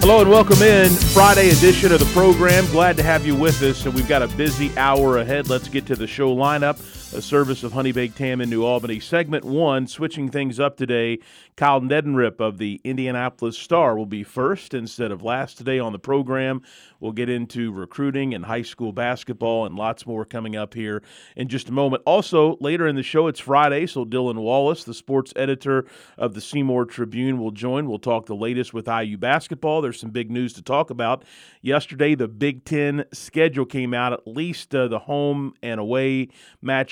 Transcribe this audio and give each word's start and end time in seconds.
Hello 0.00 0.22
and 0.22 0.30
welcome 0.30 0.62
in 0.62 0.88
Friday 0.88 1.50
edition 1.50 1.92
of 1.92 2.00
the 2.00 2.06
program. 2.06 2.64
Glad 2.68 2.96
to 2.96 3.02
have 3.02 3.26
you 3.26 3.36
with 3.36 3.60
us. 3.60 3.84
And 3.84 3.94
we've 3.94 4.08
got 4.08 4.22
a 4.22 4.28
busy 4.28 4.74
hour 4.78 5.18
ahead. 5.18 5.50
Let's 5.50 5.68
get 5.68 5.84
to 5.86 5.94
the 5.94 6.06
show 6.06 6.34
lineup. 6.34 6.78
A 7.12 7.20
service 7.20 7.64
of 7.64 7.72
Honey 7.72 7.90
Baked 7.90 8.18
Ham 8.18 8.40
in 8.40 8.48
New 8.48 8.64
Albany. 8.64 9.00
Segment 9.00 9.44
one, 9.44 9.88
switching 9.88 10.30
things 10.30 10.60
up 10.60 10.76
today. 10.76 11.18
Kyle 11.56 11.80
Neddenriep 11.80 12.38
of 12.38 12.58
the 12.58 12.80
Indianapolis 12.84 13.58
Star 13.58 13.96
will 13.96 14.06
be 14.06 14.22
first 14.22 14.74
instead 14.74 15.10
of 15.10 15.20
last 15.20 15.58
today 15.58 15.80
on 15.80 15.90
the 15.90 15.98
program. 15.98 16.62
We'll 17.00 17.10
get 17.10 17.28
into 17.28 17.72
recruiting 17.72 18.32
and 18.32 18.44
high 18.44 18.62
school 18.62 18.92
basketball 18.92 19.66
and 19.66 19.74
lots 19.74 20.06
more 20.06 20.24
coming 20.24 20.54
up 20.54 20.72
here 20.72 21.02
in 21.34 21.48
just 21.48 21.68
a 21.68 21.72
moment. 21.72 22.04
Also, 22.06 22.56
later 22.60 22.86
in 22.86 22.94
the 22.94 23.02
show, 23.02 23.26
it's 23.26 23.40
Friday, 23.40 23.86
so 23.86 24.04
Dylan 24.04 24.36
Wallace, 24.36 24.84
the 24.84 24.94
sports 24.94 25.32
editor 25.34 25.86
of 26.16 26.34
the 26.34 26.40
Seymour 26.40 26.84
Tribune, 26.84 27.40
will 27.40 27.50
join. 27.50 27.88
We'll 27.88 27.98
talk 27.98 28.26
the 28.26 28.36
latest 28.36 28.72
with 28.72 28.86
IU 28.86 29.18
basketball. 29.18 29.82
There's 29.82 29.98
some 29.98 30.10
big 30.10 30.30
news 30.30 30.52
to 30.52 30.62
talk 30.62 30.90
about. 30.90 31.24
Yesterday, 31.60 32.14
the 32.14 32.28
Big 32.28 32.64
Ten 32.64 33.04
schedule 33.12 33.66
came 33.66 33.94
out, 33.94 34.12
at 34.12 34.28
least 34.28 34.74
uh, 34.74 34.86
the 34.86 35.00
home 35.00 35.54
and 35.60 35.80
away 35.80 36.28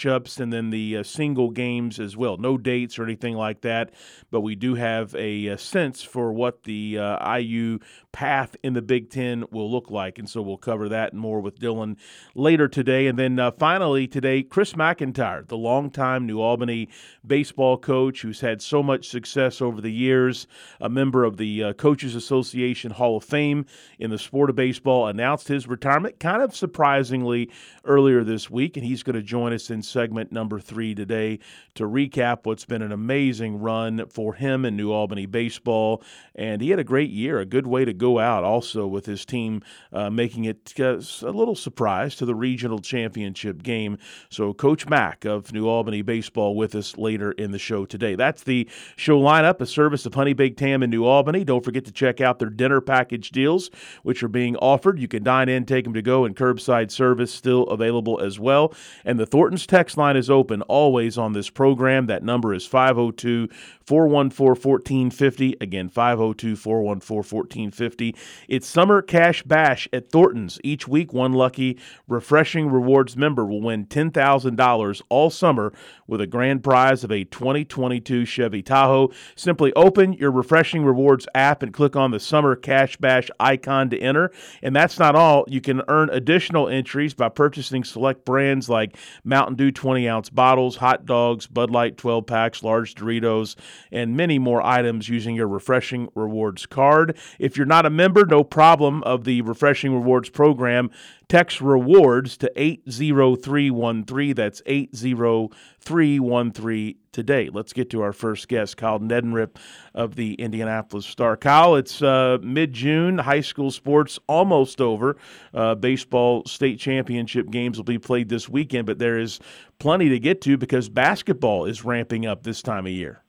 matchups, 0.08 0.40
and 0.40 0.52
then 0.52 0.70
the 0.70 0.98
uh, 0.98 1.02
single 1.02 1.50
games 1.50 2.00
as 2.00 2.16
well. 2.16 2.36
No 2.36 2.58
dates 2.58 2.98
or 2.98 3.04
anything 3.04 3.34
like 3.34 3.60
that, 3.62 3.90
but 4.30 4.40
we 4.40 4.54
do 4.54 4.74
have 4.74 5.14
a, 5.14 5.48
a 5.48 5.58
sense 5.58 6.02
for 6.02 6.32
what 6.32 6.64
the 6.64 6.98
uh, 6.98 7.36
IU 7.36 7.78
path 8.12 8.56
in 8.62 8.72
the 8.72 8.82
Big 8.82 9.10
Ten 9.10 9.44
will 9.50 9.70
look 9.70 9.90
like. 9.90 10.18
And 10.18 10.28
so 10.28 10.42
we'll 10.42 10.56
cover 10.56 10.88
that 10.88 11.14
more 11.14 11.40
with 11.40 11.58
Dylan 11.58 11.96
later 12.34 12.66
today. 12.66 13.06
And 13.06 13.18
then 13.18 13.38
uh, 13.38 13.52
finally 13.52 14.08
today, 14.08 14.42
Chris 14.42 14.72
McIntyre, 14.72 15.46
the 15.46 15.56
longtime 15.56 16.26
New 16.26 16.40
Albany 16.40 16.88
baseball 17.26 17.76
coach 17.76 18.22
who's 18.22 18.40
had 18.40 18.62
so 18.62 18.82
much 18.82 19.08
success 19.08 19.60
over 19.60 19.80
the 19.80 19.92
years, 19.92 20.46
a 20.80 20.88
member 20.88 21.24
of 21.24 21.36
the 21.36 21.62
uh, 21.62 21.72
Coaches 21.74 22.14
Association 22.14 22.90
Hall 22.90 23.18
of 23.18 23.24
Fame 23.24 23.66
in 23.98 24.10
the 24.10 24.18
sport 24.18 24.50
of 24.50 24.56
baseball, 24.56 25.06
announced 25.06 25.48
his 25.48 25.68
retirement 25.68 26.18
kind 26.18 26.42
of 26.42 26.56
surprisingly 26.56 27.50
earlier 27.84 28.24
this 28.24 28.50
week. 28.50 28.76
And 28.76 28.84
he's 28.84 29.02
going 29.02 29.16
to 29.16 29.22
join 29.22 29.52
us 29.52 29.70
in 29.70 29.82
segment 29.98 30.30
number 30.30 30.60
three 30.60 30.94
today 30.94 31.40
to 31.74 31.82
recap 31.82 32.38
what's 32.44 32.64
been 32.64 32.82
an 32.82 32.92
amazing 32.92 33.58
run 33.58 34.06
for 34.06 34.34
him 34.34 34.64
in 34.64 34.76
New 34.76 34.92
Albany 34.92 35.26
baseball. 35.26 36.00
And 36.36 36.62
he 36.62 36.70
had 36.70 36.78
a 36.78 36.84
great 36.84 37.10
year, 37.10 37.40
a 37.40 37.44
good 37.44 37.66
way 37.66 37.84
to 37.84 37.92
go 37.92 38.20
out 38.20 38.44
also 38.44 38.86
with 38.86 39.06
his 39.06 39.24
team 39.24 39.60
uh, 39.92 40.08
making 40.08 40.44
it 40.44 40.72
uh, 40.78 41.00
a 41.22 41.32
little 41.32 41.56
surprise 41.56 42.14
to 42.14 42.24
the 42.24 42.34
regional 42.36 42.78
championship 42.78 43.64
game. 43.64 43.98
So, 44.30 44.54
Coach 44.54 44.88
Mack 44.88 45.24
of 45.24 45.52
New 45.52 45.66
Albany 45.66 46.02
Baseball 46.02 46.54
with 46.54 46.76
us 46.76 46.96
later 46.96 47.32
in 47.32 47.50
the 47.50 47.58
show 47.58 47.84
today. 47.84 48.14
That's 48.14 48.44
the 48.44 48.68
show 48.94 49.20
lineup, 49.20 49.60
a 49.60 49.66
service 49.66 50.06
of 50.06 50.14
Honey 50.14 50.32
Baked 50.32 50.60
Ham 50.60 50.84
in 50.84 50.90
New 50.90 51.04
Albany. 51.04 51.42
Don't 51.42 51.64
forget 51.64 51.84
to 51.86 51.92
check 51.92 52.20
out 52.20 52.38
their 52.38 52.50
dinner 52.50 52.80
package 52.80 53.30
deals, 53.30 53.68
which 54.04 54.22
are 54.22 54.28
being 54.28 54.54
offered. 54.58 55.00
You 55.00 55.08
can 55.08 55.24
dine 55.24 55.48
in, 55.48 55.64
take 55.64 55.82
them 55.82 55.94
to 55.94 56.02
go, 56.02 56.24
and 56.24 56.36
curbside 56.36 56.92
service 56.92 57.34
still 57.34 57.64
available 57.64 58.20
as 58.20 58.38
well. 58.38 58.72
And 59.04 59.18
the 59.18 59.26
Thornton's 59.26 59.66
text 59.88 59.96
line 59.96 60.18
is 60.18 60.28
open 60.28 60.60
always 60.62 61.16
on 61.16 61.32
this 61.32 61.48
program. 61.48 62.08
That 62.08 62.22
number 62.22 62.52
is 62.52 62.66
502 62.66 63.48
414 63.86 64.48
1450. 64.48 65.56
Again, 65.62 65.88
502 65.88 66.56
414 66.56 67.38
1450. 67.38 68.14
It's 68.48 68.66
Summer 68.66 69.00
Cash 69.00 69.44
Bash 69.44 69.88
at 69.90 70.10
Thornton's. 70.10 70.60
Each 70.62 70.86
week, 70.86 71.14
one 71.14 71.32
lucky 71.32 71.78
Refreshing 72.06 72.70
Rewards 72.70 73.16
member 73.16 73.46
will 73.46 73.62
win 73.62 73.86
$10,000 73.86 75.02
all 75.08 75.30
summer 75.30 75.72
with 76.06 76.20
a 76.20 76.26
grand 76.26 76.62
prize 76.62 77.02
of 77.02 77.10
a 77.10 77.24
2022 77.24 78.26
Chevy 78.26 78.62
Tahoe. 78.62 79.10
Simply 79.36 79.72
open 79.72 80.12
your 80.12 80.30
Refreshing 80.30 80.84
Rewards 80.84 81.26
app 81.34 81.62
and 81.62 81.72
click 81.72 81.96
on 81.96 82.10
the 82.10 82.20
Summer 82.20 82.54
Cash 82.56 82.98
Bash 82.98 83.30
icon 83.40 83.88
to 83.88 83.98
enter. 83.98 84.32
And 84.62 84.76
that's 84.76 84.98
not 84.98 85.16
all. 85.16 85.46
You 85.48 85.62
can 85.62 85.80
earn 85.88 86.10
additional 86.10 86.68
entries 86.68 87.14
by 87.14 87.30
purchasing 87.30 87.84
select 87.84 88.26
brands 88.26 88.68
like 88.68 88.98
Mountain 89.24 89.56
Dew 89.56 89.72
20 89.78 90.08
ounce 90.08 90.28
bottles, 90.28 90.76
hot 90.76 91.06
dogs, 91.06 91.46
Bud 91.46 91.70
Light 91.70 91.96
12 91.96 92.26
packs, 92.26 92.64
large 92.64 92.96
Doritos, 92.96 93.54
and 93.92 94.16
many 94.16 94.36
more 94.36 94.60
items 94.60 95.08
using 95.08 95.36
your 95.36 95.46
Refreshing 95.46 96.08
Rewards 96.16 96.66
card. 96.66 97.16
If 97.38 97.56
you're 97.56 97.64
not 97.64 97.86
a 97.86 97.90
member, 97.90 98.26
no 98.26 98.42
problem 98.42 99.04
of 99.04 99.22
the 99.22 99.40
Refreshing 99.42 99.94
Rewards 99.94 100.30
program. 100.30 100.90
Text 101.28 101.60
rewards 101.60 102.38
to 102.38 102.50
80313. 102.56 104.34
That's 104.34 104.62
80313 104.64 106.94
today. 107.12 107.50
Let's 107.52 107.74
get 107.74 107.90
to 107.90 108.00
our 108.00 108.14
first 108.14 108.48
guest, 108.48 108.78
Kyle 108.78 108.98
Neddenriep 108.98 109.56
of 109.94 110.14
the 110.14 110.32
Indianapolis 110.34 111.04
Star. 111.04 111.36
Kyle, 111.36 111.74
it's 111.74 112.00
uh, 112.00 112.38
mid 112.40 112.72
June. 112.72 113.18
High 113.18 113.42
school 113.42 113.70
sports 113.70 114.18
almost 114.26 114.80
over. 114.80 115.18
Uh, 115.52 115.74
baseball 115.74 116.44
state 116.46 116.78
championship 116.78 117.50
games 117.50 117.76
will 117.76 117.84
be 117.84 117.98
played 117.98 118.30
this 118.30 118.48
weekend, 118.48 118.86
but 118.86 118.98
there 118.98 119.18
is 119.18 119.38
plenty 119.78 120.08
to 120.08 120.18
get 120.18 120.40
to 120.42 120.56
because 120.56 120.88
basketball 120.88 121.66
is 121.66 121.84
ramping 121.84 122.24
up 122.24 122.42
this 122.42 122.62
time 122.62 122.86
of 122.86 122.92
year. 122.92 123.22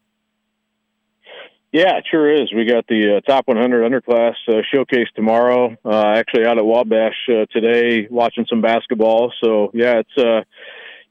Yeah, 1.72 1.97
it 1.97 2.06
sure 2.09 2.34
is. 2.34 2.52
We 2.52 2.66
got 2.66 2.88
the 2.88 3.18
uh, 3.18 3.22
top 3.30 3.47
100 3.47 3.91
underclass 3.91 4.34
uh, 4.47 4.62
showcase 4.74 5.07
tomorrow. 5.16 5.75
Uh, 5.85 6.13
actually, 6.16 6.46
out 6.46 6.57
at 6.57 6.66
Wabash 6.66 7.13
uh, 7.30 7.46
today, 7.52 8.07
watching 8.09 8.47
some 8.50 8.62
basketball. 8.62 9.31
So 9.44 9.69
yeah, 9.74 10.00
it's 10.00 10.18
uh, 10.18 10.41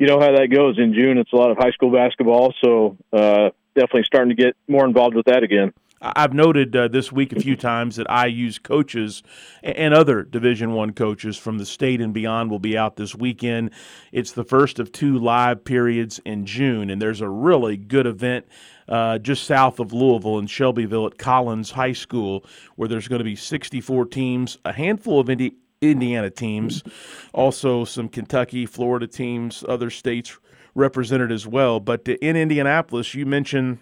you 0.00 0.08
know 0.08 0.18
how 0.18 0.32
that 0.32 0.48
goes 0.48 0.76
in 0.78 0.94
June. 0.94 1.18
It's 1.18 1.32
a 1.32 1.36
lot 1.36 1.52
of 1.52 1.58
high 1.58 1.70
school 1.70 1.92
basketball. 1.92 2.54
So 2.64 2.96
uh, 3.12 3.50
definitely 3.76 4.02
starting 4.04 4.36
to 4.36 4.42
get 4.42 4.56
more 4.66 4.84
involved 4.84 5.14
with 5.14 5.26
that 5.26 5.44
again. 5.44 5.72
I've 6.00 6.32
noted 6.32 6.74
uh, 6.76 6.88
this 6.88 7.10
week 7.10 7.32
a 7.32 7.40
few 7.40 7.56
times 7.56 7.96
that 7.96 8.06
IU 8.08 8.52
coaches 8.62 9.22
and 9.62 9.92
other 9.92 10.22
Division 10.22 10.72
One 10.72 10.92
coaches 10.92 11.36
from 11.36 11.58
the 11.58 11.66
state 11.66 12.00
and 12.00 12.14
beyond 12.14 12.50
will 12.50 12.60
be 12.60 12.78
out 12.78 12.96
this 12.96 13.14
weekend. 13.16 13.70
It's 14.12 14.32
the 14.32 14.44
first 14.44 14.78
of 14.78 14.92
two 14.92 15.18
live 15.18 15.64
periods 15.64 16.20
in 16.24 16.46
June, 16.46 16.90
and 16.90 17.02
there's 17.02 17.20
a 17.20 17.28
really 17.28 17.76
good 17.76 18.06
event 18.06 18.46
uh, 18.88 19.18
just 19.18 19.44
south 19.44 19.80
of 19.80 19.92
Louisville 19.92 20.38
in 20.38 20.46
Shelbyville 20.46 21.06
at 21.06 21.18
Collins 21.18 21.70
High 21.70 21.92
School, 21.92 22.44
where 22.76 22.88
there's 22.88 23.08
going 23.08 23.20
to 23.20 23.24
be 23.24 23.36
64 23.36 24.06
teams, 24.06 24.58
a 24.64 24.72
handful 24.72 25.20
of 25.20 25.28
Indi- 25.30 25.56
Indiana 25.80 26.30
teams, 26.30 26.82
also 27.32 27.84
some 27.84 28.08
Kentucky, 28.08 28.66
Florida 28.66 29.06
teams, 29.06 29.64
other 29.68 29.90
states 29.90 30.38
represented 30.74 31.30
as 31.32 31.46
well. 31.46 31.80
But 31.80 32.06
in 32.08 32.36
Indianapolis, 32.36 33.14
you 33.14 33.26
mentioned 33.26 33.78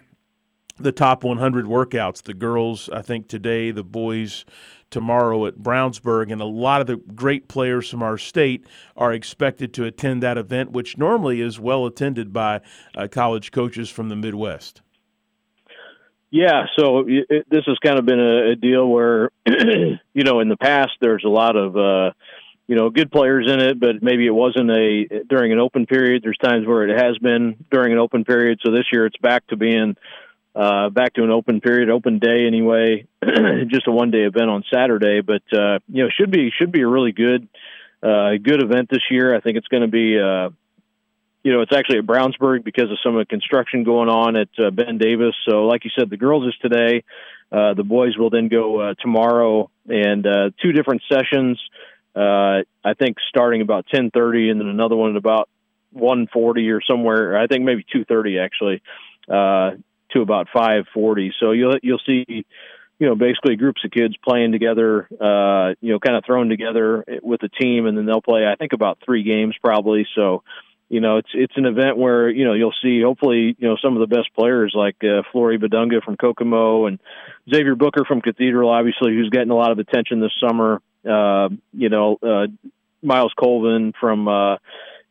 the 0.79 0.93
top 0.93 1.25
100 1.25 1.67
workouts. 1.67 2.23
The 2.23 2.35
girls, 2.35 2.89
I 2.91 3.03
think 3.03 3.29
today, 3.29 3.71
the 3.71 3.85
boys 3.85 4.45
tomorrow 4.91 5.47
at 5.47 5.59
Brownsburg, 5.59 6.31
and 6.31 6.41
a 6.41 6.47
lot 6.47 6.81
of 6.81 6.87
the 6.87 6.97
great 6.97 7.49
players 7.49 7.89
from 7.91 8.03
our 8.03 8.19
state 8.19 8.67
are 8.97 9.13
expected 9.13 9.75
to 9.75 9.85
attend 9.85 10.23
that 10.23 10.39
event, 10.39 10.73
which 10.73 10.97
normally 10.97 11.41
is 11.41 11.59
well 11.59 11.87
attended 11.87 12.33
by 12.33 12.61
uh, 12.95 13.09
college 13.11 13.51
coaches 13.51 13.91
from 13.91 14.09
the 14.09 14.17
Midwest. 14.17 14.83
Yeah, 16.31 16.67
so 16.79 17.05
it, 17.07 17.47
this 17.49 17.65
has 17.67 17.79
kind 17.79 17.99
of 17.99 18.05
been 18.05 18.21
a, 18.21 18.53
a 18.53 18.57
deal 18.57 18.87
where, 18.87 19.31
you 19.47 20.25
know, 20.25 20.41
in 20.41 20.49
the 20.49 20.57
past 20.57 20.93
there's 21.01 21.25
a 21.25 21.29
lot 21.29 21.57
of, 21.57 21.77
uh, 21.77 22.13
you 22.67 22.75
know, 22.75 22.91
good 22.91 23.13
players 23.13 23.49
in 23.51 23.61
it, 23.61 23.79
but 23.79 24.03
maybe 24.03 24.27
it 24.27 24.35
wasn't 24.35 24.71
a 24.71 25.23
during 25.29 25.53
an 25.53 25.61
open 25.61 25.87
period. 25.87 26.23
There's 26.25 26.39
times 26.39 26.67
where 26.67 26.89
it 26.89 26.99
has 26.99 27.17
been 27.19 27.65
during 27.71 27.93
an 27.93 27.99
open 27.99 28.25
period. 28.25 28.59
So 28.65 28.73
this 28.73 28.87
year 28.93 29.07
it's 29.07 29.17
back 29.19 29.47
to 29.49 29.57
being 29.57 29.97
uh, 30.57 30.91
back 30.91 31.15
to 31.15 31.23
an 31.23 31.31
open 31.31 31.61
period, 31.61 31.91
open 31.91 32.19
day 32.19 32.47
anyway. 32.47 33.07
just 33.69 33.87
a 33.87 33.93
one 33.93 34.11
day 34.11 34.23
event 34.23 34.51
on 34.51 34.65
Saturday, 34.73 35.21
but 35.21 35.43
uh, 35.53 35.79
you 35.89 36.03
know, 36.03 36.09
should 36.19 36.31
be 36.31 36.51
should 36.59 36.73
be 36.73 36.81
a 36.81 36.89
really 36.89 37.13
good 37.13 37.49
uh, 38.03 38.33
good 38.43 38.63
event 38.63 38.89
this 38.91 39.03
year. 39.11 39.35
I 39.35 39.41
think 39.41 39.57
it's 39.57 39.69
going 39.69 39.83
to 39.83 39.89
be, 39.89 40.19
uh, 40.19 40.51
you 41.47 41.53
know, 41.53 41.61
it's 41.61 41.73
actually 41.73 41.99
at 41.99 42.07
Brownsburg 42.07 42.65
because 42.65 42.91
of 42.91 42.99
some 43.05 43.15
of 43.15 43.21
the 43.21 43.27
construction 43.27 43.85
going 43.85 44.09
on 44.09 44.35
at 44.35 44.49
uh, 44.59 44.73
Ben 44.73 44.99
Davis. 44.99 45.33
So, 45.49 45.67
like 45.67 45.85
you 45.85 45.93
said, 45.97 46.11
the 46.11 46.17
girls 46.17 46.45
is 46.45 46.57
today. 46.61 47.05
Uh, 47.53 47.73
the 47.75 47.85
boys 47.85 48.17
will 48.19 48.31
then 48.31 48.49
go 48.49 48.81
uh, 48.81 48.95
tomorrow, 49.01 49.71
and 49.87 50.27
uh, 50.27 50.51
two 50.61 50.73
different 50.73 51.03
sessions. 51.09 51.61
Uh, 52.17 52.67
I 52.85 52.95
think 52.99 53.19
starting 53.29 53.61
about 53.61 53.87
10:30, 53.95 54.51
and 54.51 54.61
then 54.61 54.67
another 54.67 54.97
one 54.97 55.13
at 55.13 55.17
about 55.17 55.49
one 55.93 56.27
forty 56.33 56.69
or 56.71 56.81
somewhere. 56.83 57.39
I 57.39 57.47
think 57.47 57.63
maybe 57.63 57.87
2:30 57.95 58.45
actually, 58.45 58.83
uh, 59.29 59.77
to 60.15 60.23
about 60.23 60.49
5:40. 60.53 61.31
So 61.39 61.53
you'll 61.53 61.77
you'll 61.81 62.03
see, 62.05 62.25
you 62.27 63.07
know, 63.07 63.15
basically 63.15 63.55
groups 63.55 63.85
of 63.85 63.93
kids 63.93 64.17
playing 64.29 64.51
together, 64.51 65.07
uh, 65.21 65.75
you 65.81 65.93
know, 65.93 66.01
kind 66.01 66.17
of 66.17 66.25
thrown 66.25 66.49
together 66.49 67.05
with 67.23 67.45
a 67.45 67.49
team, 67.49 67.87
and 67.87 67.97
then 67.97 68.05
they'll 68.05 68.21
play. 68.21 68.45
I 68.45 68.57
think 68.57 68.73
about 68.73 68.99
three 69.07 69.23
games 69.23 69.55
probably. 69.63 70.09
So 70.17 70.43
you 70.89 71.01
know, 71.01 71.17
it's 71.17 71.31
it's 71.35 71.57
an 71.57 71.67
event 71.67 71.97
where 71.97 72.29
you 72.29 72.45
know 72.45 72.53
you'll 72.53 72.75
see 72.83 73.03
hopefully 73.03 73.57
you 73.59 73.69
know 73.69 73.77
some 73.83 73.97
of 73.97 74.09
the 74.09 74.15
best 74.15 74.29
players 74.39 74.73
like 74.77 74.97
uh, 75.03 75.23
Flory 75.33 75.59
Bidunga 75.59 76.03
from 76.03 76.17
Kokomo 76.17 76.87
and 76.87 77.01
Xavier 77.53 77.75
Booker 77.75 78.05
from 78.07 78.21
Cathedral, 78.21 78.71
obviously, 78.71 79.15
who's 79.15 79.31
getting 79.31 79.51
a 79.51 79.57
lot 79.57 79.73
of 79.73 79.79
attention 79.79 80.21
this 80.21 80.33
summer. 80.41 80.81
Uh, 81.05 81.49
you 81.73 81.89
know, 81.89 82.19
uh, 82.23 82.47
Myles 83.03 83.33
Colvin 83.39 83.95
from 83.99 84.29
uh, 84.29 84.55
uh, 84.55 84.59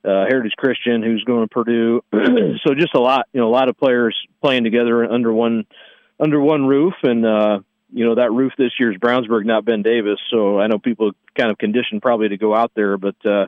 Heritage 0.04 0.54
Christian, 0.58 1.04
who's 1.04 1.24
going 1.24 1.42
to 1.42 1.48
Purdue. 1.48 2.02
so 2.14 2.74
just 2.74 2.96
a 2.96 3.00
lot, 3.00 3.28
you 3.34 3.42
know, 3.42 3.48
a 3.48 3.52
lot 3.52 3.68
of 3.70 3.78
players 3.78 4.16
playing 4.42 4.64
together 4.64 5.04
under 5.04 5.34
one 5.34 5.66
under 6.20 6.40
one 6.40 6.68
roof, 6.68 6.94
and 7.04 7.26
uh, 7.26 7.60
you 7.92 8.06
know 8.06 8.16
that 8.16 8.32
roof 8.32 8.54
this 8.58 8.72
year 8.80 8.94
is 8.94 8.98
Brownsburg, 8.98 9.46
not 9.46 9.66
Ben 9.66 9.82
Davis. 9.82 10.20
So 10.32 10.58
I 10.58 10.68
know 10.68 10.80
people 10.80 11.12
kind 11.38 11.52
of 11.52 11.58
conditioned 11.58 12.02
probably 12.02 12.30
to 12.30 12.38
go 12.38 12.56
out 12.56 12.72
there, 12.76 12.98
but 12.98 13.16
uh, 13.26 13.48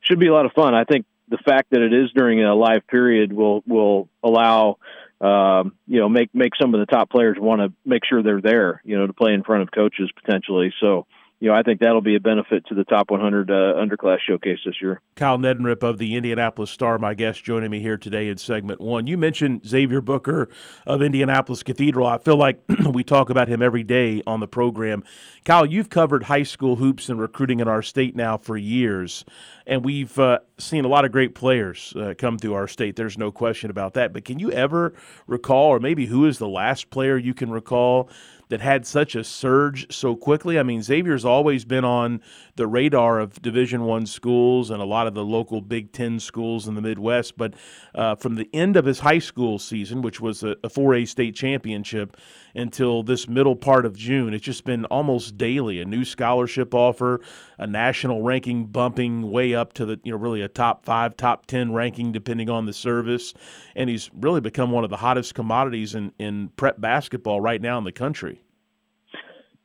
should 0.00 0.18
be 0.18 0.26
a 0.26 0.32
lot 0.32 0.46
of 0.46 0.52
fun. 0.52 0.74
I 0.74 0.82
think 0.84 1.06
the 1.30 1.38
fact 1.38 1.70
that 1.70 1.80
it 1.80 1.92
is 1.92 2.10
during 2.14 2.42
a 2.42 2.54
live 2.54 2.86
period 2.86 3.32
will 3.32 3.62
will 3.66 4.08
allow 4.22 4.78
um, 5.20 5.74
you 5.86 6.00
know 6.00 6.08
make 6.08 6.34
make 6.34 6.52
some 6.60 6.74
of 6.74 6.80
the 6.80 6.86
top 6.86 7.10
players 7.10 7.36
want 7.38 7.60
to 7.60 7.72
make 7.84 8.02
sure 8.08 8.22
they're 8.22 8.40
there 8.40 8.80
you 8.84 8.98
know 8.98 9.06
to 9.06 9.12
play 9.12 9.32
in 9.32 9.42
front 9.42 9.62
of 9.62 9.70
coaches 9.70 10.10
potentially. 10.22 10.72
So 10.80 11.06
you 11.40 11.48
know, 11.48 11.54
I 11.54 11.62
think 11.62 11.80
that'll 11.80 12.00
be 12.00 12.16
a 12.16 12.20
benefit 12.20 12.66
to 12.66 12.74
the 12.74 12.82
top 12.82 13.10
100 13.10 13.50
uh, 13.50 13.54
underclass 13.54 14.18
showcase 14.26 14.58
this 14.64 14.74
year. 14.82 15.00
Kyle 15.14 15.38
Neddenriep 15.38 15.84
of 15.84 15.98
the 15.98 16.16
Indianapolis 16.16 16.70
Star, 16.70 16.98
my 16.98 17.14
guest, 17.14 17.44
joining 17.44 17.70
me 17.70 17.80
here 17.80 17.96
today 17.96 18.28
in 18.28 18.38
segment 18.38 18.80
one. 18.80 19.06
You 19.06 19.16
mentioned 19.16 19.64
Xavier 19.64 20.00
Booker 20.00 20.48
of 20.84 21.00
Indianapolis 21.00 21.62
Cathedral. 21.62 22.08
I 22.08 22.18
feel 22.18 22.36
like 22.36 22.60
we 22.92 23.04
talk 23.04 23.30
about 23.30 23.46
him 23.46 23.62
every 23.62 23.84
day 23.84 24.20
on 24.26 24.40
the 24.40 24.48
program. 24.48 25.04
Kyle, 25.44 25.64
you've 25.64 25.90
covered 25.90 26.24
high 26.24 26.42
school 26.42 26.74
hoops 26.74 27.08
and 27.08 27.20
recruiting 27.20 27.60
in 27.60 27.68
our 27.68 27.82
state 27.82 28.16
now 28.16 28.36
for 28.36 28.56
years, 28.56 29.24
and 29.64 29.84
we've 29.84 30.18
uh, 30.18 30.40
seen 30.58 30.84
a 30.84 30.88
lot 30.88 31.04
of 31.04 31.12
great 31.12 31.36
players 31.36 31.94
uh, 31.94 32.14
come 32.18 32.36
through 32.36 32.54
our 32.54 32.66
state. 32.66 32.96
There's 32.96 33.16
no 33.16 33.30
question 33.30 33.70
about 33.70 33.94
that. 33.94 34.12
But 34.12 34.24
can 34.24 34.40
you 34.40 34.50
ever 34.50 34.92
recall, 35.28 35.68
or 35.68 35.78
maybe 35.78 36.06
who 36.06 36.26
is 36.26 36.38
the 36.38 36.48
last 36.48 36.90
player 36.90 37.16
you 37.16 37.34
can 37.34 37.50
recall? 37.50 38.10
That 38.48 38.60
had 38.60 38.86
such 38.86 39.14
a 39.14 39.24
surge 39.24 39.92
so 39.92 40.16
quickly. 40.16 40.58
I 40.58 40.62
mean, 40.62 40.82
Xavier's 40.82 41.24
always 41.24 41.64
been 41.64 41.84
on 41.84 42.20
the 42.56 42.66
radar 42.66 43.20
of 43.20 43.40
Division 43.42 43.84
One 43.84 44.06
schools 44.06 44.70
and 44.70 44.80
a 44.80 44.86
lot 44.86 45.06
of 45.06 45.14
the 45.14 45.24
local 45.24 45.60
Big 45.60 45.92
Ten 45.92 46.18
schools 46.18 46.66
in 46.66 46.74
the 46.74 46.80
Midwest. 46.80 47.36
But 47.36 47.54
uh, 47.94 48.16
from 48.16 48.36
the 48.36 48.48
end 48.52 48.76
of 48.76 48.84
his 48.84 49.00
high 49.00 49.18
school 49.18 49.58
season, 49.58 50.02
which 50.02 50.20
was 50.20 50.42
a, 50.42 50.56
a 50.64 50.68
4A 50.68 51.08
state 51.08 51.34
championship, 51.34 52.16
until 52.58 53.02
this 53.02 53.28
middle 53.28 53.56
part 53.56 53.86
of 53.86 53.96
June, 53.96 54.34
it's 54.34 54.44
just 54.44 54.64
been 54.64 54.84
almost 54.86 55.38
daily 55.38 55.80
a 55.80 55.84
new 55.84 56.04
scholarship 56.04 56.74
offer, 56.74 57.20
a 57.58 57.66
national 57.66 58.22
ranking 58.22 58.66
bumping 58.66 59.30
way 59.30 59.54
up 59.54 59.72
to 59.74 59.86
the 59.86 60.00
you 60.02 60.12
know 60.12 60.18
really 60.18 60.42
a 60.42 60.48
top 60.48 60.84
five, 60.84 61.16
top 61.16 61.46
ten 61.46 61.72
ranking 61.72 62.12
depending 62.12 62.50
on 62.50 62.66
the 62.66 62.72
service, 62.72 63.32
and 63.76 63.88
he's 63.88 64.10
really 64.14 64.40
become 64.40 64.70
one 64.70 64.84
of 64.84 64.90
the 64.90 64.96
hottest 64.96 65.34
commodities 65.34 65.94
in 65.94 66.12
in 66.18 66.48
prep 66.56 66.80
basketball 66.80 67.40
right 67.40 67.62
now 67.62 67.78
in 67.78 67.84
the 67.84 67.92
country. 67.92 68.42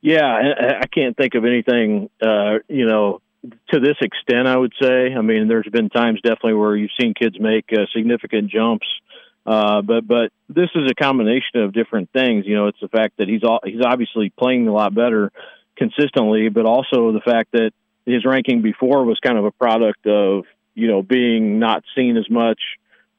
Yeah, 0.02 0.26
I 0.82 0.88
can't 0.88 1.16
think 1.16 1.34
of 1.34 1.46
anything, 1.46 2.10
uh, 2.22 2.60
you 2.68 2.86
know, 2.86 3.22
to 3.70 3.80
this 3.80 3.96
extent. 4.02 4.48
I 4.48 4.58
would 4.58 4.74
say. 4.82 5.14
I 5.14 5.22
mean, 5.22 5.48
there's 5.48 5.68
been 5.72 5.90
times 5.90 6.20
definitely 6.22 6.56
where 6.56 6.76
you've 6.76 6.92
seen 7.00 7.14
kids 7.14 7.40
make 7.40 7.66
uh, 7.72 7.86
significant 7.96 8.52
jumps, 8.52 8.86
uh, 9.46 9.82
but 9.82 10.08
but 10.08 10.32
this 10.50 10.70
is 10.76 10.90
a 10.90 10.96
combination 10.96 11.62
of 11.62 11.74
different 11.74 12.10
things. 12.12 12.46
You 12.46 12.56
know, 12.56 12.68
it's 12.68 12.80
the 12.82 12.88
fact 12.88 13.18
that 13.18 13.28
he's 13.28 13.44
all, 13.44 13.60
he's 13.64 13.82
obviously 13.86 14.30
playing 14.30 14.68
a 14.68 14.74
lot 14.74 14.94
better 14.94 15.32
consistently, 15.76 16.50
but 16.50 16.66
also 16.66 17.12
the 17.12 17.22
fact 17.24 17.52
that 17.54 17.72
his 18.06 18.26
ranking 18.26 18.62
before 18.62 19.06
was 19.06 19.20
kind 19.20 19.38
of 19.38 19.46
a 19.46 19.52
product 19.52 20.06
of 20.08 20.46
you 20.76 20.88
know 20.88 21.02
being 21.02 21.60
not 21.60 21.84
seen 21.96 22.18
as 22.18 22.30
much 22.30 22.60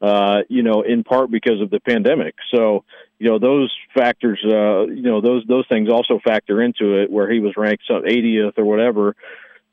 uh, 0.04 0.42
you 0.48 0.62
know, 0.62 0.82
in 0.82 1.02
part 1.02 1.30
because 1.30 1.62
of 1.62 1.70
the 1.70 1.80
pandemic. 1.80 2.34
So, 2.54 2.84
you 3.18 3.30
know, 3.30 3.38
those 3.38 3.74
factors, 3.94 4.38
uh, 4.44 4.86
you 4.86 5.02
know, 5.02 5.22
those 5.22 5.44
those 5.48 5.66
things 5.68 5.88
also 5.88 6.20
factor 6.22 6.60
into 6.60 7.00
it. 7.00 7.10
Where 7.10 7.30
he 7.30 7.40
was 7.40 7.54
ranked 7.56 7.84
some 7.88 8.02
80th 8.02 8.58
or 8.58 8.66
whatever 8.66 9.16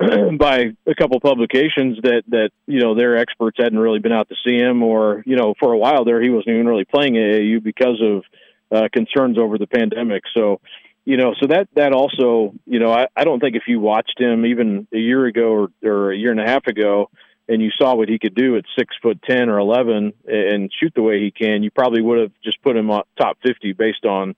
by 0.38 0.72
a 0.86 0.96
couple 0.96 1.20
publications 1.20 1.98
that 2.04 2.24
that 2.30 2.50
you 2.68 2.80
know 2.80 2.96
their 2.96 3.18
experts 3.18 3.58
hadn't 3.60 3.80
really 3.80 4.00
been 4.00 4.12
out 4.12 4.30
to 4.30 4.36
see 4.46 4.58
him, 4.58 4.84
or 4.84 5.24
you 5.26 5.36
know, 5.36 5.54
for 5.60 5.74
a 5.74 5.78
while 5.78 6.06
there 6.06 6.22
he 6.22 6.30
wasn't 6.30 6.54
even 6.54 6.68
really 6.68 6.86
playing 6.86 7.14
AAU 7.14 7.64
because 7.64 8.02
of 8.02 8.24
uh, 8.72 8.88
concerns 8.94 9.38
over 9.38 9.58
the 9.58 9.68
pandemic. 9.68 10.24
So. 10.36 10.60
You 11.04 11.18
know, 11.18 11.34
so 11.42 11.48
that 11.48 11.68
that 11.74 11.94
also, 11.94 12.54
you 12.68 12.78
know, 12.78 12.94
I, 12.94 13.08
I 13.16 13.24
don't 13.24 13.40
think 13.40 13.56
if 13.56 13.64
you 13.66 13.80
watched 13.80 14.20
him 14.20 14.46
even 14.46 14.88
a 14.94 15.00
year 15.00 15.26
ago 15.26 15.52
or, 15.52 15.70
or 15.84 16.12
a 16.12 16.16
year 16.16 16.30
and 16.30 16.40
a 16.40 16.46
half 16.46 16.68
ago, 16.68 17.10
and 17.48 17.60
you 17.60 17.72
saw 17.76 17.96
what 17.96 18.08
he 18.08 18.20
could 18.20 18.36
do 18.36 18.56
at 18.56 18.66
six 18.78 18.96
foot 19.02 19.20
ten 19.28 19.50
or 19.50 19.58
eleven 19.58 20.14
and 20.28 20.72
shoot 20.80 20.94
the 20.96 21.02
way 21.02 21.20
he 21.20 21.32
can, 21.32 21.64
you 21.64 21.72
probably 21.72 22.04
would 22.04 22.20
have 22.20 22.32
just 22.44 22.62
put 22.62 22.78
him 22.78 22.92
on 22.92 23.02
top 23.18 23.40
fifty 23.42 23.74
based 23.74 24.06
on 24.06 24.36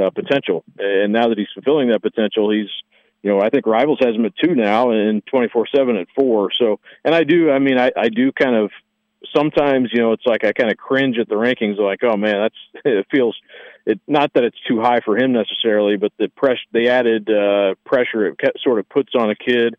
uh, 0.00 0.10
potential. 0.10 0.62
And 0.78 1.12
now 1.12 1.28
that 1.28 1.38
he's 1.38 1.48
fulfilling 1.52 1.88
that 1.88 2.00
potential, 2.00 2.48
he's 2.50 2.70
you 3.24 3.30
know 3.30 3.40
I 3.40 3.48
think 3.48 3.66
Rivals 3.66 3.98
has 4.00 4.14
him 4.14 4.26
at 4.26 4.36
two 4.36 4.54
now 4.54 4.90
and 4.90 5.24
twenty 5.26 5.48
four 5.48 5.66
seven 5.74 5.96
at 5.96 6.06
four. 6.14 6.50
So 6.52 6.78
and 7.04 7.14
I 7.14 7.24
do 7.24 7.50
I 7.50 7.58
mean 7.58 7.78
I, 7.78 7.90
I 7.96 8.10
do 8.10 8.30
kind 8.30 8.54
of 8.54 8.70
sometimes 9.34 9.88
you 9.92 10.00
know 10.00 10.12
it's 10.12 10.26
like 10.26 10.44
I 10.44 10.52
kind 10.52 10.70
of 10.70 10.76
cringe 10.76 11.18
at 11.18 11.28
the 11.28 11.34
rankings 11.34 11.78
like 11.78 12.04
oh 12.04 12.16
man 12.16 12.42
that's 12.42 12.82
it 12.84 13.06
feels 13.10 13.36
it 13.86 13.98
not 14.06 14.30
that 14.34 14.44
it's 14.44 14.60
too 14.68 14.80
high 14.80 15.00
for 15.00 15.16
him 15.16 15.32
necessarily 15.32 15.96
but 15.96 16.12
the 16.18 16.28
press 16.28 16.58
they 16.72 16.88
added 16.88 17.28
uh 17.30 17.74
pressure 17.86 18.26
it 18.26 18.38
sort 18.62 18.78
of 18.78 18.88
puts 18.90 19.14
on 19.14 19.30
a 19.30 19.34
kid 19.34 19.74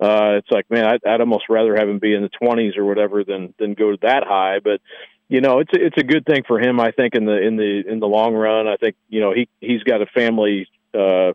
uh, 0.00 0.38
it's 0.38 0.50
like, 0.50 0.64
man, 0.70 0.86
I'd, 0.86 1.04
I'd 1.06 1.20
almost 1.20 1.44
rather 1.50 1.76
have 1.76 1.86
him 1.86 1.98
be 1.98 2.14
in 2.14 2.22
the 2.22 2.30
20s 2.42 2.78
or 2.78 2.86
whatever 2.86 3.22
than 3.22 3.52
than 3.58 3.74
go 3.74 3.94
that 4.00 4.24
high. 4.26 4.58
But 4.58 4.80
you 5.28 5.42
know, 5.42 5.58
it's 5.58 5.70
it's 5.74 5.98
a 5.98 6.04
good 6.04 6.24
thing 6.24 6.42
for 6.48 6.58
him. 6.58 6.80
I 6.80 6.90
think 6.90 7.14
in 7.14 7.26
the 7.26 7.36
in 7.36 7.56
the 7.56 7.82
in 7.86 8.00
the 8.00 8.06
long 8.06 8.34
run, 8.34 8.66
I 8.66 8.76
think 8.76 8.96
you 9.10 9.20
know 9.20 9.34
he 9.34 9.48
he's 9.60 9.82
got 9.82 10.00
a 10.00 10.06
family 10.06 10.68
uh, 10.94 11.32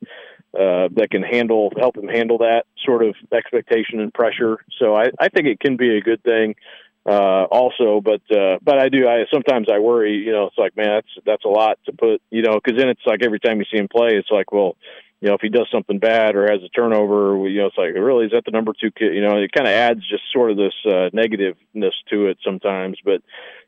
uh, 0.56 0.88
that 0.96 1.10
can 1.12 1.24
handle 1.24 1.72
help 1.78 1.98
him 1.98 2.08
handle 2.08 2.40
that 2.40 2.64
sort 2.86 3.04
of 3.04 3.16
expectation 3.32 4.00
and 4.00 4.14
pressure. 4.14 4.58
So 4.80 4.96
I 4.96 5.06
I 5.20 5.30
think 5.30 5.48
it 5.48 5.60
can 5.60 5.78
be 5.78 5.98
a 5.98 6.02
good 6.02 6.24
thing. 6.24 6.56
Uh, 7.08 7.46
also, 7.52 8.02
but 8.02 8.22
uh, 8.36 8.58
but 8.64 8.80
I 8.80 8.90
do. 8.90 9.08
I 9.08 9.26
sometimes 9.32 9.68
I 9.72 9.80
worry. 9.80 10.14
You 10.14 10.32
know, 10.32 10.48
it's 10.48 10.58
like 10.58 10.76
man, 10.76 10.88
that's 10.88 11.26
that's 11.26 11.46
a 11.46 11.50
lot 11.50 11.78
to 11.86 11.94
put. 11.94 12.22
You 12.32 12.42
know, 12.42 12.56
because 12.56 12.80
then 12.80 12.90
it's 12.90 13.06
like 13.06 13.22
every 13.24 13.40
time 13.40 13.60
you 13.60 13.66
see 13.72 13.78
him 13.78 13.88
play, 13.88 14.16
it's 14.16 14.32
like, 14.32 14.52
well, 14.52 14.76
you 15.22 15.30
know, 15.30 15.36
if 15.36 15.42
he 15.42 15.50
does 15.50 15.68
something 15.72 16.00
bad 16.00 16.36
or 16.36 16.44
has 16.44 16.62
a 16.64 16.70
turnover, 16.70 17.48
you 17.48 17.60
know, 17.60 17.68
it's 17.68 17.78
like, 17.78 17.94
really, 17.94 18.26
is 18.26 18.32
that 18.32 18.44
the 18.46 18.52
number 18.52 18.74
two 18.80 18.92
kid? 18.92 19.14
You 19.14 19.22
know, 19.22 19.38
it 19.38 19.52
kind 19.52 19.68
of 19.68 19.74
adds 19.74 20.02
just 20.08 20.24
sort 20.32 20.52
of 20.52 20.58
this 20.58 20.74
uh, 20.86 21.10
negativeness 21.14 21.94
to 22.10 22.28
it 22.28 22.38
sometimes. 22.44 22.98
But, 23.04 23.22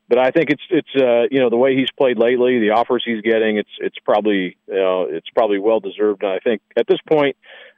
but 0.09 0.17
I 0.17 0.31
think 0.31 0.49
it's 0.49 0.63
it's 0.69 0.95
uh, 0.95 1.27
you 1.29 1.39
know 1.39 1.49
the 1.49 1.57
way 1.57 1.75
he's 1.75 1.91
played 1.97 2.17
lately, 2.17 2.59
the 2.59 2.71
offers 2.71 3.03
he's 3.05 3.21
getting, 3.21 3.57
it's 3.57 3.69
it's 3.79 3.99
probably 3.99 4.57
you 4.67 4.75
know 4.75 5.07
it's 5.09 5.29
probably 5.29 5.59
well 5.59 5.79
deserved. 5.79 6.23
And 6.23 6.31
I 6.31 6.39
think 6.39 6.61
at 6.75 6.87
this 6.87 6.99
point, 7.07 7.35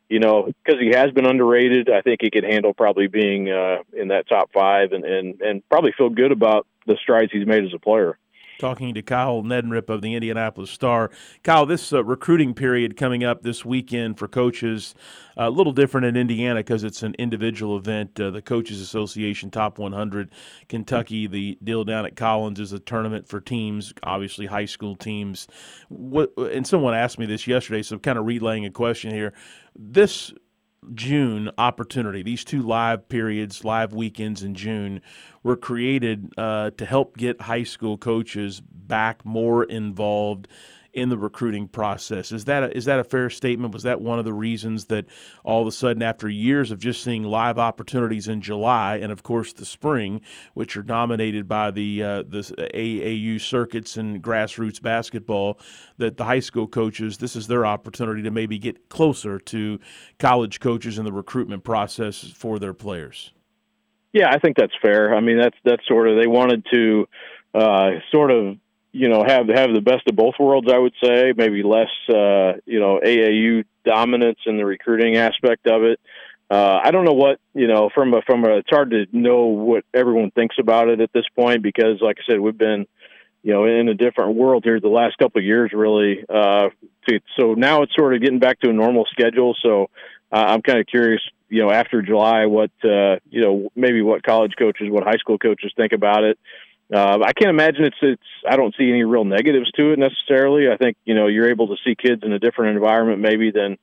you 0.09 0.19
know, 0.19 0.51
because 0.63 0.79
he 0.79 0.89
has 0.95 1.11
been 1.11 1.25
underrated, 1.25 1.89
I 1.89 2.01
think 2.01 2.19
he 2.21 2.29
could 2.29 2.43
handle 2.43 2.73
probably 2.73 3.07
being 3.07 3.49
uh, 3.49 3.77
in 3.93 4.09
that 4.09 4.27
top 4.27 4.51
five 4.53 4.91
and 4.91 5.03
and 5.03 5.41
and 5.41 5.69
probably 5.69 5.93
feel 5.97 6.09
good 6.09 6.31
about 6.31 6.67
the 6.85 6.97
strides 7.01 7.31
he's 7.31 7.47
made 7.47 7.63
as 7.63 7.73
a 7.73 7.79
player 7.79 8.17
talking 8.59 8.93
to 8.93 9.01
Kyle 9.01 9.41
Neddenriep 9.41 9.89
of 9.89 10.01
the 10.01 10.13
Indianapolis 10.13 10.69
Star. 10.69 11.09
Kyle, 11.43 11.65
this 11.65 11.91
uh, 11.93 12.03
recruiting 12.03 12.53
period 12.53 12.97
coming 12.97 13.23
up 13.23 13.41
this 13.41 13.65
weekend 13.65 14.19
for 14.19 14.27
coaches, 14.27 14.93
uh, 15.37 15.47
a 15.47 15.49
little 15.49 15.71
different 15.71 16.05
in 16.05 16.15
Indiana 16.15 16.59
because 16.59 16.83
it's 16.83 17.01
an 17.01 17.15
individual 17.17 17.77
event. 17.77 18.19
Uh, 18.19 18.29
the 18.29 18.41
Coaches 18.41 18.81
Association 18.81 19.49
Top 19.49 19.79
100, 19.79 20.29
Kentucky, 20.67 21.25
the 21.25 21.57
deal 21.63 21.83
down 21.83 22.05
at 22.05 22.15
Collins 22.15 22.59
is 22.59 22.73
a 22.73 22.79
tournament 22.79 23.27
for 23.27 23.39
teams, 23.39 23.93
obviously 24.03 24.45
high 24.45 24.65
school 24.65 24.95
teams. 24.95 25.47
What, 25.87 26.31
and 26.37 26.67
someone 26.67 26.93
asked 26.93 27.17
me 27.17 27.25
this 27.25 27.47
yesterday, 27.47 27.81
so 27.81 27.97
kind 27.97 28.19
of 28.19 28.25
relaying 28.25 28.65
a 28.65 28.71
question 28.71 29.11
here. 29.11 29.33
This 29.75 30.33
June 30.93 31.51
opportunity, 31.57 32.23
these 32.23 32.43
two 32.43 32.61
live 32.61 33.07
periods, 33.09 33.63
live 33.63 33.93
weekends 33.93 34.43
in 34.43 34.55
June, 34.55 35.01
were 35.43 35.55
created 35.55 36.31
uh, 36.37 36.71
to 36.71 36.85
help 36.85 37.17
get 37.17 37.41
high 37.41 37.63
school 37.63 37.97
coaches 37.97 38.61
back 38.61 39.25
more 39.25 39.63
involved 39.63 40.47
in 40.93 41.09
the 41.09 41.17
recruiting 41.17 41.67
process. 41.67 42.31
Is 42.31 42.45
that 42.45 42.63
a, 42.63 42.77
is 42.77 42.85
that 42.85 42.99
a 42.99 43.03
fair 43.03 43.29
statement? 43.29 43.73
Was 43.73 43.83
that 43.83 44.01
one 44.01 44.19
of 44.19 44.25
the 44.25 44.33
reasons 44.33 44.85
that 44.85 45.05
all 45.43 45.61
of 45.61 45.67
a 45.67 45.71
sudden, 45.71 46.01
after 46.01 46.27
years 46.27 46.71
of 46.71 46.79
just 46.79 47.03
seeing 47.03 47.23
live 47.23 47.57
opportunities 47.57 48.27
in 48.27 48.41
July 48.41 48.97
and 48.97 49.11
of 49.11 49.23
course 49.23 49.53
the 49.53 49.65
spring, 49.65 50.21
which 50.53 50.75
are 50.77 50.83
dominated 50.83 51.47
by 51.47 51.71
the 51.71 52.03
uh, 52.03 52.23
the 52.23 52.41
AAU 52.73 53.39
circuits 53.39 53.97
and 53.97 54.21
grassroots 54.23 54.81
basketball, 54.81 55.59
that 55.97 56.17
the 56.17 56.25
high 56.25 56.39
school 56.39 56.67
coaches 56.67 57.17
this 57.17 57.35
is 57.35 57.47
their 57.47 57.65
opportunity 57.65 58.21
to 58.23 58.31
maybe 58.31 58.57
get 58.57 58.89
closer 58.89 59.39
to 59.39 59.79
college 60.17 60.59
coaches 60.59 60.97
in 60.97 61.05
the 61.05 61.13
recruitment 61.13 61.63
process 61.63 62.31
for 62.35 62.59
their 62.59 62.73
players? 62.73 63.33
Yeah, 64.11 64.29
I 64.31 64.39
think 64.39 64.57
that's 64.57 64.73
fair. 64.81 65.15
I 65.15 65.21
mean, 65.21 65.37
that's 65.37 65.57
that's 65.63 65.85
sort 65.87 66.07
of 66.07 66.19
they 66.19 66.27
wanted 66.27 66.65
to 66.73 67.07
uh, 67.53 67.91
sort 68.11 68.31
of 68.31 68.57
you 68.91 69.09
know 69.09 69.23
have 69.23 69.47
have 69.49 69.73
the 69.73 69.81
best 69.81 70.07
of 70.07 70.15
both 70.15 70.35
worlds. 70.39 70.67
I 70.71 70.77
would 70.77 70.93
say 71.03 71.33
maybe 71.35 71.63
less 71.63 71.89
uh, 72.09 72.53
you 72.65 72.79
know 72.79 72.99
AAU 73.03 73.65
dominance 73.85 74.39
in 74.45 74.57
the 74.57 74.65
recruiting 74.65 75.17
aspect 75.17 75.67
of 75.67 75.83
it. 75.83 75.99
Uh, 76.49 76.79
I 76.83 76.91
don't 76.91 77.05
know 77.05 77.13
what 77.13 77.39
you 77.53 77.67
know 77.67 77.89
from 77.93 78.13
a 78.13 78.21
from 78.23 78.43
a. 78.43 78.57
It's 78.57 78.69
hard 78.69 78.91
to 78.91 79.05
know 79.11 79.45
what 79.45 79.83
everyone 79.93 80.31
thinks 80.31 80.55
about 80.59 80.89
it 80.89 80.99
at 80.99 81.13
this 81.13 81.25
point 81.35 81.61
because, 81.61 82.01
like 82.01 82.17
I 82.19 82.31
said, 82.31 82.39
we've 82.39 82.57
been 82.57 82.87
you 83.43 83.53
know 83.53 83.65
in 83.65 83.87
a 83.87 83.93
different 83.93 84.35
world 84.35 84.63
here 84.63 84.79
the 84.79 84.87
last 84.87 85.17
couple 85.19 85.39
of 85.39 85.45
years, 85.45 85.71
really. 85.73 86.25
Uh, 86.27 86.69
so 87.39 87.53
now 87.53 87.83
it's 87.83 87.95
sort 87.95 88.15
of 88.15 88.21
getting 88.21 88.39
back 88.39 88.59
to 88.61 88.69
a 88.69 88.73
normal 88.73 89.05
schedule. 89.11 89.55
So 89.61 89.89
uh, 90.31 90.45
I'm 90.47 90.61
kind 90.61 90.79
of 90.79 90.87
curious 90.87 91.21
you 91.49 91.61
know 91.61 91.71
after 91.71 92.01
July 92.01 92.47
what 92.47 92.71
uh, 92.83 93.17
you 93.29 93.41
know 93.41 93.69
maybe 93.75 94.01
what 94.01 94.23
college 94.23 94.53
coaches, 94.57 94.87
what 94.89 95.03
high 95.03 95.17
school 95.17 95.37
coaches 95.37 95.71
think 95.77 95.93
about 95.93 96.23
it. 96.23 96.39
Uh, 96.93 97.19
I 97.23 97.33
can't 97.33 97.51
imagine 97.51 97.85
it's 97.85 97.97
it's. 98.01 98.21
I 98.49 98.55
don't 98.55 98.73
see 98.77 98.89
any 98.89 99.03
real 99.03 99.23
negatives 99.23 99.71
to 99.73 99.91
it 99.91 99.99
necessarily. 99.99 100.69
I 100.71 100.77
think 100.77 100.97
you 101.05 101.13
know 101.13 101.27
you're 101.27 101.49
able 101.49 101.67
to 101.67 101.75
see 101.85 101.95
kids 101.95 102.23
in 102.23 102.33
a 102.33 102.39
different 102.39 102.75
environment 102.75 103.21
maybe 103.21 103.51
than 103.51 103.77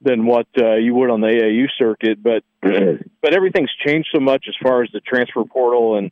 than 0.00 0.24
what 0.24 0.46
uh, 0.58 0.76
you 0.76 0.94
would 0.94 1.10
on 1.10 1.20
the 1.20 1.26
AAU 1.26 1.66
circuit. 1.78 2.22
But 2.22 2.44
but 3.22 3.34
everything's 3.34 3.72
changed 3.84 4.08
so 4.14 4.20
much 4.20 4.46
as 4.48 4.54
far 4.62 4.82
as 4.82 4.90
the 4.92 5.00
transfer 5.00 5.44
portal 5.44 5.96
and 5.98 6.10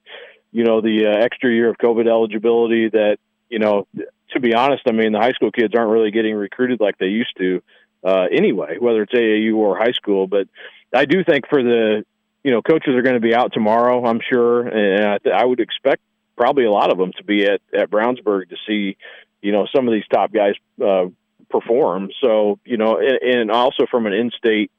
you 0.53 0.65
know 0.65 0.83
the 0.83 1.07
uh, 1.07 1.25
extra 1.25 1.51
year 1.51 1.71
of 1.71 1.79
COVID 1.79 2.07
eligibility 2.07 2.91
that 2.91 3.17
you 3.49 3.59
know 3.59 3.87
to 4.33 4.41
be 4.41 4.55
honest, 4.55 4.83
I 4.87 4.93
mean 4.93 5.13
the 5.13 5.21
high 5.21 5.33
school 5.33 5.51
kids 5.51 5.75
aren't 5.75 5.91
really 5.91 6.11
getting 6.11 6.35
recruited 6.35 6.79
like 6.79 6.99
they 6.99 7.07
used 7.07 7.37
to 7.39 7.63
uh, 8.05 8.27
anyway, 8.31 8.77
whether 8.79 9.03
it's 9.03 9.15
AAU 9.15 9.57
or 9.57 9.79
high 9.79 9.93
school. 9.93 10.27
But 10.27 10.49
I 10.95 11.07
do 11.07 11.25
think 11.25 11.49
for 11.49 11.63
the 11.63 12.05
you 12.43 12.51
know 12.51 12.61
coaches 12.61 12.95
are 12.95 13.03
going 13.03 13.15
to 13.15 13.21
be 13.21 13.35
out 13.35 13.53
tomorrow, 13.55 14.05
I'm 14.05 14.21
sure, 14.21 14.69
and 14.69 15.07
I, 15.07 15.19
th- 15.19 15.35
I 15.35 15.45
would 15.45 15.61
expect 15.61 16.03
probably 16.37 16.65
a 16.65 16.71
lot 16.71 16.91
of 16.91 16.99
them 16.99 17.13
to 17.17 17.25
be 17.25 17.45
at 17.47 17.61
at 17.77 17.91
Brownsburg 17.91 18.51
to 18.51 18.57
see 18.67 18.97
you 19.43 19.53
know 19.53 19.67
some 19.75 19.87
of 19.89 19.95
these 19.95 20.07
top 20.13 20.33
guys 20.33 20.55
uh, 20.85 21.07
perform. 21.51 22.11
So 22.23 22.59
you 22.65 22.77
know, 22.77 22.99
and, 22.99 23.19
and 23.23 23.51
also 23.51 23.87
from 23.91 24.07
an 24.07 24.13
in-state, 24.13 24.71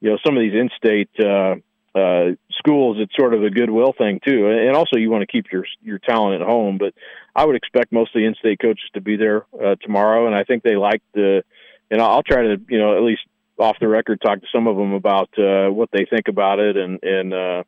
you 0.00 0.10
know, 0.10 0.18
some 0.24 0.36
of 0.36 0.42
these 0.42 0.54
in-state. 0.54 1.10
Uh, 1.18 1.56
uh, 1.96 2.34
schools, 2.58 2.96
it's 2.98 3.14
sort 3.14 3.34
of 3.34 3.44
a 3.44 3.50
goodwill 3.50 3.94
thing 3.96 4.18
too, 4.26 4.48
and 4.48 4.74
also 4.74 4.96
you 4.96 5.10
want 5.10 5.22
to 5.22 5.28
keep 5.28 5.52
your 5.52 5.64
your 5.80 6.00
talent 6.00 6.42
at 6.42 6.44
home. 6.44 6.76
But 6.76 6.92
I 7.36 7.44
would 7.44 7.54
expect 7.54 7.92
most 7.92 8.08
of 8.16 8.20
the 8.20 8.26
in-state 8.26 8.58
coaches 8.60 8.90
to 8.94 9.00
be 9.00 9.14
there 9.14 9.46
uh, 9.54 9.76
tomorrow, 9.80 10.26
and 10.26 10.34
I 10.34 10.42
think 10.42 10.64
they 10.64 10.74
like 10.74 11.02
the. 11.14 11.44
And 11.92 12.02
I'll 12.02 12.24
try 12.24 12.42
to, 12.42 12.60
you 12.68 12.78
know, 12.78 12.96
at 12.96 13.04
least 13.04 13.20
off 13.58 13.76
the 13.80 13.86
record 13.86 14.20
talk 14.20 14.40
to 14.40 14.46
some 14.52 14.66
of 14.66 14.76
them 14.76 14.92
about 14.92 15.30
uh, 15.38 15.68
what 15.68 15.90
they 15.92 16.04
think 16.04 16.28
about 16.28 16.58
it 16.58 16.76
and 16.76 16.98
and 17.02 17.32
uh, 17.32 17.62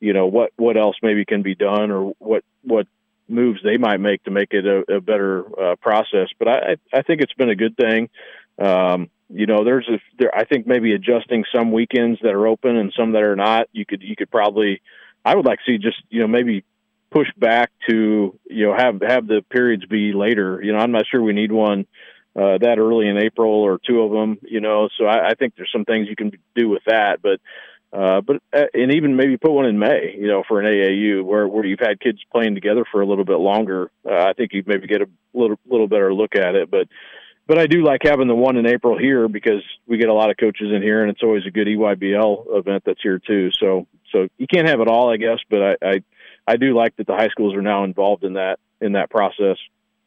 you 0.00 0.12
know 0.12 0.26
what 0.26 0.52
what 0.56 0.76
else 0.76 0.96
maybe 1.02 1.24
can 1.24 1.42
be 1.42 1.54
done 1.54 1.90
or 1.90 2.12
what 2.18 2.44
what 2.62 2.86
moves 3.28 3.60
they 3.62 3.76
might 3.76 3.98
make 3.98 4.22
to 4.24 4.30
make 4.30 4.52
it 4.52 4.64
a, 4.66 4.96
a 4.96 5.00
better 5.00 5.44
uh, 5.60 5.76
process. 5.76 6.28
But 6.38 6.48
I 6.48 6.76
I 6.92 7.02
think 7.02 7.20
it's 7.20 7.34
been 7.34 7.50
a 7.50 7.56
good 7.56 7.76
thing. 7.76 8.08
Um, 8.58 9.10
you 9.30 9.46
know, 9.46 9.64
there's 9.64 9.88
a 9.88 10.00
there, 10.18 10.34
I 10.34 10.44
think 10.44 10.66
maybe 10.66 10.94
adjusting 10.94 11.44
some 11.54 11.72
weekends 11.72 12.20
that 12.22 12.32
are 12.32 12.46
open 12.46 12.76
and 12.76 12.92
some 12.96 13.12
that 13.12 13.22
are 13.22 13.36
not. 13.36 13.68
You 13.72 13.84
could 13.84 14.02
you 14.02 14.16
could 14.16 14.30
probably 14.30 14.80
I 15.24 15.34
would 15.34 15.44
like 15.44 15.58
to 15.58 15.64
see 15.66 15.78
just 15.78 16.02
you 16.08 16.20
know 16.20 16.28
maybe 16.28 16.64
push 17.10 17.28
back 17.36 17.70
to 17.88 18.38
you 18.48 18.66
know 18.66 18.74
have 18.76 19.00
have 19.06 19.26
the 19.26 19.44
periods 19.50 19.84
be 19.86 20.12
later. 20.12 20.60
You 20.62 20.72
know, 20.72 20.78
I'm 20.78 20.92
not 20.92 21.04
sure 21.10 21.22
we 21.22 21.32
need 21.32 21.52
one 21.52 21.86
uh, 22.36 22.58
that 22.58 22.78
early 22.78 23.08
in 23.08 23.18
April 23.18 23.50
or 23.50 23.78
two 23.84 24.00
of 24.00 24.12
them, 24.12 24.38
you 24.42 24.60
know. 24.60 24.88
So 24.98 25.06
I, 25.06 25.30
I 25.30 25.34
think 25.34 25.54
there's 25.56 25.72
some 25.72 25.84
things 25.84 26.08
you 26.08 26.16
can 26.16 26.32
do 26.54 26.68
with 26.68 26.82
that, 26.86 27.20
but 27.22 27.40
uh, 27.92 28.20
but 28.20 28.36
uh, 28.52 28.64
and 28.74 28.92
even 28.92 29.16
maybe 29.16 29.36
put 29.36 29.52
one 29.52 29.66
in 29.66 29.78
May, 29.78 30.14
you 30.18 30.26
know, 30.26 30.42
for 30.46 30.60
an 30.60 30.66
AAU 30.66 31.24
where 31.24 31.48
where 31.48 31.64
you've 31.64 31.80
had 31.80 32.00
kids 32.00 32.18
playing 32.30 32.54
together 32.54 32.84
for 32.90 33.00
a 33.00 33.06
little 33.06 33.24
bit 33.24 33.38
longer. 33.38 33.90
Uh, 34.04 34.14
I 34.14 34.32
think 34.34 34.52
you 34.52 34.62
maybe 34.66 34.86
get 34.86 35.00
a 35.00 35.08
little 35.32 35.58
little 35.66 35.88
better 35.88 36.12
look 36.12 36.34
at 36.34 36.54
it, 36.54 36.70
but. 36.70 36.88
But 37.46 37.56
I 37.58 37.66
do 37.66 37.82
like 37.82 38.02
having 38.04 38.28
the 38.28 38.34
one 38.34 38.58
in 38.58 38.66
April 38.66 38.98
here 38.98 39.26
because 39.26 39.62
we 39.86 39.96
get 39.96 40.10
a 40.10 40.12
lot 40.12 40.28
of 40.28 40.36
coaches 40.36 40.70
in 40.70 40.82
here, 40.82 41.00
and 41.00 41.10
it's 41.10 41.22
always 41.22 41.46
a 41.46 41.50
good 41.50 41.66
EYBL 41.66 42.58
event 42.58 42.82
that's 42.84 43.00
here 43.02 43.18
too. 43.18 43.48
So, 43.58 43.86
so 44.12 44.28
you 44.36 44.46
can't 44.46 44.68
have 44.68 44.80
it 44.80 44.86
all, 44.86 45.10
I 45.10 45.16
guess. 45.16 45.38
But 45.48 45.62
I, 45.62 45.76
I, 45.82 46.02
I 46.46 46.56
do 46.58 46.76
like 46.76 46.94
that 46.96 47.06
the 47.06 47.14
high 47.14 47.28
schools 47.28 47.54
are 47.54 47.62
now 47.62 47.84
involved 47.84 48.24
in 48.24 48.34
that 48.34 48.58
in 48.82 48.92
that 48.92 49.08
process. 49.08 49.56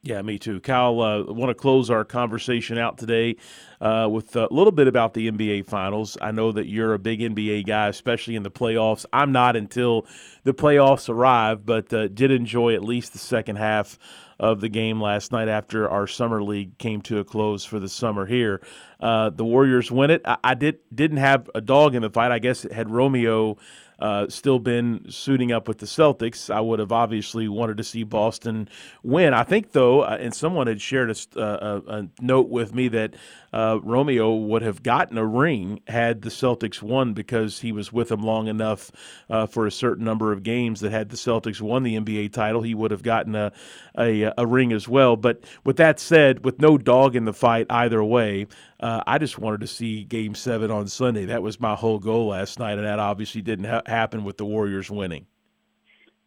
Yeah, 0.04 0.24
me 0.24 0.40
too. 0.40 0.60
Kyle, 0.62 1.00
uh, 1.00 1.24
want 1.32 1.52
to 1.52 1.54
close 1.54 1.92
our 1.92 2.04
conversation 2.04 2.80
out 2.80 2.98
today 2.98 3.36
uh, 3.80 4.08
with 4.12 4.36
a 4.36 4.48
little 4.50 4.72
bit 4.72 4.88
about 4.88 5.14
the 5.14 5.30
NBA 5.30 5.68
Finals. 5.68 6.18
I 6.20 6.32
know 6.32 6.52
that 6.54 6.66
you're 6.66 6.96
a 6.96 7.00
big 7.00 7.20
NBA 7.20 7.68
guy, 7.68 7.88
especially 7.88 8.36
in 8.36 8.42
the 8.42 8.50
playoffs. 8.50 9.06
I'm 9.14 9.32
not 9.32 9.56
until 9.56 10.08
the 10.44 10.56
playoffs 10.56 11.08
arrive, 11.08 11.68
but 11.68 11.94
uh, 11.94 12.08
did 12.08 12.32
enjoy 12.32 12.74
at 12.74 12.84
least 12.84 13.14
the 13.14 13.20
second 13.20 13.58
half 13.58 14.00
of 14.40 14.60
the 14.60 14.70
game 14.70 15.00
last 15.00 15.32
night 15.32 15.48
after 15.48 15.88
our 15.88 16.08
summer 16.08 16.42
league 16.42 16.76
came 16.80 17.00
to 17.04 17.20
a 17.20 17.24
close 17.24 17.64
for 17.64 17.80
the 17.80 17.88
summer 17.88 18.26
here. 18.26 18.60
Uh, 19.00 19.30
the 19.30 19.46
Warriors 19.46 19.92
win 19.92 20.10
it. 20.10 20.24
I, 20.26 20.38
I, 20.44 20.54
did 20.56 20.80
didn't 20.94 21.18
have 21.18 21.48
a 21.54 21.62
dog 21.62 21.94
in 21.94 22.02
the 22.02 22.10
fight. 22.10 22.32
I 22.32 22.40
guess 22.40 22.66
it 22.66 22.72
had 22.72 22.90
Romeo 22.90 23.58
uh, 24.02 24.28
still 24.30 24.60
been 24.60 25.06
suiting 25.10 25.52
up 25.52 25.68
with 25.68 25.78
the 25.78 25.86
Celtics, 25.86 26.54
I 26.54 26.60
would 26.60 26.80
have 26.80 26.92
obviously 26.92 27.48
wanted 27.48 27.78
to 27.78 27.84
see 27.84 28.04
Boston 28.04 28.68
win. 29.04 29.34
I 29.34 29.44
think, 29.44 29.72
though, 29.72 30.02
uh, 30.02 30.18
and 30.20 30.34
someone 30.34 30.68
had 30.68 30.82
shared 30.82 31.12
a, 31.12 31.40
uh, 31.40 31.82
a, 31.88 32.00
a 32.00 32.08
note 32.20 32.50
with 32.50 32.74
me 32.74 32.88
that 32.90 33.14
uh, 33.54 33.80
Romeo 33.84 34.34
would 34.34 34.62
have 34.62 34.84
gotten 34.84 35.18
a 35.18 35.26
ring 35.26 35.82
had 35.88 36.22
the 36.22 36.30
Celtics 36.30 36.82
won 36.82 37.14
because 37.14 37.60
he 37.60 37.72
was 37.72 37.92
with 37.92 38.10
them 38.10 38.22
long 38.22 38.48
enough 38.48 38.92
uh, 39.30 39.46
for 39.46 39.66
a 39.66 39.72
certain 39.72 40.06
number 40.06 40.32
of 40.32 40.44
games 40.44 40.80
that 40.82 40.92
had 40.92 41.10
the 41.10 41.18
Celtics 41.18 41.62
won 41.62 41.84
the 41.84 41.96
NBA 41.96 42.34
title, 42.34 42.62
he 42.62 42.76
would 42.76 42.92
have 42.92 43.04
gotten 43.04 43.36
a, 43.36 43.52
a, 43.98 44.32
a 44.38 44.46
ring 44.46 44.72
as 44.72 44.88
well. 44.88 45.16
But 45.16 45.44
with 45.64 45.78
that 45.78 46.00
said, 46.00 46.46
with 46.46 46.60
no 46.60 46.78
dog 46.78 47.16
in 47.16 47.26
the 47.26 47.34
fight 47.34 47.68
either 47.70 48.04
way, 48.04 48.48
uh, 48.80 49.02
I 49.06 49.18
just 49.18 49.38
wanted 49.38 49.62
to 49.62 49.68
see 49.68 50.04
Game 50.04 50.36
Seven 50.36 50.72
on 50.72 50.88
Sunday. 50.88 51.26
That 51.26 51.44
was 51.44 51.60
my 51.60 51.76
whole 51.76 52.00
goal 52.00 52.28
last 52.28 52.60
night, 52.60 52.78
and 52.78 52.86
that 52.86 53.00
obviously 53.00 53.42
didn't 53.42 53.66
ha- 53.66 53.84
happen 53.86 54.24
with 54.24 54.38
the 54.38 54.46
Warriors 54.46 54.90
winning. 54.90 55.28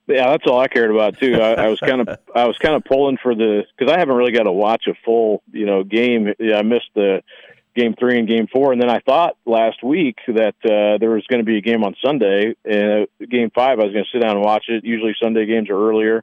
Yeah, 0.06 0.30
that's 0.30 0.44
all 0.46 0.58
I 0.58 0.68
cared 0.68 0.90
about 0.90 1.18
too. 1.18 1.40
I, 1.40 1.64
I 1.64 1.68
was 1.68 1.80
kind 1.80 2.00
of 2.00 2.18
I 2.34 2.46
was 2.46 2.58
kind 2.58 2.74
of 2.74 2.84
pulling 2.84 3.16
for 3.22 3.34
the 3.34 3.64
because 3.76 3.92
I 3.92 3.98
haven't 3.98 4.16
really 4.16 4.32
got 4.32 4.44
to 4.44 4.52
watch 4.52 4.84
a 4.86 4.94
full 5.04 5.42
you 5.52 5.66
know 5.66 5.82
game. 5.82 6.28
I 6.54 6.62
missed 6.62 6.90
the 6.94 7.22
game 7.74 7.94
three 7.98 8.18
and 8.18 8.28
game 8.28 8.46
four, 8.52 8.72
and 8.72 8.80
then 8.80 8.90
I 8.90 9.00
thought 9.00 9.36
last 9.46 9.82
week 9.82 10.16
that 10.28 10.54
uh, 10.64 10.98
there 10.98 11.10
was 11.10 11.26
going 11.28 11.40
to 11.40 11.44
be 11.44 11.58
a 11.58 11.62
game 11.62 11.82
on 11.84 11.94
Sunday. 12.04 12.54
And 12.64 13.02
uh, 13.02 13.26
game 13.28 13.50
five, 13.54 13.80
I 13.80 13.84
was 13.84 13.92
going 13.92 14.04
to 14.04 14.10
sit 14.12 14.22
down 14.22 14.36
and 14.36 14.44
watch 14.44 14.66
it. 14.68 14.84
Usually 14.84 15.14
Sunday 15.20 15.46
games 15.46 15.70
are 15.70 15.88
earlier. 15.88 16.22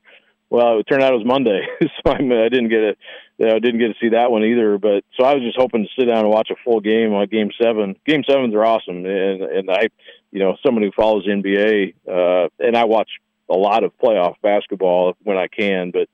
Well, 0.50 0.80
it 0.80 0.84
turned 0.84 1.02
out 1.02 1.14
it 1.14 1.18
was 1.18 1.26
Monday, 1.26 1.62
so 1.82 2.12
I, 2.12 2.18
I 2.18 2.50
didn't 2.50 2.70
get 2.70 2.98
you 3.38 3.48
know, 3.48 3.60
didn't 3.60 3.80
get 3.80 3.88
to 3.88 3.96
see 4.00 4.10
that 4.10 4.32
one 4.32 4.44
either. 4.44 4.78
But 4.78 5.04
so 5.18 5.26
I 5.26 5.34
was 5.34 5.44
just 5.44 5.58
hoping 5.58 5.84
to 5.84 5.90
sit 5.98 6.10
down 6.10 6.20
and 6.20 6.30
watch 6.30 6.50
a 6.52 6.56
full 6.64 6.80
game 6.80 7.14
on 7.14 7.26
Game 7.28 7.50
Seven. 7.60 7.96
Game 8.06 8.24
Sevens 8.30 8.54
are 8.54 8.66
awesome, 8.66 9.06
and 9.06 9.42
and 9.42 9.72
I, 9.72 9.88
you 10.32 10.40
know, 10.40 10.58
someone 10.64 10.84
who 10.84 10.92
follows 10.92 11.26
NBA, 11.26 11.96
uh, 12.08 12.50
and 12.60 12.78
I 12.78 12.84
watch 12.84 13.10
a 13.52 13.58
lot 13.58 13.84
of 13.84 13.92
playoff 13.98 14.36
basketball 14.42 15.16
when 15.24 15.38
I 15.38 15.48
can, 15.48 15.92
but 15.92 16.08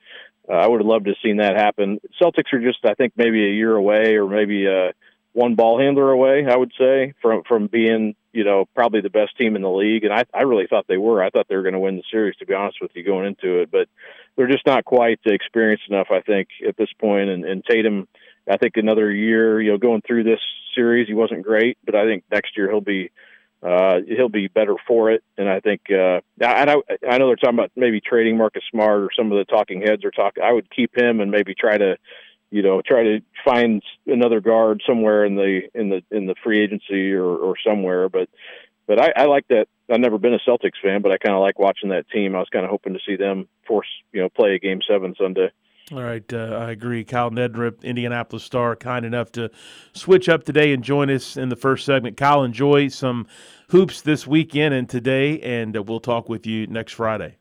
uh, 0.49 0.57
I 0.57 0.67
would 0.67 0.81
have 0.81 0.87
loved 0.87 1.05
to 1.05 1.11
have 1.11 1.17
seen 1.23 1.37
that 1.37 1.55
happen. 1.55 1.99
Celtics 2.21 2.53
are 2.53 2.59
just, 2.59 2.79
I 2.85 2.93
think, 2.93 3.13
maybe 3.15 3.45
a 3.45 3.53
year 3.53 3.75
away, 3.75 4.15
or 4.15 4.27
maybe 4.27 4.67
uh, 4.67 4.93
one 5.33 5.55
ball 5.55 5.79
handler 5.79 6.11
away. 6.11 6.45
I 6.49 6.55
would 6.55 6.71
say 6.79 7.13
from 7.21 7.43
from 7.43 7.67
being, 7.67 8.15
you 8.33 8.43
know, 8.43 8.65
probably 8.73 9.01
the 9.01 9.09
best 9.09 9.37
team 9.37 9.55
in 9.55 9.61
the 9.61 9.69
league, 9.69 10.03
and 10.03 10.13
I 10.13 10.23
I 10.33 10.43
really 10.43 10.67
thought 10.67 10.85
they 10.87 10.97
were. 10.97 11.23
I 11.23 11.29
thought 11.29 11.47
they 11.47 11.55
were 11.55 11.63
going 11.63 11.73
to 11.73 11.79
win 11.79 11.97
the 11.97 12.03
series, 12.09 12.35
to 12.37 12.45
be 12.45 12.53
honest 12.53 12.79
with 12.81 12.91
you, 12.95 13.03
going 13.03 13.27
into 13.27 13.61
it, 13.61 13.71
but 13.71 13.87
they're 14.35 14.47
just 14.47 14.65
not 14.65 14.85
quite 14.85 15.19
experienced 15.25 15.85
enough, 15.89 16.07
I 16.11 16.21
think, 16.21 16.47
at 16.67 16.77
this 16.77 16.91
point. 16.99 17.29
And, 17.29 17.43
and 17.43 17.63
Tatum, 17.65 18.07
I 18.49 18.57
think 18.57 18.77
another 18.77 19.11
year, 19.11 19.61
you 19.61 19.71
know, 19.71 19.77
going 19.77 20.01
through 20.01 20.23
this 20.23 20.39
series, 20.75 21.07
he 21.07 21.13
wasn't 21.13 21.43
great, 21.43 21.77
but 21.83 21.95
I 21.95 22.05
think 22.05 22.23
next 22.31 22.55
year 22.55 22.69
he'll 22.69 22.81
be 22.81 23.11
uh, 23.63 24.01
he'll 24.07 24.29
be 24.29 24.47
better 24.47 24.75
for 24.87 25.11
it. 25.11 25.23
And 25.37 25.49
I 25.49 25.59
think 25.59 25.81
uh, 25.89 26.21
I, 26.41 26.63
I 26.63 26.75
I 27.09 27.17
know 27.17 27.27
they're 27.27 27.35
talking 27.35 27.57
about 27.57 27.71
maybe 27.75 28.01
trading 28.01 28.37
Marcus 28.37 28.63
Smart 28.71 29.01
or 29.01 29.09
some 29.17 29.31
of 29.31 29.37
the 29.37 29.45
talking 29.45 29.81
heads 29.81 30.05
are 30.05 30.11
talking. 30.11 30.43
I 30.43 30.51
would 30.51 30.69
keep 30.69 30.95
him 30.95 31.19
and 31.19 31.31
maybe 31.31 31.55
try 31.55 31.77
to 31.77 31.97
you 32.51 32.61
know 32.61 32.81
try 32.81 33.03
to 33.03 33.19
find 33.43 33.81
another 34.05 34.41
guard 34.41 34.81
somewhere 34.87 35.25
in 35.25 35.35
the 35.35 35.61
in 35.73 35.89
the 35.89 36.01
in 36.11 36.27
the 36.27 36.35
free 36.43 36.61
agency 36.63 37.13
or, 37.13 37.25
or 37.25 37.55
somewhere. 37.65 38.09
But 38.09 38.29
but 38.87 39.01
I, 39.01 39.11
I 39.15 39.25
like 39.25 39.47
that. 39.49 39.67
I've 39.89 39.99
never 39.99 40.17
been 40.17 40.33
a 40.33 40.49
Celtics 40.49 40.81
fan, 40.81 41.01
but 41.01 41.11
I 41.11 41.17
kind 41.17 41.35
of 41.35 41.41
like 41.41 41.59
watching 41.59 41.89
that 41.89 42.09
team. 42.09 42.35
I 42.35 42.39
was 42.39 42.49
kind 42.51 42.63
of 42.63 42.71
hoping 42.71 42.93
to 42.93 42.99
see 43.05 43.15
them 43.15 43.47
force, 43.67 43.87
you 44.13 44.21
know, 44.21 44.29
play 44.29 44.55
a 44.55 44.59
game 44.59 44.79
seven 44.87 45.13
Sunday. 45.17 45.51
All 45.89 46.03
right, 46.03 46.33
uh, 46.33 46.57
I 46.59 46.71
agree. 46.71 47.05
Kyle 47.05 47.31
Neddenriep, 47.31 47.81
Indianapolis 47.81 48.43
Star, 48.43 48.75
kind 48.75 49.05
enough 49.05 49.31
to 49.33 49.49
switch 49.93 50.27
up 50.27 50.43
today 50.43 50.73
and 50.73 50.83
join 50.83 51.09
us 51.09 51.37
in 51.37 51.47
the 51.47 51.55
first 51.55 51.85
segment. 51.85 52.17
Kyle, 52.17 52.43
enjoy 52.43 52.89
some 52.89 53.25
hoops 53.69 54.01
this 54.01 54.27
weekend 54.27 54.73
and 54.73 54.89
today, 54.89 55.39
and 55.39 55.77
uh, 55.77 55.81
we'll 55.81 56.01
talk 56.01 56.27
with 56.27 56.45
you 56.45 56.67
next 56.67 56.91
Friday. 56.91 57.37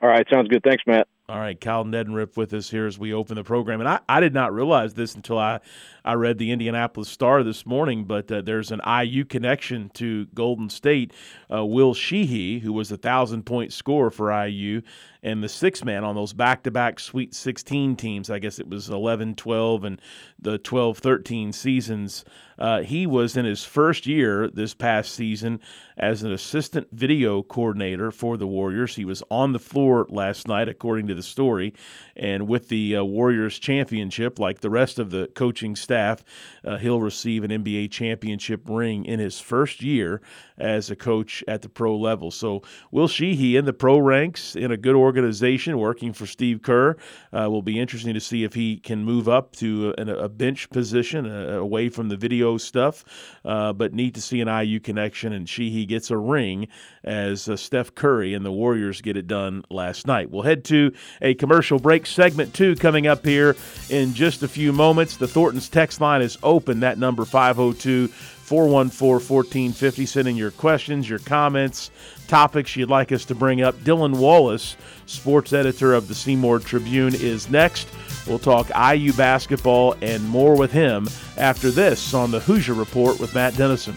All 0.00 0.08
right, 0.08 0.24
sounds 0.30 0.48
good. 0.48 0.62
Thanks, 0.62 0.84
Matt. 0.86 1.08
All 1.30 1.38
right, 1.38 1.60
Kyle 1.60 1.84
Neddenriep 1.84 2.36
with 2.36 2.52
us 2.54 2.70
here 2.70 2.88
as 2.88 2.98
we 2.98 3.14
open 3.14 3.36
the 3.36 3.44
program. 3.44 3.78
And 3.78 3.88
I, 3.88 4.00
I 4.08 4.18
did 4.18 4.34
not 4.34 4.52
realize 4.52 4.94
this 4.94 5.14
until 5.14 5.38
I, 5.38 5.60
I 6.04 6.14
read 6.14 6.38
the 6.38 6.50
Indianapolis 6.50 7.08
Star 7.08 7.44
this 7.44 7.64
morning, 7.64 8.04
but 8.04 8.32
uh, 8.32 8.40
there's 8.40 8.72
an 8.72 8.80
IU 8.84 9.24
connection 9.24 9.90
to 9.90 10.26
Golden 10.34 10.68
State. 10.68 11.12
Uh, 11.48 11.64
Will 11.64 11.94
Sheehey, 11.94 12.62
who 12.62 12.72
was 12.72 12.90
a 12.90 12.96
thousand 12.96 13.46
point 13.46 13.72
scorer 13.72 14.10
for 14.10 14.32
IU, 14.44 14.82
and 15.22 15.44
the 15.44 15.48
six 15.48 15.84
man 15.84 16.02
on 16.02 16.16
those 16.16 16.32
back 16.32 16.64
to 16.64 16.70
back 16.72 16.98
Sweet 16.98 17.34
16 17.34 17.94
teams, 17.94 18.30
I 18.30 18.40
guess 18.40 18.58
it 18.58 18.68
was 18.68 18.88
11 18.88 19.36
12 19.36 19.84
and 19.84 20.00
the 20.40 20.58
12 20.58 20.98
13 20.98 21.52
seasons. 21.52 22.24
Uh, 22.58 22.82
he 22.82 23.06
was 23.06 23.36
in 23.36 23.44
his 23.44 23.64
first 23.64 24.06
year 24.06 24.48
this 24.48 24.74
past 24.74 25.14
season 25.14 25.60
as 25.96 26.22
an 26.22 26.32
assistant 26.32 26.88
video 26.92 27.42
coordinator 27.42 28.10
for 28.10 28.36
the 28.36 28.46
Warriors. 28.46 28.96
He 28.96 29.04
was 29.04 29.22
on 29.30 29.52
the 29.52 29.58
floor 29.58 30.06
last 30.10 30.46
night, 30.46 30.68
according 30.68 31.06
to 31.06 31.14
the 31.20 31.24
story. 31.28 31.74
And 32.16 32.48
with 32.48 32.68
the 32.68 32.96
uh, 32.96 33.04
Warriors 33.04 33.58
championship, 33.58 34.38
like 34.38 34.60
the 34.60 34.70
rest 34.70 34.98
of 34.98 35.10
the 35.10 35.28
coaching 35.34 35.76
staff, 35.76 36.24
uh, 36.64 36.78
he'll 36.78 37.00
receive 37.00 37.44
an 37.44 37.50
NBA 37.50 37.90
championship 37.90 38.62
ring 38.68 39.04
in 39.04 39.20
his 39.20 39.38
first 39.40 39.82
year 39.82 40.20
as 40.58 40.90
a 40.90 40.96
coach 40.96 41.44
at 41.46 41.62
the 41.62 41.68
pro 41.68 41.96
level. 41.96 42.30
So 42.30 42.62
Will 42.90 43.08
Sheehey 43.08 43.54
in 43.54 43.64
the 43.64 43.72
pro 43.72 43.98
ranks 43.98 44.56
in 44.56 44.70
a 44.70 44.76
good 44.76 44.94
organization 44.94 45.78
working 45.78 46.12
for 46.12 46.26
Steve 46.26 46.62
Kerr. 46.62 46.96
Uh, 47.32 47.48
will 47.50 47.62
be 47.62 47.78
interesting 47.78 48.14
to 48.14 48.20
see 48.20 48.44
if 48.44 48.54
he 48.54 48.78
can 48.78 49.04
move 49.04 49.28
up 49.28 49.52
to 49.56 49.94
a, 49.98 50.02
a 50.24 50.28
bench 50.28 50.68
position 50.70 51.26
uh, 51.26 51.58
away 51.58 51.88
from 51.88 52.08
the 52.08 52.16
video 52.16 52.56
stuff. 52.56 53.04
Uh, 53.44 53.72
but 53.72 53.92
need 53.92 54.14
to 54.14 54.20
see 54.20 54.40
an 54.40 54.48
IU 54.48 54.80
connection, 54.80 55.32
and 55.32 55.46
Sheehey 55.46 55.86
gets 55.86 56.10
a 56.10 56.16
ring 56.16 56.68
as 57.04 57.48
uh, 57.48 57.56
Steph 57.56 57.94
Curry 57.94 58.34
and 58.34 58.44
the 58.44 58.52
Warriors 58.52 59.00
get 59.00 59.16
it 59.16 59.26
done 59.26 59.62
last 59.70 60.06
night. 60.06 60.30
We'll 60.30 60.42
head 60.42 60.64
to 60.66 60.92
a 61.22 61.34
commercial 61.34 61.78
break. 61.78 62.06
Segment 62.06 62.54
two 62.54 62.76
coming 62.76 63.06
up 63.06 63.24
here 63.24 63.56
in 63.88 64.14
just 64.14 64.42
a 64.42 64.48
few 64.48 64.72
moments. 64.72 65.16
The 65.16 65.28
Thornton's 65.28 65.68
text 65.68 66.00
line 66.00 66.22
is 66.22 66.38
open. 66.42 66.80
That 66.80 66.98
number 66.98 67.24
502- 67.24 68.10
414 68.50 69.28
1450. 69.28 70.06
Send 70.06 70.26
in 70.26 70.34
your 70.34 70.50
questions, 70.50 71.08
your 71.08 71.20
comments, 71.20 71.92
topics 72.26 72.74
you'd 72.74 72.90
like 72.90 73.12
us 73.12 73.24
to 73.26 73.34
bring 73.36 73.62
up. 73.62 73.76
Dylan 73.76 74.18
Wallace, 74.18 74.76
sports 75.06 75.52
editor 75.52 75.94
of 75.94 76.08
the 76.08 76.16
Seymour 76.16 76.58
Tribune, 76.58 77.14
is 77.14 77.48
next. 77.48 77.88
We'll 78.26 78.40
talk 78.40 78.68
IU 78.70 79.12
basketball 79.12 79.94
and 80.02 80.28
more 80.28 80.56
with 80.56 80.72
him 80.72 81.08
after 81.38 81.70
this 81.70 82.12
on 82.12 82.32
the 82.32 82.40
Hoosier 82.40 82.74
Report 82.74 83.20
with 83.20 83.36
Matt 83.36 83.56
Dennison. 83.56 83.96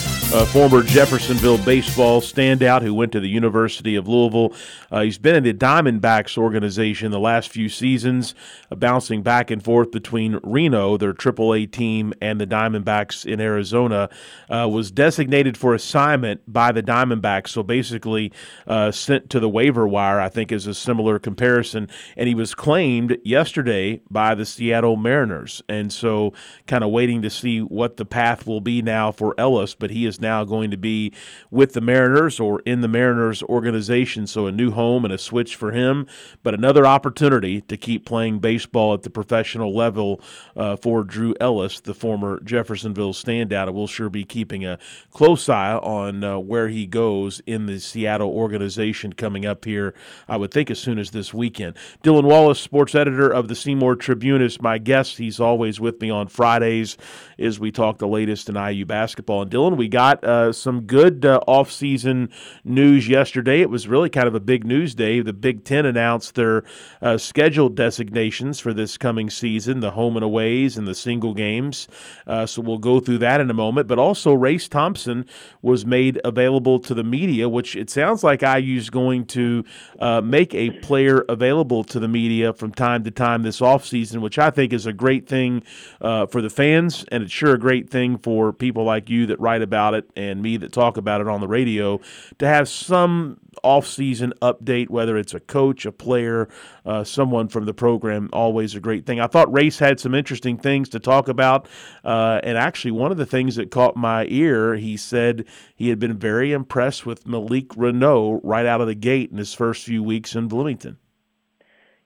a 0.33 0.45
former 0.45 0.81
Jeffersonville 0.81 1.57
baseball 1.57 2.21
standout 2.21 2.83
who 2.83 2.93
went 2.93 3.11
to 3.11 3.19
the 3.19 3.27
University 3.27 3.97
of 3.97 4.07
Louisville. 4.07 4.53
Uh, 4.89 5.01
he's 5.01 5.17
been 5.17 5.35
in 5.35 5.43
the 5.43 5.53
Diamondbacks 5.53 6.37
organization 6.37 7.11
the 7.11 7.19
last 7.19 7.49
few 7.49 7.67
seasons, 7.67 8.33
uh, 8.71 8.75
bouncing 8.75 9.23
back 9.23 9.51
and 9.51 9.61
forth 9.61 9.91
between 9.91 10.39
Reno, 10.41 10.95
their 10.95 11.13
AAA 11.13 11.69
team, 11.69 12.13
and 12.21 12.39
the 12.39 12.47
Diamondbacks 12.47 13.25
in 13.25 13.41
Arizona. 13.41 14.09
Uh, 14.49 14.69
was 14.71 14.89
designated 14.89 15.57
for 15.57 15.73
assignment 15.73 16.41
by 16.47 16.71
the 16.71 16.81
Diamondbacks, 16.81 17.49
so 17.49 17.61
basically 17.61 18.31
uh, 18.67 18.89
sent 18.89 19.29
to 19.31 19.39
the 19.41 19.49
waiver 19.49 19.85
wire, 19.85 20.21
I 20.21 20.29
think 20.29 20.53
is 20.53 20.65
a 20.65 20.73
similar 20.73 21.19
comparison. 21.19 21.89
And 22.15 22.29
he 22.29 22.35
was 22.35 22.55
claimed 22.55 23.17
yesterday 23.25 24.01
by 24.09 24.35
the 24.35 24.45
Seattle 24.45 24.95
Mariners. 24.95 25.61
And 25.67 25.91
so, 25.91 26.31
kind 26.67 26.85
of 26.85 26.91
waiting 26.91 27.21
to 27.23 27.29
see 27.29 27.59
what 27.59 27.97
the 27.97 28.05
path 28.05 28.47
will 28.47 28.61
be 28.61 28.81
now 28.81 29.11
for 29.11 29.35
Ellis, 29.37 29.75
but 29.75 29.89
he 29.91 30.05
is 30.05 30.20
now 30.21 30.43
going 30.43 30.71
to 30.71 30.77
be 30.77 31.11
with 31.49 31.73
the 31.73 31.81
Mariners 31.81 32.39
or 32.39 32.61
in 32.61 32.81
the 32.81 32.87
Mariners 32.87 33.43
organization. 33.43 34.27
So 34.27 34.47
a 34.47 34.51
new 34.51 34.71
home 34.71 35.03
and 35.05 35.13
a 35.13 35.17
switch 35.17 35.55
for 35.55 35.71
him, 35.71 36.07
but 36.43 36.53
another 36.53 36.85
opportunity 36.85 37.61
to 37.61 37.77
keep 37.77 38.05
playing 38.05 38.39
baseball 38.39 38.93
at 38.93 39.03
the 39.03 39.09
professional 39.09 39.75
level 39.75 40.21
uh, 40.55 40.75
for 40.75 41.03
Drew 41.03 41.35
Ellis, 41.39 41.79
the 41.79 41.93
former 41.93 42.39
Jeffersonville 42.41 43.13
standout. 43.13 43.67
And 43.67 43.75
we'll 43.75 43.87
sure 43.87 44.09
be 44.09 44.23
keeping 44.23 44.65
a 44.65 44.79
close 45.11 45.49
eye 45.49 45.75
on 45.75 46.23
uh, 46.23 46.39
where 46.39 46.67
he 46.67 46.85
goes 46.85 47.41
in 47.45 47.65
the 47.65 47.79
Seattle 47.79 48.29
organization 48.29 49.13
coming 49.13 49.45
up 49.45 49.65
here, 49.65 49.93
I 50.27 50.37
would 50.37 50.51
think, 50.51 50.69
as 50.71 50.79
soon 50.79 50.99
as 50.99 51.11
this 51.11 51.33
weekend. 51.33 51.75
Dylan 52.03 52.23
Wallace, 52.23 52.59
sports 52.59 52.95
editor 52.95 53.29
of 53.29 53.47
the 53.47 53.55
Seymour 53.55 53.95
Tribune, 53.95 54.41
is 54.41 54.61
my 54.61 54.77
guest. 54.77 55.17
He's 55.17 55.39
always 55.39 55.79
with 55.79 55.99
me 56.01 56.09
on 56.09 56.27
Fridays 56.27 56.97
as 57.41 57.59
we 57.59 57.71
talk 57.71 57.97
the 57.97 58.07
latest 58.07 58.49
in 58.49 58.55
IU 58.55 58.85
basketball. 58.85 59.41
And 59.41 59.51
Dylan, 59.51 59.77
we 59.77 59.87
got 59.87 60.23
uh, 60.23 60.53
some 60.53 60.81
good 60.81 61.25
uh, 61.25 61.39
off-season 61.47 62.29
news 62.63 63.07
yesterday. 63.07 63.61
It 63.61 63.69
was 63.69 63.87
really 63.87 64.09
kind 64.09 64.27
of 64.27 64.35
a 64.35 64.39
big 64.39 64.65
news 64.65 64.95
day. 64.95 65.21
The 65.21 65.33
Big 65.33 65.63
Ten 65.63 65.85
announced 65.85 66.35
their 66.35 66.63
uh, 67.01 67.17
scheduled 67.17 67.75
designations 67.75 68.59
for 68.59 68.73
this 68.73 68.97
coming 68.97 69.29
season, 69.29 69.79
the 69.79 69.91
home 69.91 70.15
and 70.15 70.23
aways 70.23 70.77
and 70.77 70.87
the 70.87 70.95
single 70.95 71.33
games. 71.33 71.87
Uh, 72.27 72.45
so 72.45 72.61
we'll 72.61 72.77
go 72.77 72.99
through 72.99 73.19
that 73.19 73.41
in 73.41 73.49
a 73.49 73.53
moment. 73.53 73.87
But 73.87 73.99
also, 73.99 74.33
Race 74.33 74.67
Thompson 74.67 75.25
was 75.61 75.85
made 75.85 76.19
available 76.23 76.79
to 76.79 76.93
the 76.93 77.03
media, 77.03 77.49
which 77.49 77.75
it 77.75 77.89
sounds 77.89 78.23
like 78.23 78.41
IU 78.41 78.77
is 78.77 78.89
going 78.89 79.25
to 79.25 79.63
uh, 79.99 80.21
make 80.21 80.53
a 80.53 80.71
player 80.81 81.25
available 81.29 81.83
to 81.85 81.99
the 81.99 82.07
media 82.07 82.53
from 82.53 82.71
time 82.71 83.03
to 83.03 83.11
time 83.11 83.43
this 83.43 83.59
offseason, 83.59 84.21
which 84.21 84.37
I 84.37 84.49
think 84.49 84.73
is 84.73 84.85
a 84.85 84.93
great 84.93 85.27
thing 85.27 85.63
uh, 86.01 86.25
for 86.25 86.41
the 86.41 86.49
fans, 86.49 87.05
and 87.11 87.30
sure 87.31 87.53
a 87.53 87.59
great 87.59 87.89
thing 87.89 88.17
for 88.17 88.51
people 88.51 88.83
like 88.83 89.09
you 89.09 89.25
that 89.25 89.39
write 89.39 89.61
about 89.61 89.93
it 89.93 90.09
and 90.15 90.41
me 90.41 90.57
that 90.57 90.71
talk 90.71 90.97
about 90.97 91.21
it 91.21 91.27
on 91.27 91.39
the 91.39 91.47
radio 91.47 91.99
to 92.37 92.47
have 92.47 92.67
some 92.67 93.39
off-season 93.63 94.33
update, 94.41 94.89
whether 94.89 95.17
it's 95.17 95.33
a 95.33 95.39
coach, 95.39 95.85
a 95.85 95.91
player, 95.91 96.47
uh, 96.85 97.03
someone 97.03 97.47
from 97.47 97.65
the 97.65 97.73
program, 97.73 98.29
always 98.33 98.75
a 98.75 98.79
great 98.79 99.05
thing. 99.05 99.19
I 99.19 99.27
thought 99.27 99.51
Race 99.51 99.79
had 99.79 99.99
some 99.99 100.13
interesting 100.13 100.57
things 100.57 100.89
to 100.89 100.99
talk 100.99 101.27
about, 101.27 101.67
uh, 102.03 102.39
and 102.43 102.57
actually 102.57 102.91
one 102.91 103.11
of 103.11 103.17
the 103.17 103.25
things 103.25 103.55
that 103.55 103.71
caught 103.71 103.95
my 103.95 104.25
ear, 104.29 104.75
he 104.75 104.97
said 104.97 105.45
he 105.75 105.89
had 105.89 105.99
been 105.99 106.17
very 106.17 106.51
impressed 106.51 107.05
with 107.05 107.25
Malik 107.25 107.69
Reneau 107.69 108.39
right 108.43 108.65
out 108.65 108.81
of 108.81 108.87
the 108.87 108.95
gate 108.95 109.31
in 109.31 109.37
his 109.37 109.53
first 109.53 109.83
few 109.85 110.03
weeks 110.03 110.35
in 110.35 110.47
Bloomington. 110.47 110.97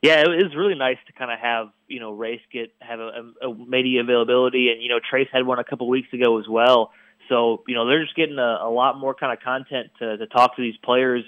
Yeah, 0.02 0.22
it 0.22 0.28
was 0.28 0.56
really 0.56 0.76
nice 0.76 0.98
to 1.08 1.14
kind 1.14 1.32
of 1.32 1.40
have 1.40 1.68
you 1.88 2.00
know 2.00 2.12
Race 2.12 2.42
get 2.52 2.74
have 2.80 3.00
a, 3.00 3.32
a 3.42 3.54
media 3.54 4.02
availability, 4.02 4.70
and 4.70 4.82
you 4.82 4.90
know 4.90 5.00
Trayce 5.00 5.28
had 5.32 5.46
one 5.46 5.60
a 5.60 5.64
couple 5.64 5.88
weeks 5.88 6.12
ago 6.14 6.40
as 6.40 6.46
well. 6.48 6.92
So, 7.30 7.64
you 7.68 7.76
know, 7.76 7.88
they're 7.88 8.04
just 8.04 8.16
getting 8.16 8.38
a, 8.38 8.60
a 8.62 8.70
lot 8.70 8.98
more 8.98 9.14
kind 9.14 9.34
of 9.34 9.44
content 9.44 9.88
to, 10.00 10.18
to 10.18 10.28
talk 10.28 10.56
to 10.56 10.62
these 10.62 10.78
players 10.84 11.24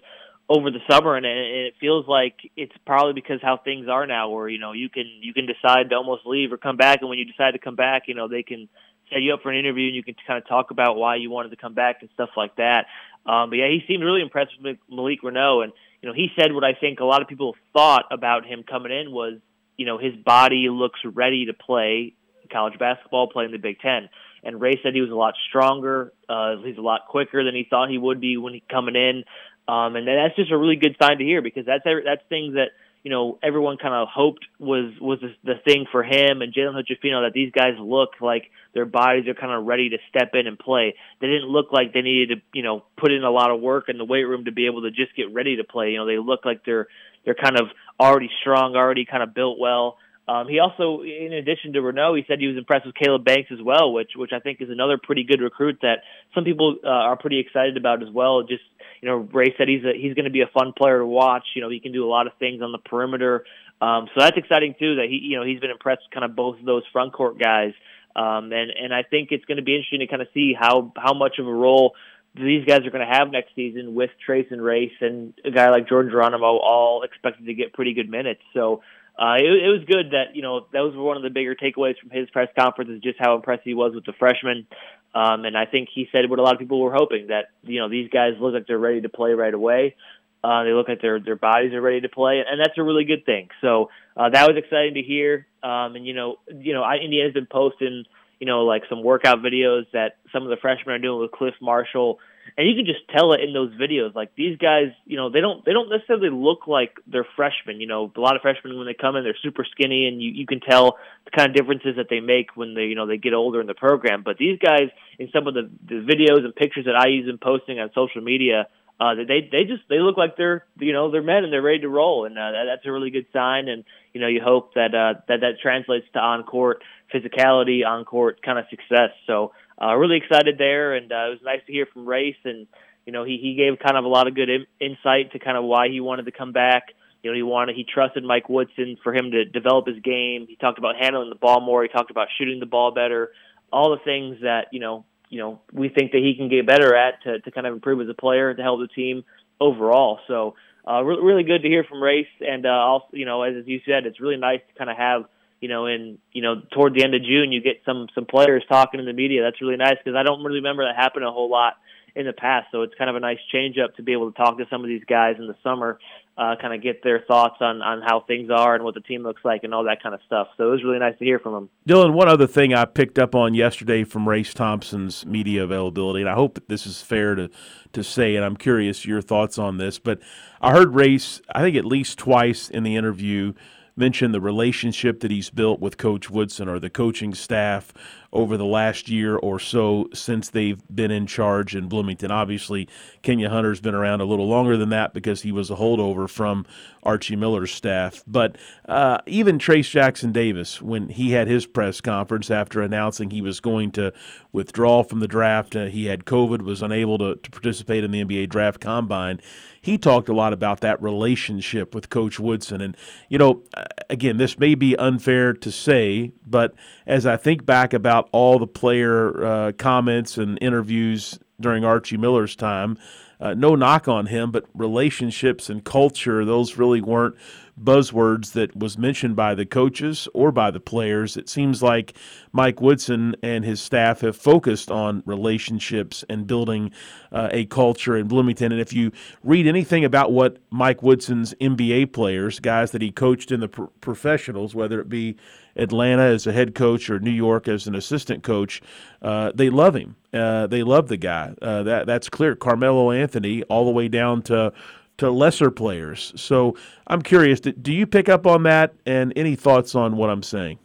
over 0.50 0.72
the 0.72 0.80
summer. 0.90 1.16
And 1.16 1.26
and 1.26 1.68
it 1.68 1.76
feels 1.80 2.08
like 2.08 2.36
it's 2.56 2.74
probably 2.86 3.14
because 3.14 3.40
how 3.42 3.58
things 3.58 3.88
are 3.90 4.06
now 4.08 4.30
where 4.30 4.48
you 4.48 4.60
know 4.60 4.72
you 4.72 4.90
can 4.90 5.06
you 5.22 5.34
can 5.34 5.46
decide 5.46 5.90
to 5.90 5.96
almost 5.96 6.26
leave 6.26 6.52
or 6.52 6.58
come 6.58 6.78
back. 6.78 7.00
And 7.02 7.10
when 7.10 7.20
you 7.20 7.26
decide 7.26 7.52
to 7.52 7.60
come 7.60 7.76
back 7.76 8.04
you 8.08 8.16
know 8.16 8.28
they 8.28 8.44
can 8.44 8.70
set 9.10 9.22
you 9.22 9.34
up 9.34 9.42
for 9.42 9.52
an 9.52 9.58
interview 9.58 9.88
and 9.88 9.96
you 9.96 10.04
can 10.04 10.16
kind 10.26 10.38
of 10.38 10.48
talk 10.48 10.72
about 10.72 10.98
why 10.98 11.16
you 11.16 11.30
wanted 11.30 11.50
to 11.50 11.56
come 11.56 11.74
back 11.74 11.98
and 12.02 12.10
stuff 12.14 12.30
like 12.38 12.56
that. 12.58 12.86
Um 13.26 13.50
but 13.50 13.58
yeah 13.58 13.68
he 13.68 13.82
seemed 13.88 14.04
really 14.04 14.22
impressed 14.22 14.52
with 14.62 14.78
Malik 14.90 15.22
Reneau 15.22 15.64
and 15.64 15.74
you 16.02 16.08
know 16.08 16.16
he 16.16 16.28
said 16.40 16.54
what 16.54 16.64
I 16.64 16.74
think 16.74 17.00
a 17.00 17.06
lot 17.06 17.22
of 17.22 17.28
people 17.28 17.56
thought 17.74 18.06
about 18.12 18.46
him 18.46 18.64
coming 18.64 18.92
in 18.92 19.12
was 19.12 19.40
you 19.78 19.86
know 19.86 19.98
his 19.98 20.16
body 20.16 20.68
looks 20.70 21.00
ready 21.06 21.46
to 21.46 21.54
play 21.54 22.14
college 22.52 22.78
basketball 22.80 23.28
play 23.28 23.46
in 23.46 23.52
the 23.52 23.58
Big 23.58 23.80
10 23.80 24.10
and 24.44 24.62
Ray 24.62 24.80
said 24.82 24.94
he 24.94 25.02
was 25.02 25.12
a 25.12 25.16
lot 25.16 25.34
stronger. 25.50 26.14
Uh, 26.30 26.58
he's 26.64 26.78
a 26.78 26.82
lot 26.82 27.02
quicker 27.10 27.44
than 27.44 27.56
he 27.56 27.68
thought 27.70 27.90
he 27.90 27.98
would 27.98 28.22
be 28.22 28.38
when 28.38 28.54
he 28.54 28.64
coming 28.70 28.96
in, 28.96 29.24
um, 29.68 29.96
and 29.96 30.08
that's 30.08 30.36
just 30.36 30.52
a 30.52 30.58
really 30.58 30.78
good 30.78 30.96
sign 31.02 31.18
to 31.18 31.24
hear 31.24 31.42
because 31.42 31.66
that's 31.66 31.84
that's 31.84 32.22
things 32.30 32.54
that 32.54 32.70
you 33.04 33.12
know 33.12 33.40
everyone 33.44 33.78
kind 33.78 33.94
of 33.94 34.08
hoped 34.08 34.46
was 34.60 34.94
was 35.02 35.20
the, 35.20 35.34
the 35.44 35.60
thing 35.66 35.86
for 35.92 36.04
him 36.04 36.42
and 36.42 36.54
Jalen 36.54 36.76
Hood-Schifino 36.76 37.26
that 37.26 37.34
these 37.34 37.52
guys 37.52 37.74
look 37.78 38.12
like 38.22 38.50
their 38.74 38.86
bodies 38.86 39.28
are 39.28 39.34
kind 39.34 39.52
of 39.52 39.66
ready 39.66 39.90
to 39.90 39.98
step 40.10 40.32
in 40.34 40.48
and 40.48 40.58
play. 40.58 40.96
They 41.20 41.28
didn't 41.28 41.50
look 41.50 41.74
like 41.74 41.94
they 41.94 42.02
needed 42.02 42.36
to 42.36 42.42
you 42.54 42.64
know 42.64 42.86
put 42.98 43.12
in 43.12 43.24
a 43.24 43.32
lot 43.32 43.52
of 43.52 43.60
work 43.60 43.90
in 43.90 43.98
the 43.98 44.06
weight 44.06 44.24
room 44.24 44.46
to 44.46 44.52
be 44.52 44.68
able 44.68 44.84
to 44.84 44.92
just 44.92 45.16
get 45.16 45.34
ready 45.34 45.58
to 45.58 45.64
play. 45.64 45.92
You 45.92 45.98
know 45.98 46.06
they 46.06 46.18
look 46.18 46.46
like 46.46 46.64
they're 46.66 46.88
they're 47.26 47.36
kind 47.36 47.60
of 47.60 47.68
already 48.00 48.30
strong, 48.42 48.76
already 48.76 49.06
kind 49.06 49.24
of 49.24 49.34
built 49.34 49.58
well. 49.60 49.98
Um, 50.28 50.50
he 50.50 50.60
also, 50.60 51.04
in 51.04 51.32
addition 51.32 51.72
to 51.74 51.80
Reneau, 51.80 52.18
he 52.18 52.26
said 52.28 52.40
he 52.40 52.48
was 52.48 52.58
impressed 52.58 52.86
with 52.86 52.96
Caleb 52.96 53.24
Banks 53.24 53.50
as 53.52 53.62
well, 53.62 53.94
which 53.94 54.12
which 54.16 54.32
I 54.34 54.40
think 54.40 54.62
is 54.62 54.70
another 54.70 54.98
pretty 55.02 55.24
good 55.24 55.40
recruit 55.40 55.80
that 55.84 56.00
some 56.36 56.44
people 56.44 56.76
uh, 56.84 56.88
are 56.88 57.16
pretty 57.16 57.40
excited 57.40 57.78
about 57.78 58.04
as 58.04 58.10
well. 58.12 58.44
Just 58.44 58.64
you 59.02 59.08
know, 59.08 59.16
Ray 59.16 59.56
said 59.58 59.70
he's 59.70 59.86
a, 59.86 59.94
he's 59.96 60.16
going 60.16 60.26
to 60.26 60.32
be 60.32 60.42
a 60.42 60.48
fun 60.48 60.74
player 60.78 61.00
to 61.00 61.06
watch. 61.06 61.44
You 61.56 61.62
know, 61.62 61.70
he 61.70 61.80
can 61.80 61.94
do 61.94 62.06
a 62.06 62.10
lot 62.10 62.28
of 62.28 62.34
things 62.40 62.62
on 62.62 62.74
the 62.74 62.78
perimeter, 62.78 63.46
um, 63.80 64.10
so 64.14 64.20
that's 64.20 64.36
exciting 64.36 64.76
too. 64.78 64.96
That 64.96 65.06
he 65.10 65.20
you 65.24 65.38
know 65.38 65.46
he's 65.46 65.62
been 65.62 65.72
impressed 65.72 66.04
kind 66.14 66.26
of 66.26 66.36
both 66.36 66.60
of 66.60 66.66
those 66.66 66.84
front 66.92 67.14
court 67.14 67.40
guys, 67.40 67.72
um, 68.14 68.52
and 68.52 68.72
and 68.72 68.94
I 68.94 69.04
think 69.04 69.30
it's 69.32 69.46
going 69.46 69.58
to 69.58 69.64
be 69.64 69.76
interesting 69.76 70.00
to 70.00 70.08
kind 70.08 70.22
of 70.22 70.28
see 70.34 70.54
how 70.60 70.92
how 70.98 71.14
much 71.14 71.40
of 71.40 71.48
a 71.48 71.54
role 71.54 71.94
these 72.38 72.66
guys 72.66 72.86
are 72.86 72.92
going 72.92 73.08
to 73.08 73.14
have 73.14 73.32
next 73.32 73.56
season 73.56 73.96
with 73.96 74.10
Trayce 74.28 74.52
and 74.52 74.62
Race 74.62 74.94
and 75.02 75.34
a 75.44 75.52
guy 75.52 75.70
like 75.70 75.88
Jordan 75.88 76.12
Geronimo 76.12 76.58
all 76.58 77.04
expected 77.04 77.46
to 77.46 77.54
get 77.54 77.74
pretty 77.74 77.94
good 77.94 78.10
minutes. 78.10 78.42
So 78.54 78.82
uh, 79.18 79.36
it, 79.40 79.46
it 79.46 79.70
was 79.70 79.84
good 79.88 80.12
that 80.12 80.36
you 80.36 80.44
know 80.44 80.68
those 80.72 80.96
were 80.96 81.04
one 81.04 81.18
of 81.18 81.24
the 81.24 81.30
bigger 81.30 81.56
takeaways 81.56 81.98
from 82.00 82.12
his 82.12 82.30
press 82.30 82.50
conference 82.58 82.92
is 82.92 83.02
just 83.02 83.18
how 83.20 83.36
impressed 83.36 83.64
he 83.64 83.74
was 83.74 83.94
with 83.96 84.06
the 84.06 84.14
freshmen, 84.14 84.68
um, 85.16 85.44
and 85.46 85.58
I 85.58 85.66
think 85.66 85.90
he 85.94 86.08
said 86.12 86.30
what 86.30 86.38
a 86.38 86.44
lot 86.44 86.54
of 86.54 86.60
people 86.60 86.80
were 86.80 86.94
hoping 86.94 87.28
that 87.28 87.46
you 87.64 87.80
know 87.80 87.90
these 87.90 88.10
guys 88.10 88.34
look 88.40 88.54
like 88.54 88.68
they're 88.68 88.78
ready 88.78 89.02
to 89.02 89.10
play 89.10 89.32
right 89.32 89.54
away. 89.54 89.96
Uh, 90.44 90.64
they 90.64 90.72
look 90.72 90.88
like 90.88 91.02
their 91.02 91.20
their 91.20 91.36
bodies 91.36 91.74
are 91.74 91.82
ready 91.82 92.02
to 92.02 92.10
play, 92.10 92.44
and 92.48 92.60
that's 92.60 92.78
a 92.78 92.84
really 92.84 93.06
good 93.06 93.26
thing. 93.26 93.50
So 93.60 93.90
uh, 94.16 94.30
that 94.30 94.48
was 94.48 94.56
exciting 94.56 94.94
to 94.94 95.02
hear. 95.02 95.48
Um, 95.64 95.96
and 95.96 96.06
you 96.06 96.14
know, 96.14 96.38
you 96.48 96.74
know, 96.74 96.84
I, 96.84 96.98
Indiana's 96.98 97.34
been 97.34 97.48
posting 97.48 98.06
you 98.40 98.48
know 98.48 98.66
like 98.66 98.84
some 98.90 99.04
workout 99.04 99.40
videos 99.40 99.86
that 99.94 100.18
some 100.32 100.44
of 100.44 100.50
the 100.50 100.58
freshmen 100.58 100.96
are 100.96 101.00
doing 101.00 101.22
with 101.22 101.32
Clif 101.32 101.56
Marshall 101.62 102.20
and 102.56 102.68
you 102.68 102.76
can 102.76 102.86
just 102.86 103.08
tell 103.10 103.34
it 103.34 103.42
in 103.42 103.54
those 103.54 103.74
videos. 103.74 104.16
Like 104.16 104.36
these 104.36 104.58
guys, 104.58 104.94
you 105.06 105.18
know, 105.18 105.30
they 105.30 105.42
don't 105.42 105.66
they 105.66 105.74
don't 105.74 105.90
necessarily 105.90 106.30
look 106.30 106.68
like 106.68 106.98
they're 107.08 107.28
freshmen. 107.36 107.82
You 107.82 107.88
know, 107.88 108.12
a 108.16 108.20
lot 108.20 108.36
of 108.36 108.42
freshmen 108.42 108.78
when 108.78 108.88
they 108.88 108.94
come 108.94 109.16
in, 109.16 109.24
they're 109.24 109.38
super 109.42 109.66
skinny, 109.70 110.08
and 110.08 110.22
you 110.22 110.32
you 110.32 110.46
can 110.46 110.60
tell 110.60 110.98
the 111.26 111.32
kind 111.32 111.50
of 111.50 111.56
differences 111.56 111.96
that 111.98 112.08
they 112.10 112.20
make 112.20 112.56
when 112.56 112.74
they 112.74 112.86
you 112.86 112.96
know 112.96 113.08
they 113.08 113.18
get 113.18 113.34
older 113.34 113.60
in 113.60 113.68
the 113.68 113.74
program. 113.74 114.22
But 114.24 114.38
these 114.38 114.60
guys, 114.60 114.90
in 115.20 115.30
some 115.34 115.48
of 115.48 115.54
the, 115.56 115.70
the 115.88 115.96
videos 115.96 116.46
and 116.46 116.56
pictures 116.56 116.86
that 116.86 116.96
I 116.96 117.10
use 117.10 117.28
in 117.30 117.38
posting 117.38 117.80
on 117.80 117.92
social 117.94 118.22
media, 118.22 118.68
uh, 119.00 119.14
they 119.16 119.48
they 119.52 119.64
just 119.64 119.84
they 119.90 120.00
look 120.00 120.18
like 120.18 120.38
they're 120.38 120.66
you 120.80 120.92
know 120.92 121.12
they're 121.12 121.22
men 121.22 121.44
and 121.44 121.54
they're 121.54 121.62
ready 121.62 121.80
to 121.80 121.90
roll, 121.90 122.26
and 122.26 122.38
uh, 122.38 122.52
that, 122.52 122.64
that's 122.66 122.86
a 122.86 122.92
really 122.92 123.12
good 123.12 123.28
sign. 123.32 123.68
And 123.68 123.84
you 124.14 124.20
know, 124.22 124.28
you 124.28 124.42
hope 124.44 124.74
that 124.74 124.96
uh, 124.96 125.22
that 125.28 125.42
that 125.42 125.60
translates 125.62 126.08
to 126.14 126.20
on 126.20 126.44
court 126.44 126.84
physicality, 127.14 127.86
on 127.86 128.06
court 128.06 128.42
kind 128.42 128.58
of 128.58 128.66
success. 128.70 129.12
So 129.28 129.52
uh, 129.80 129.96
really 129.96 130.18
excited 130.18 130.58
there, 130.58 130.96
and 130.96 131.12
uh, 131.12 131.28
it 131.28 131.30
was 131.30 131.40
nice 131.44 131.62
to 131.68 131.72
hear 131.72 131.86
from 131.86 132.08
Race, 132.08 132.38
and 132.44 132.66
you 133.06 133.14
know 133.14 133.24
he 133.24 133.38
he 133.40 133.54
gave 133.54 133.78
kind 133.78 133.98
of 133.98 134.06
a 134.06 134.08
lot 134.08 134.28
of 134.28 134.34
good 134.34 134.50
in, 134.50 134.66
insight 134.80 135.32
to 135.34 135.40
kind 135.40 135.58
of 135.58 135.64
why 135.64 135.90
he 135.90 136.00
wanted 136.00 136.26
to 136.26 136.32
come 136.32 136.52
back. 136.52 136.88
You 137.22 137.30
know, 137.30 137.36
he 137.36 137.44
wanted 137.44 137.76
he 137.76 137.84
trusted 137.84 138.24
Mike 138.24 138.50
Woodson 138.50 138.98
for 139.04 139.14
him 139.14 139.30
to 139.30 139.46
develop 139.46 139.86
his 139.86 140.00
game. 140.00 140.48
He 140.50 140.56
talked 140.56 140.80
about 140.80 140.96
handling 141.00 141.30
the 141.30 141.36
ball 141.36 141.62
more. 141.62 141.84
He 141.84 141.90
talked 141.90 142.10
about 142.10 142.30
shooting 142.40 142.60
the 142.60 142.66
ball 142.66 142.92
better. 142.92 143.30
All 143.72 143.92
the 143.92 144.04
things 144.04 144.38
that 144.42 144.70
you 144.72 144.80
know 144.80 145.06
you 145.30 145.40
know 145.40 145.60
we 145.72 145.90
think 145.90 146.12
that 146.12 146.22
he 146.22 146.36
can 146.36 146.50
get 146.50 146.66
better 146.66 146.96
at 146.96 147.22
to 147.24 147.40
to 147.40 147.52
kind 147.52 147.68
of 147.68 147.74
improve 147.74 148.02
as 148.02 148.10
a 148.10 148.14
player 148.14 148.54
to 148.54 148.62
help 148.62 148.80
the 148.80 148.88
team 148.88 149.24
overall. 149.60 150.20
So 150.28 150.56
uh, 150.88 151.02
re- 151.04 151.20
really 151.22 151.44
good 151.44 151.62
to 151.64 151.68
hear 151.68 151.84
from 151.84 152.02
Race, 152.02 152.28
and 152.40 152.66
uh, 152.66 152.70
also 152.70 153.08
you 153.12 153.26
know 153.26 153.44
as 153.44 153.66
you 153.66 153.80
said, 153.86 154.06
it's 154.06 154.20
really 154.20 154.38
nice 154.38 154.62
to 154.68 154.78
kind 154.78 154.90
of 154.90 154.98
have 154.98 155.26
you 155.60 155.70
know, 155.70 155.88
in 155.88 156.20
you 156.32 156.42
know, 156.42 156.62
toward 156.72 156.94
the 156.94 157.04
end 157.04 157.16
of 157.16 157.22
June, 157.22 157.52
you 157.52 157.62
get 157.62 157.82
some 157.86 158.08
some 158.14 158.26
players 158.26 158.64
talking 158.70 159.00
in 159.00 159.06
the 159.06 159.14
media. 159.14 159.42
That's 159.44 159.62
really 159.62 159.78
nice 159.78 159.96
because 160.04 160.16
I 160.18 160.24
don't 160.24 160.44
really 160.44 160.60
remember 160.60 160.86
that 160.86 160.96
happening 160.96 161.28
a 161.28 161.32
whole 161.32 161.50
lot 161.50 161.74
in 162.16 162.26
the 162.26 162.34
past. 162.34 162.68
So 162.72 162.84
it's 162.84 162.94
kind 162.96 163.10
of 163.10 163.16
a 163.16 163.20
nice 163.20 163.40
change 163.52 163.78
up 163.78 163.96
to 163.96 164.04
be 164.04 164.14
able 164.14 164.32
to 164.32 164.38
talk 164.38 164.58
to 164.58 164.66
some 164.70 164.82
of 164.82 164.88
these 164.88 165.04
guys 165.08 165.36
in 165.40 165.48
the 165.48 165.56
summer, 165.64 166.00
uh, 166.38 166.56
kind 166.62 166.74
of 166.74 166.84
get 166.84 167.04
their 167.04 167.22
thoughts 167.28 167.56
on 167.62 167.82
on 167.82 168.02
how 168.02 168.20
things 168.28 168.50
are 168.52 168.76
and 168.76 168.84
what 168.84 168.94
the 168.94 169.02
team 169.02 169.24
looks 169.24 169.44
like 169.44 169.64
and 169.64 169.74
all 169.74 169.86
that 169.86 170.02
kind 170.04 170.14
of 170.14 170.22
stuff. 170.26 170.48
So 170.58 170.68
it 170.68 170.72
was 170.72 170.84
really 170.84 171.00
nice 171.00 171.18
to 171.18 171.26
hear 171.26 171.40
from 171.40 171.54
them. 171.54 171.70
Dylan, 171.88 172.14
one 172.14 172.30
other 172.30 172.48
thing 172.48 172.74
I 172.74 172.86
picked 172.86 173.18
up 173.18 173.34
on 173.34 173.54
yesterday 173.54 174.04
from 174.04 174.30
Race 174.30 174.54
Thompson's 174.54 175.26
media 175.26 175.64
availability, 175.64 176.22
and 176.22 176.30
I 176.30 176.36
hope 176.36 176.54
that 176.56 176.70
this 176.70 176.86
is 176.86 177.02
fair 177.02 177.36
to 177.36 177.50
to 177.94 178.04
say, 178.04 178.36
and 178.36 178.46
I'm 178.46 178.58
curious 178.58 179.06
your 179.06 179.22
thoughts 179.22 179.58
on 179.58 179.78
this, 179.78 179.98
but 179.98 180.20
I 180.62 180.72
heard 180.72 180.94
Race, 180.94 181.42
I 181.54 181.62
think 181.62 181.76
at 181.76 181.86
least 181.86 182.20
twice 182.20 182.70
in 182.70 182.84
the 182.84 182.96
interview 182.96 183.54
mention 183.96 184.32
the 184.32 184.40
relationship 184.40 185.22
that 185.22 185.32
he's 185.32 185.50
built 185.50 185.80
with 185.80 185.98
Coach 185.98 186.30
Woodson 186.30 186.70
or 186.70 186.80
the 186.80 186.90
coaching 186.90 187.34
staff 187.34 187.92
over 188.34 188.58
the 188.58 188.66
last 188.66 189.10
year 189.10 189.36
or 189.36 189.60
so 189.60 190.08
since 190.14 190.50
they've 190.50 190.82
been 190.94 191.12
in 191.12 191.26
charge 191.26 191.76
in 191.76 191.88
Bloomington. 191.88 192.32
Obviously, 192.32 192.88
Kenya 193.22 193.50
Hunter's 193.50 193.80
been 193.80 193.96
around 193.96 194.22
a 194.22 194.26
little 194.26 194.48
longer 194.48 194.78
than 194.78 194.90
that 194.90 195.14
because 195.14 195.42
he 195.42 195.52
was 195.52 195.72
a 195.72 195.76
holdover 195.76 196.30
from 196.30 196.66
Archie 197.04 197.36
Miller's 197.36 197.72
staff. 197.72 198.24
But 198.28 198.58
uh, 198.88 199.20
even 199.26 199.58
Trayce 199.58 199.90
Jackson 199.90 200.32
Davis, 200.32 200.82
when 200.82 201.10
he 201.10 201.32
had 201.32 201.48
his 201.48 201.66
press 201.66 202.02
conference 202.02 202.52
after 202.52 202.82
announcing 202.82 203.30
he 203.30 203.42
was 203.42 203.60
going 203.60 203.92
to 203.92 204.14
withdraw 204.52 205.04
from 205.04 205.20
the 205.20 205.28
draft, 205.28 205.76
uh, 205.76 205.86
he 205.86 206.06
had 206.06 206.26
COVID, 206.26 206.62
was 206.62 206.82
unable 206.82 207.18
to, 207.20 207.36
to 207.36 207.52
participate 207.52 208.04
in 208.04 208.12
the 208.12 208.24
NBA 208.24 208.50
draft 208.50 208.82
combine 208.82 209.40
he 209.88 209.98
talked 209.98 210.28
a 210.28 210.34
lot 210.34 210.52
about 210.52 210.82
that 210.82 211.02
relationship 211.02 211.96
with 211.96 212.10
Coach 212.10 212.42
Woodson. 212.42 212.82
And, 212.82 212.98
you 213.30 213.38
know, 213.38 213.64
again, 214.10 214.36
this 214.36 214.60
may 214.60 214.76
be 214.76 214.98
unfair 214.98 215.54
to 215.54 215.72
say, 215.72 216.34
but 216.46 216.74
as 217.06 217.26
I 217.26 217.38
think 217.38 217.66
back 217.66 217.94
about 217.94 218.17
all 218.32 218.60
the 218.60 218.68
player 218.68 219.46
uh, 219.46 219.72
comments 219.74 220.38
and 220.38 220.58
interviews 220.62 221.40
during 221.60 221.84
Archie 221.84 222.18
Miller's 222.18 222.56
time, 222.56 222.98
uh, 223.40 223.54
no 223.54 223.76
knock 223.76 224.08
on 224.08 224.28
him, 224.28 224.52
but 224.52 224.66
relationships 224.74 225.70
and 225.70 225.84
culture, 225.84 226.44
those 226.46 226.78
really 226.78 227.02
weren't 227.02 227.36
buzzwords 227.82 228.54
that 228.54 228.76
was 228.76 228.98
mentioned 228.98 229.36
by 229.36 229.54
the 229.54 229.66
coaches 229.66 230.28
or 230.34 230.52
by 230.52 230.72
the 230.72 230.80
players. 230.80 231.38
It 231.38 231.48
seems 231.48 231.84
like 231.84 232.14
Mike 232.52 232.82
Woodson 232.82 233.36
and 233.44 233.64
his 233.64 233.80
staff 233.80 234.22
have 234.22 234.36
focused 234.36 234.90
on 234.90 235.22
relationships 235.26 236.24
and 236.30 236.48
building 236.48 236.92
uh, 237.32 237.50
a 237.52 237.66
culture 237.66 238.18
in 238.18 238.28
Bloomington. 238.28 238.72
And 238.72 238.82
if 238.82 238.94
you 238.94 239.12
read 239.44 239.68
anything 239.68 240.04
about 240.04 240.32
what 240.32 240.58
Mike 240.72 241.04
Woodson's 241.04 241.54
NBA 241.56 242.14
players, 242.14 242.60
guys 242.60 242.92
that 242.92 243.02
he 243.02 243.12
coached 243.12 243.52
in 243.52 243.60
the 243.60 243.68
pro- 243.68 243.88
professionals, 244.02 244.74
whether 244.74 245.00
it 245.00 245.10
be 245.10 245.36
Atlanta 245.76 246.24
as 246.24 246.48
a 246.48 246.52
head 246.52 246.74
coach 246.74 247.10
or 247.10 247.20
New 247.20 247.32
York 247.32 247.68
as 247.68 247.86
an 247.86 247.94
assistant 247.94 248.44
coach, 248.44 248.82
uh, 249.22 249.52
they 249.54 249.70
love 249.70 249.96
him. 249.96 250.16
Uh, 250.34 250.68
they 250.68 250.84
love 250.84 251.08
the 251.08 251.18
guy. 251.18 251.54
Uh, 251.62 251.84
that 251.84 252.08
that's 252.08 252.30
clear. 252.30 252.56
Carmelo 252.56 253.12
Anthony, 253.12 253.64
all 253.64 253.86
the 253.86 253.92
way 253.92 254.08
down 254.08 254.42
to 254.44 254.74
to 255.18 255.32
lesser 255.32 255.72
players. 255.72 256.34
So 256.36 256.76
I'm 257.08 257.22
curious, 257.22 257.60
do 257.60 257.94
you 257.94 258.06
pick 258.06 258.30
up 258.30 258.46
on 258.46 258.64
that 258.64 258.94
and 259.06 259.34
any 259.36 259.56
thoughts 259.56 259.96
on 259.96 260.18
what 260.18 260.30
I'm 260.30 260.44
saying? 260.44 260.80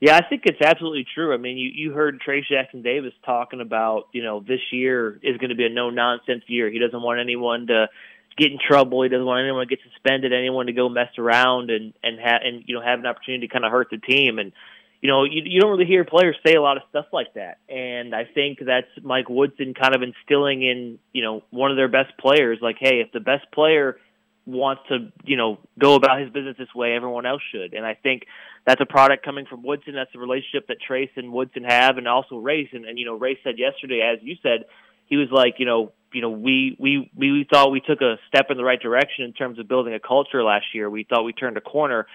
Yeah, 0.00 0.16
I 0.16 0.28
think 0.28 0.42
it's 0.44 0.60
absolutely 0.60 1.06
true. 1.12 1.34
I 1.34 1.38
mean, 1.38 1.56
you, 1.56 1.70
you 1.74 1.92
heard 1.92 2.20
Trayce 2.26 2.46
Jackson 2.48 2.82
Davis 2.82 3.12
talking 3.24 3.60
about, 3.60 4.04
you 4.12 4.22
know, 4.22 4.40
this 4.40 4.60
year 4.70 5.18
is 5.22 5.38
going 5.38 5.50
to 5.50 5.56
be 5.56 5.66
a 5.66 5.70
no 5.70 5.90
nonsense 5.90 6.44
year. 6.46 6.70
He 6.70 6.78
doesn't 6.78 7.02
want 7.02 7.18
anyone 7.18 7.66
to 7.66 7.88
get 8.36 8.52
in 8.52 8.58
trouble. 8.64 9.02
He 9.02 9.08
doesn't 9.08 9.26
want 9.26 9.42
anyone 9.42 9.66
to 9.66 9.76
get 9.76 9.84
suspended, 9.92 10.32
anyone 10.32 10.66
to 10.66 10.72
go 10.72 10.88
mess 10.88 11.10
around 11.18 11.70
and 11.70 11.92
and 12.02 12.18
ha- 12.20 12.38
and 12.44 12.62
you 12.66 12.76
know 12.76 12.80
have 12.80 13.00
an 13.00 13.06
opportunity 13.06 13.48
to 13.48 13.52
kind 13.52 13.64
of 13.64 13.72
hurt 13.72 13.88
the 13.90 13.98
team. 13.98 14.38
And 14.38 14.52
you 15.00 15.08
know, 15.08 15.24
you, 15.24 15.42
you 15.44 15.60
don't 15.60 15.70
really 15.70 15.86
hear 15.86 16.04
players 16.04 16.36
say 16.44 16.54
a 16.54 16.62
lot 16.62 16.76
of 16.76 16.82
stuff 16.90 17.06
like 17.12 17.34
that. 17.34 17.58
And 17.68 18.14
I 18.14 18.24
think 18.24 18.58
that's 18.64 18.88
Mike 19.02 19.28
Woodson 19.28 19.74
kind 19.74 19.94
of 19.94 20.02
instilling 20.02 20.62
in, 20.62 20.98
you 21.12 21.22
know, 21.22 21.44
one 21.50 21.70
of 21.70 21.76
their 21.76 21.88
best 21.88 22.16
players, 22.18 22.58
like, 22.60 22.76
hey, 22.80 23.00
if 23.00 23.12
the 23.12 23.20
best 23.20 23.50
player 23.52 23.98
wants 24.44 24.82
to, 24.88 25.12
you 25.24 25.36
know, 25.36 25.58
go 25.78 25.94
about 25.94 26.20
his 26.20 26.30
business 26.30 26.56
this 26.58 26.74
way, 26.74 26.94
everyone 26.94 27.26
else 27.26 27.42
should. 27.52 27.74
And 27.74 27.86
I 27.86 27.94
think 27.94 28.24
that's 28.66 28.80
a 28.80 28.86
product 28.86 29.24
coming 29.24 29.46
from 29.46 29.62
Woodson. 29.62 29.94
That's 29.94 30.12
the 30.12 30.18
relationship 30.18 30.66
that 30.68 30.78
Trayce 30.88 31.10
and 31.16 31.32
Woodson 31.32 31.64
have, 31.64 31.98
and 31.98 32.08
also 32.08 32.36
Race. 32.36 32.68
And, 32.72 32.84
and 32.84 32.98
you 32.98 33.04
know, 33.04 33.14
Race 33.14 33.38
said 33.44 33.58
yesterday, 33.58 34.00
as 34.00 34.18
you 34.22 34.36
said, 34.42 34.64
he 35.06 35.16
was 35.16 35.28
like, 35.30 35.54
you 35.58 35.66
know, 35.66 35.92
you 36.12 36.22
know, 36.22 36.30
we, 36.30 36.74
we 36.78 37.10
we 37.14 37.46
thought 37.50 37.70
we 37.70 37.80
took 37.80 38.00
a 38.00 38.16
step 38.28 38.46
in 38.50 38.56
the 38.56 38.64
right 38.64 38.80
direction 38.80 39.26
in 39.26 39.34
terms 39.34 39.58
of 39.58 39.68
building 39.68 39.92
a 39.92 40.00
culture 40.00 40.42
last 40.42 40.66
year. 40.72 40.88
We 40.88 41.04
thought 41.04 41.22
we 41.24 41.34
turned 41.34 41.58
a 41.58 41.60
corner, 41.60 42.06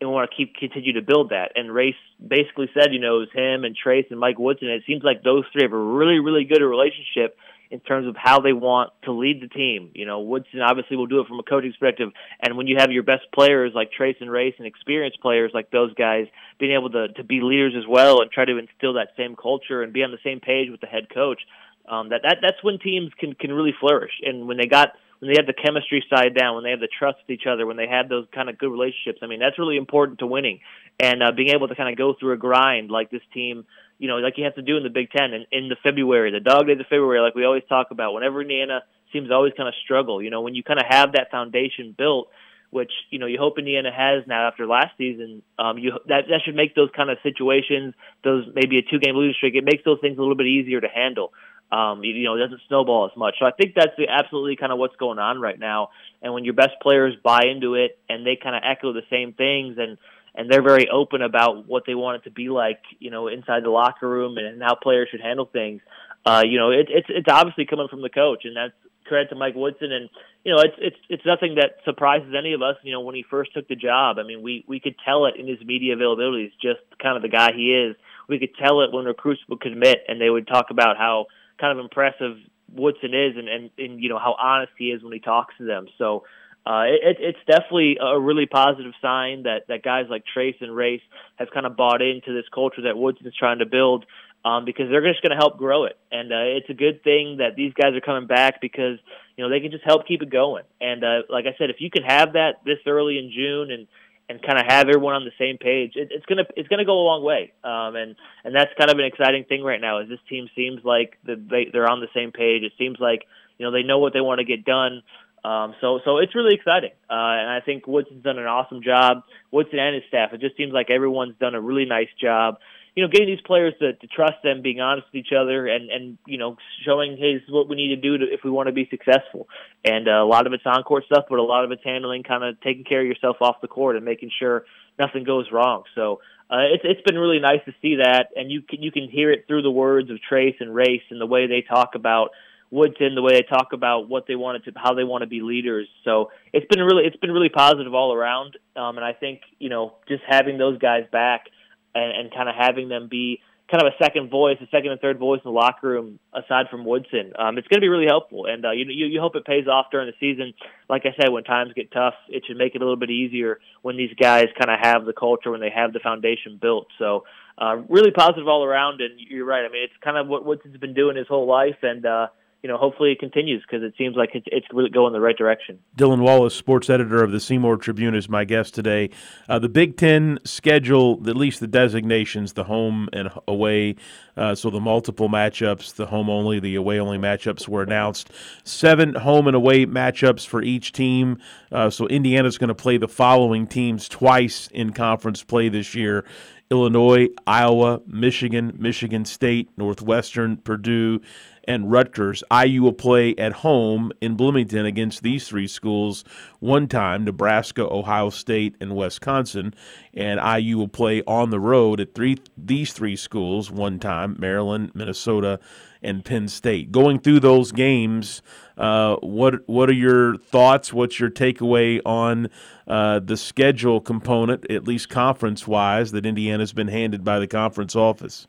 and 0.00 0.10
want 0.10 0.30
to 0.30 0.36
keep 0.36 0.54
continue 0.54 0.94
to 0.94 1.02
build 1.02 1.30
that. 1.30 1.52
And 1.56 1.72
Race 1.72 1.96
basically 2.24 2.70
said, 2.74 2.92
you 2.92 3.00
know, 3.00 3.16
it 3.16 3.28
was 3.28 3.32
him 3.34 3.64
and 3.64 3.76
Trayce 3.76 4.10
and 4.10 4.20
Mike 4.20 4.38
Woodson. 4.38 4.68
It 4.68 4.84
seems 4.86 5.02
like 5.02 5.22
those 5.22 5.44
three 5.52 5.62
have 5.62 5.72
a 5.72 5.76
really, 5.76 6.18
really 6.20 6.44
good 6.44 6.62
relationship 6.62 7.36
in 7.70 7.80
terms 7.80 8.06
of 8.06 8.16
how 8.16 8.40
they 8.40 8.52
want 8.52 8.92
to 9.04 9.12
lead 9.12 9.42
the 9.42 9.48
team. 9.48 9.90
You 9.94 10.06
know, 10.06 10.20
Woodson 10.20 10.60
obviously 10.60 10.96
will 10.96 11.06
do 11.06 11.20
it 11.20 11.26
from 11.26 11.38
a 11.38 11.42
coaching 11.42 11.70
perspective, 11.70 12.10
and 12.42 12.56
when 12.56 12.66
you 12.66 12.76
have 12.78 12.90
your 12.90 13.02
best 13.02 13.24
players 13.34 13.72
like 13.74 13.90
Trayce 13.98 14.20
and 14.20 14.30
Race 14.30 14.54
and 14.58 14.66
experienced 14.66 15.20
players 15.20 15.50
like 15.52 15.70
those 15.70 15.92
guys 15.94 16.26
being 16.58 16.72
able 16.72 16.90
to 16.90 17.08
to 17.08 17.24
be 17.24 17.40
leaders 17.40 17.74
as 17.76 17.86
well 17.86 18.20
and 18.20 18.30
try 18.30 18.44
to 18.44 18.56
instill 18.56 18.94
that 18.94 19.08
same 19.16 19.36
culture 19.36 19.82
and 19.82 19.92
be 19.92 20.02
on 20.02 20.10
the 20.10 20.18
same 20.24 20.40
page 20.40 20.70
with 20.70 20.80
the 20.80 20.86
head 20.86 21.08
coach, 21.12 21.40
um, 21.88 22.08
that 22.10 22.22
that 22.22 22.38
that's 22.40 22.62
when 22.62 22.78
teams 22.78 23.12
can 23.18 23.34
can 23.34 23.52
really 23.52 23.74
flourish. 23.78 24.12
And 24.24 24.46
when 24.46 24.56
they 24.56 24.66
got 24.66 24.92
when 25.18 25.32
they 25.32 25.36
have 25.38 25.46
the 25.46 25.52
chemistry 25.52 26.04
side 26.08 26.34
down, 26.34 26.54
when 26.54 26.64
they 26.64 26.70
have 26.70 26.80
the 26.80 26.88
trust 26.88 27.18
with 27.26 27.34
each 27.34 27.46
other, 27.46 27.66
when 27.66 27.76
they 27.76 27.88
have 27.88 28.08
those 28.08 28.26
kind 28.34 28.48
of 28.48 28.58
good 28.58 28.70
relationships. 28.70 29.18
I 29.22 29.26
mean, 29.26 29.40
that's 29.40 29.58
really 29.58 29.76
important 29.76 30.20
to 30.20 30.26
winning 30.26 30.60
and 31.00 31.22
uh, 31.22 31.32
being 31.32 31.50
able 31.50 31.68
to 31.68 31.74
kind 31.74 31.90
of 31.90 31.96
go 31.96 32.14
through 32.18 32.32
a 32.32 32.36
grind 32.36 32.90
like 32.90 33.10
this 33.10 33.22
team, 33.34 33.64
you 33.98 34.08
know, 34.08 34.16
like 34.16 34.38
you 34.38 34.44
have 34.44 34.54
to 34.54 34.62
do 34.62 34.76
in 34.76 34.82
the 34.82 34.90
Big 34.90 35.10
Ten 35.10 35.32
and 35.32 35.46
in 35.50 35.68
the 35.68 35.76
February, 35.82 36.30
the 36.30 36.40
dog 36.40 36.66
days 36.66 36.80
of 36.80 36.86
February, 36.86 37.20
like 37.20 37.34
we 37.34 37.44
always 37.44 37.64
talk 37.68 37.88
about. 37.90 38.14
Whenever 38.14 38.40
Indiana 38.40 38.82
seems 39.12 39.28
to 39.28 39.34
always 39.34 39.52
kind 39.56 39.68
of 39.68 39.74
struggle, 39.84 40.22
you 40.22 40.30
know, 40.30 40.42
when 40.42 40.54
you 40.54 40.62
kind 40.62 40.78
of 40.78 40.86
have 40.88 41.12
that 41.12 41.30
foundation 41.30 41.94
built 41.96 42.28
which 42.70 42.92
you 43.10 43.18
know 43.18 43.26
you 43.26 43.38
hope 43.38 43.58
Indiana 43.58 43.90
has 43.90 44.26
now 44.26 44.46
after 44.48 44.66
last 44.66 44.96
season. 44.98 45.42
Um, 45.58 45.78
you 45.78 45.92
that 46.08 46.24
that 46.28 46.40
should 46.44 46.54
make 46.54 46.74
those 46.74 46.90
kind 46.94 47.10
of 47.10 47.18
situations, 47.22 47.94
those 48.22 48.44
maybe 48.54 48.78
a 48.78 48.82
two 48.82 48.98
game 48.98 49.14
losing 49.14 49.34
streak, 49.34 49.54
it 49.54 49.64
makes 49.64 49.84
those 49.84 49.98
things 50.00 50.18
a 50.18 50.20
little 50.20 50.36
bit 50.36 50.46
easier 50.46 50.80
to 50.80 50.88
handle. 50.88 51.32
Um, 51.70 52.02
you, 52.02 52.14
you 52.14 52.24
know, 52.24 52.36
it 52.36 52.40
doesn't 52.40 52.60
snowball 52.68 53.10
as 53.12 53.16
much. 53.16 53.36
So 53.38 53.46
I 53.46 53.50
think 53.50 53.74
that's 53.74 53.92
the, 53.98 54.08
absolutely 54.08 54.56
kind 54.56 54.72
of 54.72 54.78
what's 54.78 54.96
going 54.96 55.18
on 55.18 55.40
right 55.40 55.58
now. 55.58 55.90
And 56.22 56.32
when 56.32 56.44
your 56.44 56.54
best 56.54 56.80
players 56.80 57.14
buy 57.22 57.42
into 57.44 57.74
it 57.74 57.98
and 58.08 58.26
they 58.26 58.38
kind 58.42 58.56
of 58.56 58.62
echo 58.64 58.92
the 58.92 59.02
same 59.10 59.32
things 59.34 59.76
and 59.78 59.98
and 60.34 60.48
they're 60.50 60.62
very 60.62 60.88
open 60.88 61.20
about 61.20 61.66
what 61.66 61.82
they 61.84 61.96
want 61.96 62.22
it 62.22 62.24
to 62.28 62.30
be 62.30 62.48
like, 62.48 62.80
you 63.00 63.10
know, 63.10 63.26
inside 63.26 63.64
the 63.64 63.70
locker 63.70 64.08
room 64.08 64.38
and, 64.38 64.62
how 64.62 64.76
players 64.76 65.08
should 65.10 65.20
handle 65.20 65.46
things. 65.46 65.80
Uh, 66.24 66.42
you 66.46 66.58
know, 66.58 66.70
it, 66.70 66.86
it's 66.88 67.08
it's 67.08 67.28
obviously 67.28 67.66
coming 67.66 67.88
from 67.88 68.02
the 68.02 68.08
coach, 68.08 68.44
and 68.44 68.56
that's 68.56 68.72
credit 69.06 69.30
to 69.30 69.34
Mike 69.34 69.54
Woodson. 69.56 69.90
And 69.90 70.08
you 70.44 70.54
know, 70.54 70.60
it's 70.60 70.74
it's 70.78 70.96
it's 71.08 71.26
nothing 71.26 71.56
that 71.56 71.76
surprises 71.84 72.32
any 72.38 72.52
of 72.52 72.62
us. 72.62 72.76
You 72.82 72.92
know, 72.92 73.00
when 73.00 73.14
he 73.14 73.24
first 73.28 73.52
took 73.52 73.66
the 73.66 73.74
job, 73.74 74.18
I 74.18 74.22
mean, 74.22 74.42
we 74.42 74.64
we 74.68 74.78
could 74.78 74.94
tell 75.04 75.26
it 75.26 75.34
in 75.36 75.48
his 75.48 75.60
media 75.64 75.94
availability. 75.94 76.44
He's 76.44 76.70
just 76.70 76.84
kind 77.02 77.16
of 77.16 77.22
the 77.22 77.28
guy 77.28 77.52
he 77.52 77.74
is. 77.74 77.96
We 78.28 78.38
could 78.38 78.54
tell 78.62 78.82
it 78.82 78.92
when 78.92 79.06
recruits 79.06 79.40
would 79.48 79.60
commit, 79.60 80.04
and 80.06 80.20
they 80.20 80.30
would 80.30 80.46
talk 80.46 80.66
about 80.70 80.98
how 80.98 81.26
kind 81.60 81.78
of 81.78 81.84
impressive 81.84 82.36
Woodson 82.72 83.14
is, 83.14 83.36
and 83.36 83.48
and, 83.48 83.70
and 83.78 84.02
you 84.02 84.08
know 84.08 84.18
how 84.18 84.36
honest 84.40 84.72
he 84.78 84.86
is 84.86 85.02
when 85.02 85.12
he 85.12 85.20
talks 85.20 85.54
to 85.58 85.64
them. 85.64 85.86
So. 85.98 86.24
Uh, 86.66 86.84
it, 86.84 87.16
it's 87.20 87.38
definitely 87.46 87.96
a 87.98 88.20
really 88.20 88.44
positive 88.44 88.92
sign 89.00 89.44
that, 89.44 89.68
that 89.68 89.82
guys 89.82 90.04
like 90.10 90.22
Trayce 90.36 90.60
and 90.60 90.74
Race 90.74 91.00
have 91.36 91.48
kind 91.54 91.64
of 91.64 91.78
bought 91.78 92.02
into 92.02 92.34
this 92.34 92.44
culture 92.52 92.82
that 92.82 92.98
Woodson's 92.98 93.34
trying 93.34 93.60
to 93.60 93.64
build 93.64 94.04
um, 94.44 94.64
because 94.64 94.86
they're 94.90 95.06
just 95.06 95.22
going 95.22 95.30
to 95.30 95.36
help 95.36 95.58
grow 95.58 95.84
it. 95.84 95.96
And 96.12 96.32
uh, 96.32 96.58
it's 96.58 96.68
a 96.70 96.74
good 96.74 97.02
thing 97.02 97.38
that 97.38 97.56
these 97.56 97.72
guys 97.72 97.94
are 97.94 98.00
coming 98.00 98.26
back 98.26 98.60
because 98.60 98.98
you 99.36 99.44
know 99.44 99.50
they 99.50 99.60
can 99.60 99.70
just 99.70 99.84
help 99.84 100.06
keep 100.06 100.22
it 100.22 100.30
going. 100.30 100.64
And 100.80 101.02
uh, 101.02 101.22
like 101.28 101.46
I 101.46 101.56
said, 101.58 101.70
if 101.70 101.76
you 101.80 101.90
can 101.90 102.02
have 102.02 102.34
that 102.34 102.64
this 102.64 102.78
early 102.86 103.18
in 103.18 103.32
June 103.34 103.70
and 103.70 103.86
and 104.28 104.42
kind 104.42 104.58
of 104.58 104.66
have 104.66 104.88
everyone 104.88 105.14
on 105.14 105.24
the 105.24 105.32
same 105.38 105.56
page, 105.58 105.92
it, 105.96 106.08
it's 106.10 106.26
gonna 106.26 106.44
it's 106.56 106.68
gonna 106.68 106.84
go 106.84 106.98
a 106.98 107.06
long 107.06 107.22
way. 107.24 107.52
Um, 107.64 107.96
and 107.96 108.16
and 108.44 108.54
that's 108.54 108.70
kind 108.78 108.90
of 108.90 108.98
an 108.98 109.04
exciting 109.04 109.44
thing 109.44 109.62
right 109.62 109.80
now. 109.80 110.00
Is 110.00 110.08
this 110.08 110.20
team 110.28 110.48
seems 110.54 110.84
like 110.84 111.16
the, 111.24 111.36
they 111.36 111.68
they're 111.72 111.90
on 111.90 112.00
the 112.00 112.08
same 112.14 112.32
page. 112.32 112.62
It 112.62 112.72
seems 112.78 112.98
like 113.00 113.24
you 113.58 113.66
know 113.66 113.72
they 113.72 113.82
know 113.82 113.98
what 113.98 114.12
they 114.12 114.20
want 114.20 114.40
to 114.40 114.44
get 114.44 114.64
done. 114.64 115.02
Um, 115.44 115.74
so 115.80 116.00
so 116.04 116.18
it's 116.18 116.34
really 116.34 116.54
exciting, 116.54 116.90
uh, 117.08 117.38
and 117.40 117.48
I 117.48 117.60
think 117.64 117.86
Woodson's 117.86 118.24
done 118.24 118.38
an 118.38 118.46
awesome 118.46 118.82
job. 118.82 119.22
Woodson 119.50 119.78
and 119.78 119.94
his 119.94 120.04
staff. 120.08 120.32
It 120.32 120.40
just 120.40 120.56
seems 120.56 120.72
like 120.72 120.90
everyone's 120.90 121.36
done 121.38 121.54
a 121.54 121.60
really 121.60 121.84
nice 121.84 122.08
job 122.20 122.58
you 122.94 123.02
know, 123.02 123.08
getting 123.08 123.28
these 123.28 123.40
players 123.44 123.74
to, 123.80 123.92
to 123.92 124.06
trust 124.06 124.42
them, 124.42 124.62
being 124.62 124.80
honest 124.80 125.06
with 125.12 125.20
each 125.24 125.32
other, 125.32 125.66
and 125.66 125.90
and 125.90 126.18
you 126.26 126.38
know, 126.38 126.56
showing 126.84 127.16
hey, 127.16 127.34
this 127.34 127.42
is 127.44 127.52
what 127.52 127.68
we 127.68 127.76
need 127.76 127.94
to 127.94 128.00
do 128.00 128.18
to, 128.18 128.24
if 128.32 128.40
we 128.44 128.50
want 128.50 128.66
to 128.66 128.72
be 128.72 128.88
successful. 128.90 129.48
And 129.84 130.08
uh, 130.08 130.22
a 130.22 130.26
lot 130.26 130.46
of 130.46 130.52
it's 130.52 130.64
on 130.66 130.82
court 130.82 131.04
stuff, 131.04 131.24
but 131.28 131.38
a 131.38 131.42
lot 131.42 131.64
of 131.64 131.72
it's 131.72 131.84
handling, 131.84 132.22
kind 132.22 132.44
of 132.44 132.60
taking 132.60 132.84
care 132.84 133.00
of 133.00 133.06
yourself 133.06 133.36
off 133.40 133.60
the 133.60 133.68
court 133.68 133.96
and 133.96 134.04
making 134.04 134.30
sure 134.38 134.64
nothing 134.98 135.24
goes 135.24 135.46
wrong. 135.52 135.84
So 135.94 136.20
uh, 136.50 136.64
it's 136.72 136.82
it's 136.84 137.02
been 137.02 137.18
really 137.18 137.40
nice 137.40 137.60
to 137.66 137.74
see 137.82 137.96
that, 137.96 138.28
and 138.34 138.50
you 138.50 138.62
can 138.62 138.82
you 138.82 138.90
can 138.90 139.08
hear 139.08 139.30
it 139.30 139.46
through 139.46 139.62
the 139.62 139.70
words 139.70 140.10
of 140.10 140.18
Trayce 140.30 140.56
and 140.60 140.74
Race 140.74 141.02
and 141.10 141.20
the 141.20 141.26
way 141.26 141.46
they 141.46 141.62
talk 141.62 141.94
about 141.94 142.30
Woodson, 142.70 143.14
the 143.14 143.22
way 143.22 143.34
they 143.34 143.42
talk 143.42 143.72
about 143.72 144.08
what 144.08 144.26
they 144.26 144.34
wanted 144.34 144.64
to, 144.64 144.72
how 144.76 144.94
they 144.94 145.04
want 145.04 145.22
to 145.22 145.26
be 145.26 145.40
leaders. 145.40 145.88
So 146.04 146.30
it's 146.52 146.66
been 146.66 146.84
really, 146.84 147.04
it's 147.04 147.16
been 147.16 147.32
really 147.32 147.48
positive 147.48 147.94
all 147.94 148.14
around. 148.14 148.56
Um, 148.76 148.96
and 148.96 149.04
I 149.04 149.12
think 149.12 149.42
you 149.58 149.68
know, 149.68 149.94
just 150.08 150.22
having 150.26 150.58
those 150.58 150.78
guys 150.78 151.04
back 151.12 151.46
and, 151.94 152.16
and 152.16 152.34
kind 152.34 152.48
of 152.48 152.54
having 152.54 152.88
them 152.88 153.08
be 153.08 153.40
kind 153.70 153.82
of 153.82 153.92
a 153.92 154.02
second 154.02 154.30
voice, 154.30 154.56
a 154.62 154.66
second 154.66 154.92
and 154.92 155.00
third 155.00 155.18
voice 155.18 155.40
in 155.44 155.50
the 155.50 155.54
locker 155.54 155.88
room 155.88 156.18
aside 156.32 156.66
from 156.70 156.84
Woodson. 156.84 157.32
Um, 157.38 157.58
it's 157.58 157.68
going 157.68 157.80
to 157.80 157.84
be 157.84 157.88
really 157.88 158.06
helpful, 158.06 158.46
and 158.46 158.64
uh, 158.64 158.70
you, 158.70 158.86
you 158.88 159.06
you 159.06 159.20
hope 159.20 159.36
it 159.36 159.44
pays 159.44 159.66
off 159.68 159.86
during 159.90 160.06
the 160.06 160.14
season. 160.18 160.54
Like 160.88 161.02
I 161.04 161.14
said, 161.20 161.30
when 161.30 161.44
times 161.44 161.72
get 161.74 161.92
tough, 161.92 162.14
it 162.28 162.44
should 162.46 162.56
make 162.56 162.74
it 162.74 162.80
a 162.80 162.84
little 162.84 162.96
bit 162.96 163.10
easier 163.10 163.60
when 163.82 163.96
these 163.96 164.14
guys 164.18 164.46
kind 164.58 164.70
of 164.70 164.78
have 164.80 165.04
the 165.04 165.12
culture, 165.12 165.50
when 165.50 165.60
they 165.60 165.70
have 165.70 165.92
the 165.92 166.00
foundation 166.00 166.58
built. 166.60 166.88
So. 166.98 167.24
Uh, 167.60 167.74
really 167.88 168.12
positive 168.12 168.46
all 168.46 168.62
around, 168.62 169.00
and 169.00 169.18
you're 169.18 169.44
right. 169.44 169.64
I 169.64 169.68
mean, 169.68 169.82
it's 169.82 170.04
kind 170.04 170.16
of 170.16 170.28
what 170.28 170.44
Woodson's 170.44 170.76
been 170.76 170.94
doing 170.94 171.16
his 171.16 171.26
whole 171.26 171.48
life, 171.48 171.74
and 171.82 172.06
uh, 172.06 172.28
you 172.62 172.68
know, 172.68 172.76
hopefully 172.76 173.12
it 173.12 173.20
continues 173.20 173.62
because 173.62 173.84
it 173.84 173.94
seems 173.96 174.16
like 174.16 174.30
it's, 174.34 174.46
it's 174.50 174.66
really 174.72 174.90
going 174.90 175.12
the 175.12 175.20
right 175.20 175.36
direction. 175.36 175.78
Dylan 175.96 176.20
Wallace, 176.20 176.54
sports 176.54 176.90
editor 176.90 177.22
of 177.22 177.30
the 177.30 177.38
Seymour 177.38 177.76
Tribune, 177.76 178.16
is 178.16 178.28
my 178.28 178.44
guest 178.44 178.74
today. 178.74 179.10
Uh, 179.48 179.60
the 179.60 179.68
Big 179.68 179.96
Ten 179.96 180.40
schedule, 180.44 181.22
at 181.28 181.36
least 181.36 181.60
the 181.60 181.68
designations, 181.68 182.54
the 182.54 182.64
home 182.64 183.08
and 183.12 183.30
away, 183.46 183.94
uh, 184.36 184.56
so 184.56 184.70
the 184.70 184.80
multiple 184.80 185.28
matchups, 185.28 185.94
the 185.94 186.06
home 186.06 186.28
only, 186.28 186.58
the 186.58 186.74
away 186.74 186.98
only 186.98 187.18
matchups 187.18 187.68
were 187.68 187.82
announced. 187.82 188.30
Seven 188.64 189.14
home 189.14 189.46
and 189.46 189.54
away 189.54 189.86
matchups 189.86 190.44
for 190.44 190.60
each 190.60 190.92
team. 190.92 191.38
Uh, 191.70 191.90
so 191.90 192.08
Indiana's 192.08 192.58
going 192.58 192.68
to 192.68 192.74
play 192.74 192.96
the 192.96 193.08
following 193.08 193.68
teams 193.68 194.08
twice 194.08 194.68
in 194.72 194.92
conference 194.92 195.44
play 195.44 195.68
this 195.68 195.94
year. 195.94 196.24
Illinois, 196.70 197.28
Iowa, 197.46 198.02
Michigan, 198.06 198.76
Michigan 198.78 199.24
State, 199.24 199.70
Northwestern, 199.78 200.58
Purdue, 200.58 201.20
and 201.68 201.92
Rutgers. 201.92 202.42
IU 202.50 202.82
will 202.82 202.94
play 202.94 203.36
at 203.36 203.52
home 203.52 204.10
in 204.22 204.34
Bloomington 204.34 204.86
against 204.86 205.22
these 205.22 205.46
three 205.46 205.68
schools 205.68 206.24
one 206.60 206.88
time 206.88 207.24
Nebraska, 207.24 207.82
Ohio 207.82 208.30
State, 208.30 208.74
and 208.80 208.96
Wisconsin. 208.96 209.74
And 210.14 210.40
IU 210.40 210.78
will 210.78 210.88
play 210.88 211.22
on 211.26 211.50
the 211.50 211.60
road 211.60 212.00
at 212.00 212.14
three 212.14 212.38
these 212.56 212.92
three 212.94 213.14
schools 213.14 213.70
one 213.70 214.00
time 214.00 214.36
Maryland, 214.38 214.92
Minnesota, 214.94 215.60
and 216.02 216.24
Penn 216.24 216.48
State. 216.48 216.90
Going 216.90 217.18
through 217.18 217.40
those 217.40 217.70
games, 217.70 218.40
uh, 218.78 219.16
what 219.16 219.68
what 219.68 219.90
are 219.90 219.94
your 219.94 220.38
thoughts? 220.38 220.92
What's 220.92 221.20
your 221.20 221.30
takeaway 221.30 222.00
on 222.06 222.48
uh, 222.86 223.20
the 223.20 223.36
schedule 223.36 224.00
component, 224.00 224.70
at 224.70 224.88
least 224.88 225.10
conference 225.10 225.68
wise, 225.68 226.12
that 226.12 226.24
Indiana's 226.24 226.72
been 226.72 226.88
handed 226.88 227.24
by 227.24 227.38
the 227.38 227.46
conference 227.46 227.94
office? 227.94 228.48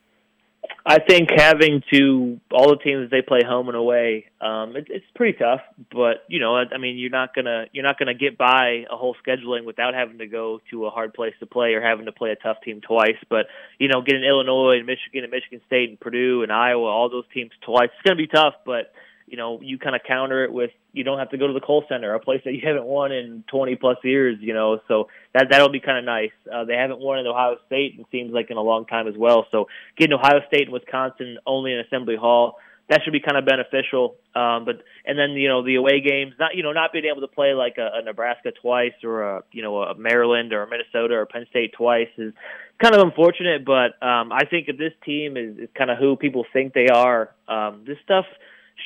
I 0.85 0.99
think 0.99 1.29
having 1.35 1.83
to 1.93 2.39
all 2.51 2.69
the 2.69 2.77
teams 2.77 3.11
they 3.11 3.21
play 3.21 3.41
home 3.45 3.67
and 3.67 3.75
away, 3.75 4.25
um, 4.39 4.75
it, 4.75 4.87
it's 4.89 5.05
pretty 5.13 5.37
tough. 5.37 5.61
But 5.91 6.23
you 6.27 6.39
know, 6.39 6.55
I 6.55 6.77
mean, 6.77 6.97
you're 6.97 7.09
not 7.09 7.35
gonna 7.35 7.65
you're 7.71 7.83
not 7.83 7.99
gonna 7.99 8.13
get 8.13 8.37
by 8.37 8.85
a 8.89 8.95
whole 8.95 9.15
scheduling 9.25 9.65
without 9.65 9.93
having 9.93 10.19
to 10.19 10.27
go 10.27 10.61
to 10.71 10.85
a 10.85 10.89
hard 10.89 11.13
place 11.13 11.33
to 11.41 11.45
play 11.45 11.73
or 11.73 11.81
having 11.81 12.05
to 12.05 12.11
play 12.11 12.31
a 12.31 12.35
tough 12.35 12.57
team 12.63 12.81
twice. 12.81 13.17
But 13.29 13.47
you 13.77 13.89
know, 13.89 14.01
getting 14.01 14.23
Illinois 14.23 14.77
and 14.77 14.85
Michigan 14.85 15.23
and 15.23 15.31
Michigan 15.31 15.61
State 15.67 15.89
and 15.89 15.99
Purdue 15.99 16.43
and 16.43 16.51
Iowa, 16.51 16.85
all 16.85 17.09
those 17.09 17.27
teams 17.33 17.51
twice, 17.61 17.89
it's 17.93 18.03
gonna 18.03 18.15
be 18.15 18.27
tough. 18.27 18.55
But 18.65 18.93
you 19.29 19.37
know, 19.37 19.59
you 19.61 19.77
kind 19.77 19.95
of 19.95 20.01
counter 20.07 20.43
it 20.43 20.51
with 20.51 20.71
you 20.91 21.03
don't 21.03 21.19
have 21.19 21.29
to 21.29 21.37
go 21.37 21.45
to 21.45 21.53
the 21.53 21.61
Kohl 21.61 21.83
Center, 21.87 22.13
a 22.15 22.19
place 22.19 22.41
that 22.45 22.53
you 22.53 22.61
haven't 22.63 22.85
won 22.85 23.11
in 23.11 23.43
20 23.51 23.75
plus 23.75 23.97
years, 24.03 24.37
you 24.41 24.53
know. 24.53 24.79
So 24.87 25.07
that 25.33 25.47
that'll 25.51 25.71
be 25.71 25.79
kind 25.79 25.99
of 25.99 26.03
nice. 26.03 26.31
Uh, 26.51 26.65
they 26.65 26.73
haven't 26.73 26.99
won 26.99 27.19
in 27.19 27.27
Ohio 27.27 27.57
State, 27.67 27.95
and 27.97 28.05
seems 28.11 28.33
like 28.33 28.49
in 28.49 28.57
a 28.57 28.61
long 28.61 28.85
time 28.85 29.07
as 29.07 29.15
well. 29.15 29.45
So 29.51 29.67
getting 29.97 30.13
Ohio 30.13 30.39
State 30.47 30.63
and 30.63 30.73
Wisconsin 30.73 31.37
only 31.45 31.73
in 31.73 31.79
Assembly 31.79 32.15
Hall, 32.15 32.57
that 32.89 33.01
should 33.03 33.13
be 33.13 33.19
kind 33.19 33.37
of 33.37 33.45
beneficial. 33.45 34.15
Um, 34.33 34.65
but 34.65 34.81
and 35.05 35.17
then 35.17 35.31
you 35.31 35.47
know 35.47 35.63
the 35.63 35.75
away 35.75 36.01
games, 36.01 36.33
not 36.39 36.55
you 36.55 36.63
know 36.63 36.71
not 36.71 36.91
being 36.91 37.05
able 37.05 37.21
to 37.21 37.27
play 37.27 37.53
like 37.53 37.77
a, 37.77 37.99
a 37.99 38.01
Nebraska 38.01 38.51
twice 38.51 38.97
or 39.03 39.21
a 39.21 39.43
you 39.51 39.61
know 39.61 39.83
a 39.83 39.95
Maryland 39.95 40.53
or 40.53 40.63
a 40.63 40.67
Minnesota 40.67 41.13
or 41.13 41.27
Penn 41.27 41.45
State 41.51 41.73
twice 41.73 42.09
is 42.17 42.33
kind 42.81 42.95
of 42.95 43.01
unfortunate. 43.01 43.63
But 43.63 44.01
um, 44.01 44.31
I 44.31 44.45
think 44.49 44.69
if 44.69 44.77
this 44.79 44.93
team 45.05 45.37
is, 45.37 45.55
is 45.59 45.69
kind 45.77 45.91
of 45.91 45.99
who 45.99 46.15
people 46.15 46.45
think 46.51 46.73
they 46.73 46.87
are, 46.87 47.29
um, 47.47 47.83
this 47.85 47.97
stuff 48.03 48.25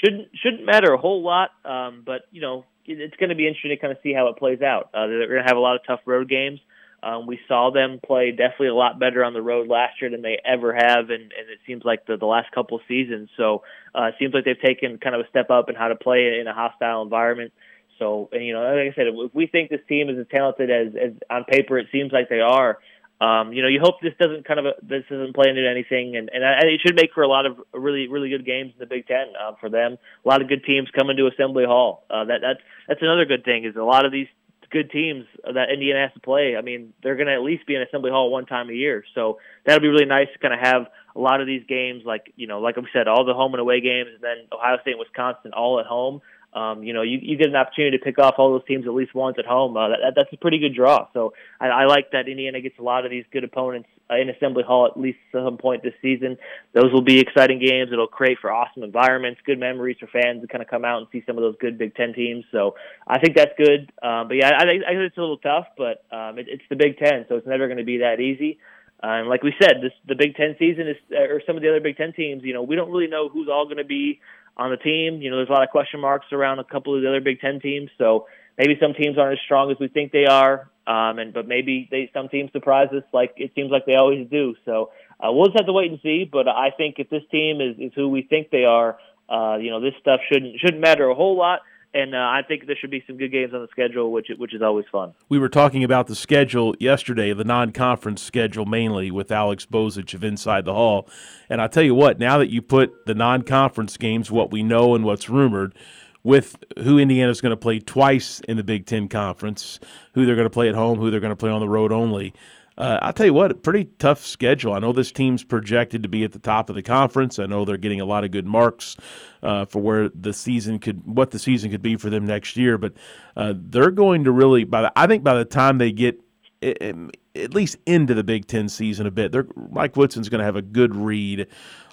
shouldn't 0.03 0.29
shouldn't 0.41 0.65
matter 0.65 0.93
a 0.93 0.97
whole 0.97 1.23
lot. 1.23 1.51
Um, 1.65 2.03
but 2.05 2.21
you 2.31 2.41
know, 2.41 2.65
it, 2.85 2.99
it's 2.99 3.15
going 3.17 3.29
to 3.29 3.35
be 3.35 3.47
interesting 3.47 3.71
to 3.71 3.77
kind 3.77 3.91
of 3.91 3.97
see 4.03 4.13
how 4.13 4.27
it 4.27 4.37
plays 4.37 4.61
out. 4.61 4.89
Uh, 4.93 5.07
they're 5.07 5.27
going 5.27 5.43
to 5.43 5.47
have 5.47 5.57
a 5.57 5.61
lot 5.61 5.75
of 5.75 5.81
tough 5.85 6.01
road 6.05 6.29
games. 6.29 6.59
Um, 7.03 7.27
we 7.27 7.37
saw 7.49 7.69
them 7.69 7.99
play 8.05 8.31
definitely 8.31 8.69
a 8.69 8.75
lot 8.75 8.97
better 8.97 9.25
on 9.25 9.33
the 9.33 9.41
road 9.41 9.67
last 9.67 10.01
year 10.01 10.09
than 10.09 10.21
they 10.21 10.39
ever 10.45 10.73
have, 10.73 11.09
and, 11.09 11.21
and 11.21 11.49
it 11.51 11.59
seems 11.67 11.83
like 11.83 12.05
the, 12.05 12.15
the 12.15 12.25
last 12.25 12.49
couple 12.53 12.77
of 12.77 12.83
seasons. 12.87 13.29
So 13.35 13.63
uh, 13.93 14.03
it 14.03 14.15
seems 14.19 14.33
like 14.33 14.45
they've 14.45 14.59
taken 14.59 14.99
kind 14.99 15.13
of 15.13 15.19
a 15.25 15.27
step 15.27 15.49
up 15.49 15.67
in 15.67 15.75
how 15.75 15.89
to 15.89 15.97
play 15.97 16.39
in 16.39 16.47
a 16.47 16.53
hostile 16.53 17.01
environment. 17.01 17.51
So, 17.99 18.29
and, 18.31 18.45
you 18.45 18.53
know, 18.53 18.61
like 18.61 18.93
I 18.93 18.95
said, 18.95 19.07
if 19.07 19.33
we 19.33 19.47
think 19.47 19.69
this 19.69 19.81
team 19.89 20.09
is 20.09 20.17
as 20.17 20.27
talented 20.31 20.71
as, 20.71 20.93
as 20.95 21.11
on 21.29 21.43
paper 21.43 21.77
it 21.77 21.87
seems 21.91 22.13
like 22.13 22.29
they 22.29 22.39
are, 22.39 22.79
um, 23.21 23.53
you 23.53 23.61
know, 23.61 23.67
you 23.67 23.79
hope 23.81 23.95
this 24.01 24.13
doesn't 24.19 24.45
kind 24.45 24.59
of 24.59 24.65
a, 24.65 24.73
this 24.81 25.03
doesn't 25.09 25.33
play 25.33 25.49
into 25.49 25.67
anything, 25.69 26.17
and, 26.17 26.29
and 26.33 26.43
and 26.43 26.69
it 26.69 26.81
should 26.85 26.95
make 26.95 27.13
for 27.13 27.23
a 27.23 27.27
lot 27.27 27.45
of 27.45 27.57
really 27.73 28.07
really 28.07 28.29
good 28.29 28.45
games 28.45 28.73
in 28.73 28.79
the 28.79 28.85
Big 28.85 29.07
Ten 29.07 29.27
uh, 29.39 29.53
for 29.59 29.69
them. 29.69 29.97
A 30.25 30.27
lot 30.27 30.41
of 30.41 30.49
good 30.49 30.63
teams 30.65 30.89
coming 30.97 31.15
to 31.17 31.27
Assembly 31.27 31.63
Hall. 31.65 32.03
Uh, 32.09 32.25
that 32.25 32.41
that's 32.41 32.59
that's 32.87 33.01
another 33.01 33.25
good 33.25 33.45
thing 33.45 33.65
is 33.65 33.75
a 33.75 33.83
lot 33.83 34.05
of 34.05 34.11
these 34.11 34.27
good 34.71 34.89
teams 34.89 35.25
that 35.45 35.69
Indiana 35.71 36.01
has 36.01 36.13
to 36.15 36.19
play. 36.19 36.55
I 36.57 36.61
mean, 36.61 36.93
they're 37.03 37.15
going 37.15 37.27
to 37.27 37.33
at 37.33 37.43
least 37.43 37.67
be 37.67 37.75
in 37.75 37.83
Assembly 37.83 38.09
Hall 38.09 38.31
one 38.31 38.47
time 38.47 38.69
a 38.69 38.73
year, 38.73 39.05
so 39.13 39.37
that'll 39.65 39.81
be 39.81 39.87
really 39.87 40.05
nice 40.05 40.27
to 40.33 40.39
kind 40.39 40.53
of 40.53 40.59
have 40.59 40.87
a 41.15 41.19
lot 41.19 41.39
of 41.39 41.47
these 41.47 41.63
games, 41.67 42.03
like 42.05 42.33
you 42.35 42.47
know, 42.47 42.59
like 42.59 42.75
we 42.75 42.87
said, 42.91 43.07
all 43.07 43.23
the 43.23 43.33
home 43.33 43.53
and 43.53 43.61
away 43.61 43.79
games, 43.79 44.09
and 44.15 44.23
then 44.23 44.47
Ohio 44.51 44.79
State 44.81 44.91
and 44.91 44.99
Wisconsin 44.99 45.53
all 45.53 45.79
at 45.79 45.85
home. 45.85 46.21
Um, 46.55 46.83
you 46.83 46.93
know, 46.93 47.01
you, 47.01 47.19
you 47.21 47.37
get 47.37 47.47
an 47.47 47.55
opportunity 47.55 47.97
to 47.97 48.03
pick 48.03 48.19
off 48.19 48.35
all 48.37 48.51
those 48.51 48.65
teams 48.67 48.85
at 48.85 48.93
least 48.93 49.15
once 49.15 49.37
at 49.39 49.45
home. 49.45 49.75
Uh, 49.75 49.89
that, 49.89 50.13
that's 50.15 50.31
a 50.31 50.37
pretty 50.37 50.59
good 50.59 50.75
draw. 50.75 51.07
So 51.13 51.33
I, 51.59 51.67
I 51.67 51.85
like 51.85 52.11
that 52.11 52.27
Indiana 52.27 52.61
gets 52.61 52.77
a 52.79 52.83
lot 52.83 53.05
of 53.05 53.11
these 53.11 53.25
good 53.31 53.43
opponents 53.43 53.89
uh, 54.09 54.15
in 54.17 54.29
Assembly 54.29 54.63
Hall 54.63 54.85
at 54.85 54.99
least 54.99 55.17
some 55.31 55.57
point 55.57 55.81
this 55.81 55.93
season. 56.01 56.37
Those 56.73 56.91
will 56.91 57.01
be 57.01 57.19
exciting 57.19 57.59
games. 57.59 57.89
It'll 57.91 58.07
create 58.07 58.37
for 58.39 58.51
awesome 58.51 58.83
environments, 58.83 59.41
good 59.45 59.59
memories 59.59 59.97
for 59.99 60.07
fans 60.07 60.41
to 60.41 60.47
kind 60.47 60.61
of 60.61 60.69
come 60.69 60.85
out 60.85 60.99
and 60.99 61.07
see 61.11 61.23
some 61.25 61.37
of 61.37 61.41
those 61.41 61.55
good 61.59 61.77
Big 61.77 61.95
Ten 61.95 62.13
teams. 62.13 62.45
So 62.51 62.75
I 63.07 63.19
think 63.19 63.35
that's 63.35 63.53
good. 63.57 63.91
Um, 64.01 64.27
but 64.27 64.35
yeah, 64.35 64.49
I, 64.49 64.63
I 64.63 64.65
think 64.65 64.83
it's 64.87 65.17
a 65.17 65.21
little 65.21 65.37
tough, 65.37 65.67
but 65.77 66.05
um, 66.11 66.37
it, 66.37 66.47
it's 66.49 66.63
the 66.69 66.75
Big 66.75 66.97
Ten, 66.97 67.25
so 67.29 67.35
it's 67.35 67.47
never 67.47 67.67
going 67.67 67.79
to 67.79 67.83
be 67.83 67.99
that 67.99 68.19
easy. 68.19 68.59
Uh, 69.03 69.19
and 69.19 69.27
like 69.27 69.43
we 69.43 69.53
said, 69.61 69.81
this 69.81 69.91
the 70.07 70.15
Big 70.15 70.35
Ten 70.35 70.55
season 70.57 70.87
is, 70.87 70.95
or 71.11 71.41
some 71.45 71.57
of 71.57 71.61
the 71.61 71.69
other 71.69 71.81
Big 71.81 71.97
Ten 71.97 72.13
teams. 72.13 72.43
You 72.43 72.53
know, 72.53 72.63
we 72.63 72.75
don't 72.75 72.89
really 72.89 73.07
know 73.07 73.27
who's 73.27 73.49
all 73.51 73.65
going 73.65 73.77
to 73.77 73.83
be 73.83 74.21
on 74.57 74.71
the 74.71 74.77
team. 74.77 75.21
You 75.21 75.29
know, 75.29 75.37
there's 75.37 75.49
a 75.49 75.53
lot 75.53 75.63
of 75.63 75.69
question 75.69 75.99
marks 75.99 76.27
around 76.31 76.59
a 76.59 76.63
couple 76.63 76.95
of 76.95 77.01
the 77.01 77.09
other 77.09 77.21
Big 77.21 77.39
Ten 77.39 77.59
teams. 77.59 77.89
So 77.97 78.27
maybe 78.57 78.77
some 78.81 78.93
teams 78.93 79.17
aren't 79.17 79.33
as 79.33 79.39
strong 79.45 79.71
as 79.71 79.77
we 79.79 79.87
think 79.87 80.11
they 80.11 80.25
are. 80.25 80.69
Um, 80.85 81.17
and 81.17 81.33
but 81.33 81.47
maybe 81.47 81.87
they 81.89 82.11
some 82.13 82.27
teams 82.27 82.51
surprise 82.51 82.89
us 82.91 83.03
like 83.13 83.35
it 83.37 83.51
seems 83.55 83.71
like 83.71 83.85
they 83.85 83.95
always 83.95 84.27
do. 84.29 84.55
So 84.65 84.91
uh, 85.19 85.31
we'll 85.31 85.45
just 85.45 85.57
have 85.57 85.67
to 85.67 85.73
wait 85.73 85.91
and 85.91 85.99
see. 86.03 86.29
But 86.29 86.47
I 86.49 86.71
think 86.75 86.95
if 86.97 87.09
this 87.09 87.23
team 87.31 87.61
is, 87.61 87.77
is 87.79 87.93
who 87.95 88.09
we 88.09 88.21
think 88.21 88.49
they 88.49 88.65
are, 88.65 88.97
uh, 89.29 89.57
you 89.61 89.71
know, 89.71 89.79
this 89.79 89.93
stuff 90.01 90.19
shouldn't 90.29 90.59
shouldn't 90.59 90.81
matter 90.81 91.07
a 91.07 91.15
whole 91.15 91.37
lot 91.37 91.61
and 91.93 92.15
uh, 92.15 92.17
I 92.17 92.41
think 92.47 92.65
there 92.65 92.75
should 92.79 92.91
be 92.91 93.03
some 93.05 93.17
good 93.17 93.31
games 93.31 93.53
on 93.53 93.61
the 93.61 93.67
schedule, 93.71 94.11
which 94.11 94.27
which 94.37 94.53
is 94.53 94.61
always 94.61 94.85
fun. 94.91 95.13
We 95.29 95.39
were 95.39 95.49
talking 95.49 95.83
about 95.83 96.07
the 96.07 96.15
schedule 96.15 96.75
yesterday, 96.79 97.33
the 97.33 97.43
non-conference 97.43 98.21
schedule 98.21 98.65
mainly 98.65 99.11
with 99.11 99.31
Alex 99.31 99.65
Bozich 99.65 100.13
of 100.13 100.23
Inside 100.23 100.65
the 100.65 100.73
Hall, 100.73 101.07
and 101.49 101.61
I 101.61 101.67
tell 101.67 101.83
you 101.83 101.95
what, 101.95 102.19
now 102.19 102.37
that 102.37 102.49
you 102.49 102.61
put 102.61 103.05
the 103.05 103.15
non-conference 103.15 103.97
games, 103.97 104.31
what 104.31 104.51
we 104.51 104.63
know 104.63 104.95
and 104.95 105.03
what's 105.05 105.29
rumored, 105.29 105.75
with 106.23 106.55
who 106.79 106.97
Indiana's 106.97 107.41
going 107.41 107.51
to 107.51 107.57
play 107.57 107.79
twice 107.79 108.39
in 108.41 108.57
the 108.57 108.63
Big 108.63 108.85
Ten 108.85 109.07
Conference, 109.07 109.79
who 110.13 110.25
they're 110.25 110.35
going 110.35 110.45
to 110.45 110.49
play 110.49 110.69
at 110.69 110.75
home, 110.75 110.97
who 110.97 111.11
they're 111.11 111.19
going 111.19 111.31
to 111.31 111.35
play 111.35 111.51
on 111.51 111.59
the 111.59 111.69
road 111.69 111.91
only. 111.91 112.33
Uh, 112.77 112.97
I'll 113.01 113.13
tell 113.13 113.25
you 113.25 113.33
what, 113.33 113.61
pretty 113.61 113.85
tough 113.99 114.25
schedule. 114.25 114.73
I 114.73 114.79
know 114.79 114.93
this 114.93 115.11
team's 115.11 115.43
projected 115.43 116.03
to 116.03 116.09
be 116.09 116.23
at 116.23 116.31
the 116.31 116.39
top 116.39 116.69
of 116.69 116.75
the 116.75 116.81
conference. 116.81 117.37
I 117.37 117.45
know 117.45 117.65
they're 117.65 117.77
getting 117.77 118.01
a 118.01 118.05
lot 118.05 118.23
of 118.23 118.31
good 118.31 118.47
marks 118.47 118.97
uh, 119.43 119.65
for 119.65 119.79
where 119.79 120.09
the 120.09 120.33
season 120.33 120.79
could, 120.79 121.05
what 121.05 121.31
the 121.31 121.39
season 121.39 121.69
could 121.69 121.83
be 121.83 121.97
for 121.97 122.09
them 122.09 122.25
next 122.25 122.57
year. 122.57 122.77
But 122.77 122.93
uh, 123.37 123.53
they're 123.55 123.91
going 123.91 124.23
to 124.23 124.31
really, 124.31 124.63
by 124.63 124.83
the, 124.83 124.93
I 124.95 125.05
think 125.07 125.23
by 125.23 125.35
the 125.35 125.45
time 125.45 125.77
they 125.77 125.91
get 125.91 126.19
at 126.63 127.53
least 127.53 127.77
into 127.85 128.13
the 128.13 128.23
Big 128.23 128.47
Ten 128.47 128.69
season 128.69 129.05
a 129.05 129.11
bit, 129.11 129.31
they're, 129.31 129.47
Mike 129.71 129.95
Woodson's 129.95 130.29
going 130.29 130.39
to 130.39 130.45
have 130.45 130.55
a 130.55 130.61
good 130.61 130.95
read 130.95 131.47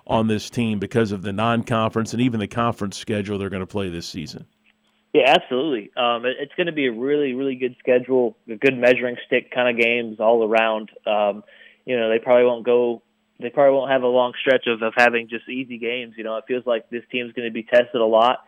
on 0.06 0.28
this 0.28 0.50
team 0.50 0.78
because 0.78 1.12
of 1.12 1.22
the 1.22 1.32
non-conference 1.32 2.12
and 2.12 2.22
even 2.22 2.40
the 2.40 2.48
conference 2.48 2.96
schedule 2.96 3.38
they're 3.38 3.50
going 3.50 3.60
to 3.60 3.66
play 3.66 3.88
this 3.88 4.06
season. 4.06 4.46
Yeah, 5.12 5.24
absolutely. 5.26 5.90
Um, 5.96 6.24
it, 6.24 6.36
it's 6.40 6.54
going 6.56 6.68
to 6.68 6.72
be 6.72 6.86
a 6.86 6.92
really, 6.92 7.34
really 7.34 7.56
good 7.56 7.76
schedule, 7.80 8.36
a 8.48 8.56
good 8.56 8.76
measuring 8.76 9.16
stick 9.26 9.50
kind 9.52 9.68
of 9.68 9.82
games 9.82 10.20
all 10.20 10.44
around. 10.44 10.90
Um, 11.06 11.42
you 11.84 11.98
know, 11.98 12.08
they 12.10 12.18
probably 12.18 12.44
won't 12.44 12.64
go. 12.64 13.02
They 13.40 13.50
probably 13.50 13.76
won't 13.76 13.90
have 13.90 14.02
a 14.02 14.06
long 14.06 14.34
stretch 14.40 14.66
of, 14.66 14.82
of 14.82 14.92
having 14.96 15.28
just 15.28 15.48
easy 15.48 15.78
games. 15.78 16.14
You 16.16 16.24
know, 16.24 16.36
it 16.36 16.44
feels 16.46 16.66
like 16.66 16.90
this 16.90 17.02
team's 17.10 17.32
going 17.32 17.48
to 17.48 17.52
be 17.52 17.62
tested 17.62 18.00
a 18.00 18.04
lot, 18.04 18.40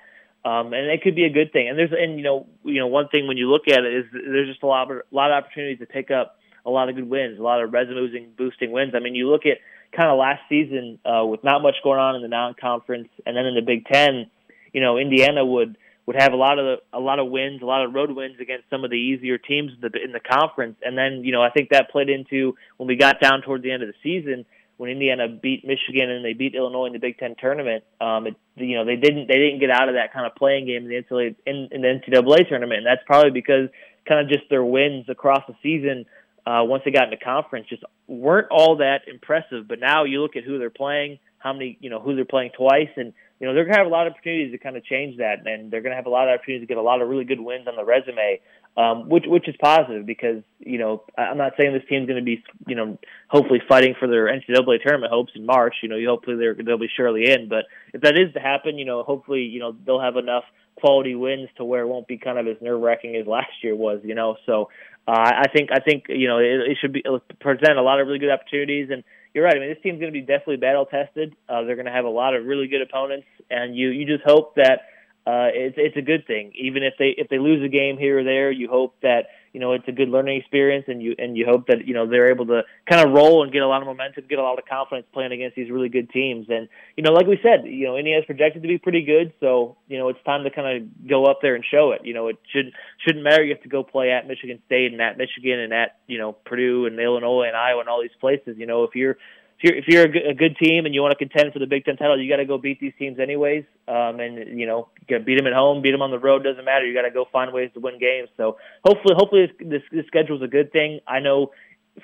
um, 0.44 0.72
and 0.75 0.87
it 0.90 1.03
could 1.03 1.16
be 1.16 1.25
a 1.25 1.31
good 1.31 1.53
thing. 1.53 1.68
And 1.68 1.79
there's, 1.79 1.92
and 1.98 2.16
you 2.18 2.22
know, 2.22 2.46
you 2.62 2.79
know, 2.79 2.87
one 2.87 3.09
thing 3.09 3.27
when 3.27 3.38
you 3.38 3.51
look 3.51 3.62
at 3.68 3.85
it 3.85 3.94
is 3.94 4.05
there's 4.12 4.48
just 4.48 4.62
a 4.62 4.66
lot, 4.66 4.90
a 4.90 5.03
lot 5.11 5.33
of 5.33 5.42
opportunities 5.42 5.79
to 5.79 5.87
pick 5.87 6.11
up 6.11 6.37
a 6.64 6.70
lot 6.70 6.88
of 6.88 6.94
good 6.94 7.09
wins, 7.09 7.38
a 7.38 7.42
lot 7.42 7.62
of 7.62 7.72
resume 7.72 8.27
boosting 8.37 8.70
wins. 8.70 8.92
I 8.94 9.01
mean, 9.01 9.14
you 9.14 9.29
look 9.29 9.46
at 9.46 9.59
kind 9.96 10.11
of 10.11 10.18
last 10.18 10.42
season 10.48 10.98
uh, 11.05 11.25
with 11.25 11.42
not 11.42 11.62
much 11.62 11.77
going 11.83 11.98
on 11.98 12.14
in 12.14 12.22
the 12.22 12.29
non-conference, 12.29 13.09
and 13.27 13.37
then 13.37 13.46
in 13.46 13.55
the 13.55 13.62
Big 13.62 13.87
Ten, 13.87 14.31
you 14.72 14.81
know, 14.81 14.98
Indiana 14.98 15.44
would 15.44 15.77
would 16.07 16.17
have 16.19 16.33
a 16.33 16.37
lot 16.37 16.59
of 16.59 16.81
a 16.93 17.01
lot 17.01 17.19
of 17.19 17.29
wins, 17.29 17.62
a 17.62 17.67
lot 17.67 17.85
of 17.85 17.95
road 17.95 18.11
wins 18.11 18.37
against 18.41 18.69
some 18.71 18.85
of 18.85 18.91
the 18.91 18.97
easier 18.97 19.38
teams 19.38 19.73
in 19.73 19.81
the 19.81 20.03
in 20.03 20.12
the 20.12 20.21
conference. 20.21 20.77
And 20.85 20.97
then 20.99 21.25
you 21.25 21.33
know 21.33 21.43
I 21.43 21.51
think 21.51 21.71
that 21.71 21.91
played 21.91 22.09
into 22.09 22.57
when 22.77 22.88
we 22.88 22.97
got 22.97 23.21
down 23.21 23.43
toward 23.43 23.62
the 23.62 23.71
end 23.71 23.83
of 23.83 23.88
the 23.88 23.95
season 24.03 24.45
when 24.79 24.91
Indiana 24.91 25.29
beat 25.29 25.65
Michigan 25.65 26.11
and 26.11 26.25
they 26.25 26.33
beat 26.33 26.57
Illinois 26.57 26.87
in 26.87 26.93
the 26.93 26.99
Big 26.99 27.19
Ten 27.19 27.37
tournament. 27.38 27.85
Um, 28.01 28.27
it, 28.27 28.37
you 28.57 28.77
know 28.77 28.85
they 28.85 28.97
didn't 28.97 29.29
they 29.29 29.38
didn't 29.38 29.61
get 29.61 29.71
out 29.71 29.88
of 29.88 29.95
that 29.95 30.12
kind 30.12 30.27
of 30.27 30.35
playing 30.35 30.67
game 30.67 30.85
in 30.85 30.88
the 30.88 31.03
NCAA 31.03 31.37
in, 31.47 31.69
in 31.71 31.83
the 31.83 31.88
NCAA 31.88 32.49
tournament, 32.49 32.79
and 32.79 32.87
that's 32.87 33.03
probably 33.07 33.31
because 33.31 33.69
kind 34.09 34.21
of 34.21 34.29
just 34.29 34.49
their 34.51 34.65
wins 34.65 35.07
across 35.09 35.43
the 35.47 35.55
season. 35.62 36.05
Uh, 36.45 36.65
once 36.65 36.83
they 36.85 36.91
got 36.91 37.05
into 37.05 37.25
conference, 37.25 37.69
just 37.69 37.85
weren't 38.09 38.49
all 38.51 38.79
that 38.79 39.03
impressive. 39.07 39.69
But 39.69 39.79
now 39.79 40.03
you 40.03 40.21
look 40.21 40.35
at 40.35 40.43
who 40.43 40.59
they're 40.59 40.71
playing, 40.71 41.21
how 41.38 41.53
many, 41.53 41.79
you 41.81 41.88
know, 41.88 42.01
who 42.01 42.17
they're 42.17 42.25
playing 42.25 42.51
twice, 42.57 42.91
and 42.97 43.12
you 43.42 43.48
know, 43.48 43.55
they're 43.55 43.64
going 43.64 43.74
to 43.74 43.81
have 43.81 43.88
a 43.88 43.90
lot 43.90 44.07
of 44.07 44.12
opportunities 44.12 44.52
to 44.52 44.59
kind 44.59 44.76
of 44.76 44.85
change 44.85 45.18
that, 45.18 45.44
and 45.44 45.68
they're 45.68 45.81
going 45.81 45.90
to 45.90 45.96
have 45.96 46.07
a 46.07 46.11
lot 46.11 46.28
of 46.28 46.38
opportunities 46.38 46.62
to 46.62 46.68
get 46.68 46.76
a 46.76 46.83
lot 46.83 47.02
of 47.02 47.09
really 47.09 47.24
good 47.24 47.40
wins 47.40 47.66
on 47.66 47.74
the 47.74 47.85
resume, 47.85 48.40
um, 48.76 49.09
which 49.09 49.24
which 49.26 49.48
is 49.48 49.57
positive 49.61 50.07
because 50.07 50.44
you 50.61 50.78
know 50.78 51.02
I'm 51.18 51.38
not 51.38 51.55
saying 51.59 51.72
this 51.72 51.83
team's 51.88 52.07
going 52.07 52.20
to 52.20 52.24
be 52.24 52.44
you 52.68 52.76
know 52.76 53.00
hopefully 53.26 53.61
fighting 53.68 53.96
for 53.98 54.07
their 54.07 54.26
NCAA 54.26 54.81
tournament 54.85 55.12
hopes 55.12 55.33
in 55.35 55.44
March. 55.44 55.74
You 55.83 55.88
know, 55.88 55.98
hopefully 56.07 56.37
they're 56.37 56.55
they'll 56.55 56.78
be 56.78 56.88
surely 56.96 57.33
in, 57.33 57.48
but 57.48 57.64
if 57.92 58.02
that 58.02 58.16
is 58.16 58.33
to 58.35 58.38
happen, 58.38 58.78
you 58.78 58.85
know, 58.85 59.02
hopefully 59.02 59.40
you 59.40 59.59
know 59.59 59.74
they'll 59.85 60.00
have 60.00 60.16
enough 60.16 60.44
quality 60.76 61.16
wins 61.16 61.48
to 61.57 61.64
where 61.64 61.83
it 61.83 61.88
won't 61.88 62.07
be 62.07 62.18
kind 62.18 62.38
of 62.38 62.46
as 62.46 62.62
nerve 62.62 62.81
wracking 62.81 63.16
as 63.16 63.26
last 63.26 63.50
year 63.64 63.74
was. 63.74 63.98
You 64.05 64.14
know, 64.14 64.37
so 64.46 64.68
uh, 65.09 65.11
I 65.18 65.48
think 65.52 65.70
I 65.72 65.81
think 65.81 66.05
you 66.09 66.28
know 66.28 66.38
it, 66.38 66.70
it 66.70 66.78
should 66.81 66.92
be 66.92 67.02
present 67.40 67.76
a 67.76 67.83
lot 67.83 68.00
of 68.00 68.07
really 68.07 68.20
good 68.20 68.31
opportunities 68.31 68.88
and 68.92 69.02
you're 69.35 69.45
right. 69.45 69.57
I 69.57 69.61
mean, 69.61 69.68
this 69.71 69.83
team's 69.83 70.01
going 70.01 70.12
to 70.12 70.18
be 70.18 70.25
definitely 70.25 70.57
battle 70.57 70.87
tested. 70.87 71.35
Uh, 71.49 71.62
they're 71.62 71.77
going 71.77 71.87
to 71.87 71.92
have 71.92 72.05
a 72.05 72.11
lot 72.11 72.35
of 72.35 72.45
really 72.45 72.68
good 72.68 72.83
opponents, 72.83 73.27
and 73.51 73.77
you 73.77 73.88
you 73.88 74.07
just 74.07 74.25
hope 74.25 74.57
that 74.57 74.83
uh, 75.27 75.49
it's 75.55 75.77
it's 75.79 75.97
a 75.97 76.03
good 76.03 76.27
thing. 76.27 76.53
Even 76.55 76.83
if 76.83 76.95
they 76.99 77.14
if 77.16 77.29
they 77.29 77.38
lose 77.38 77.64
a 77.64 77.68
game 77.68 77.97
here 77.97 78.21
or 78.21 78.25
there, 78.25 78.51
you 78.51 78.68
hope 78.68 78.95
that 79.03 79.27
you 79.53 79.61
know 79.61 79.73
it's 79.73 79.87
a 79.88 79.93
good 79.93 80.09
learning 80.09 80.38
experience, 80.38 80.87
and 80.88 81.03
you 81.03 81.15
and 81.19 81.37
you 81.37 81.47
hope 81.47 81.67
that 81.67 81.87
you 81.87 81.95
know 81.95 82.09
they're 82.09 82.31
able 82.31 82.47
to 82.47 82.62
kind 82.88 83.07
of 83.07 83.12
roll 83.12 83.43
and 83.43 83.53
get 83.53 83.62
a 83.62 83.69
lot 83.69 83.83
of 83.83 83.87
momentum, 83.87 84.25
get 84.29 84.38
a 84.38 84.43
lot 84.43 84.59
of 84.59 84.65
confidence 84.65 85.07
playing 85.12 85.33
against 85.33 85.57
these 85.57 85.71
really 85.71 85.88
good 85.88 86.11
teams. 86.11 86.47
And 86.49 86.69
you 86.97 87.03
know, 87.03 87.12
like 87.12 87.27
we 87.27 87.38
said, 87.43 87.67
you 87.67 87.87
know, 87.87 87.97
Indiana's 87.97 88.25
projected 88.25 88.62
to 88.62 88.69
be 88.69 88.79
pretty 88.79 89.03
good, 89.03 89.33
so 89.41 89.77
you 89.88 89.99
know 89.99 90.09
it's 90.09 90.23
time 90.25 90.45
to 90.45 90.51
kind 90.51 90.83
of 90.83 91.09
go 91.09 91.27
up 91.27 91.41
there 91.43 91.55
and 91.55 91.65
show 91.65 91.93
it. 91.93 92.05
You 92.05 92.15
know, 92.15 92.29
it 92.29 92.38
should 92.53 92.73
shouldn't 93.05 93.25
matter. 93.25 93.45
You 93.45 93.55
have 93.55 93.62
to 93.62 93.69
go 93.69 93.83
play 93.83 94.11
at 94.11 94.27
Michigan 94.27 94.61
State 94.67 94.93
and 94.93 95.01
at 95.01 95.19
Michigan 95.19 95.59
and 95.59 95.73
at 95.73 95.97
you 96.07 96.19
know 96.19 96.33
Purdue 96.33 96.87
and 96.87 96.99
Illinois 96.99 97.47
and 97.47 97.57
Iowa 97.57 97.81
and 97.81 97.88
all 97.88 98.01
these 98.01 98.11
places. 98.21 98.57
You 98.59 98.67
know, 98.67 98.85
if 98.85 98.95
you're 98.95 99.19
you're 99.62 99.77
if 99.77 99.85
you're 99.87 100.05
a 100.05 100.09
good, 100.09 100.27
a 100.31 100.35
good 100.35 100.57
team 100.57 100.87
and 100.87 100.94
you 100.94 101.03
want 101.03 101.12
to 101.12 101.18
contend 101.18 101.53
for 101.53 101.59
the 101.59 101.66
Big 101.66 101.85
Ten 101.85 101.96
title, 101.96 102.20
you 102.20 102.31
got 102.31 102.38
to 102.38 102.44
go 102.44 102.59
beat 102.59 102.81
these 102.81 102.92
teams 102.98 103.18
anyways. 103.18 103.64
Um, 103.87 104.20
and 104.20 104.59
you 104.59 104.66
know, 104.66 104.88
you 105.01 105.07
got 105.09 105.18
to 105.18 105.25
beat 105.25 105.37
them 105.37 105.46
at 105.46 105.53
home, 105.53 105.83
beat 105.83 105.92
them 105.92 106.03
on 106.03 106.11
the 106.11 106.18
road. 106.18 106.44
Doesn't 106.44 106.64
matter. 106.64 106.87
You 106.87 106.94
got 106.94 107.03
to 107.03 107.11
go 107.11 107.27
find 107.33 107.53
ways 107.53 107.70
to 107.75 107.81
win 107.81 107.98
games. 107.98 108.29
So 108.37 108.57
hopefully, 108.85 109.14
hopefully 109.16 109.53
this, 109.61 109.83
this, 109.92 110.07
schedule 110.07 110.37
is 110.37 110.42
a 110.42 110.48
good 110.48 110.72
thing. 110.72 111.01
I 111.07 111.20
know 111.20 111.51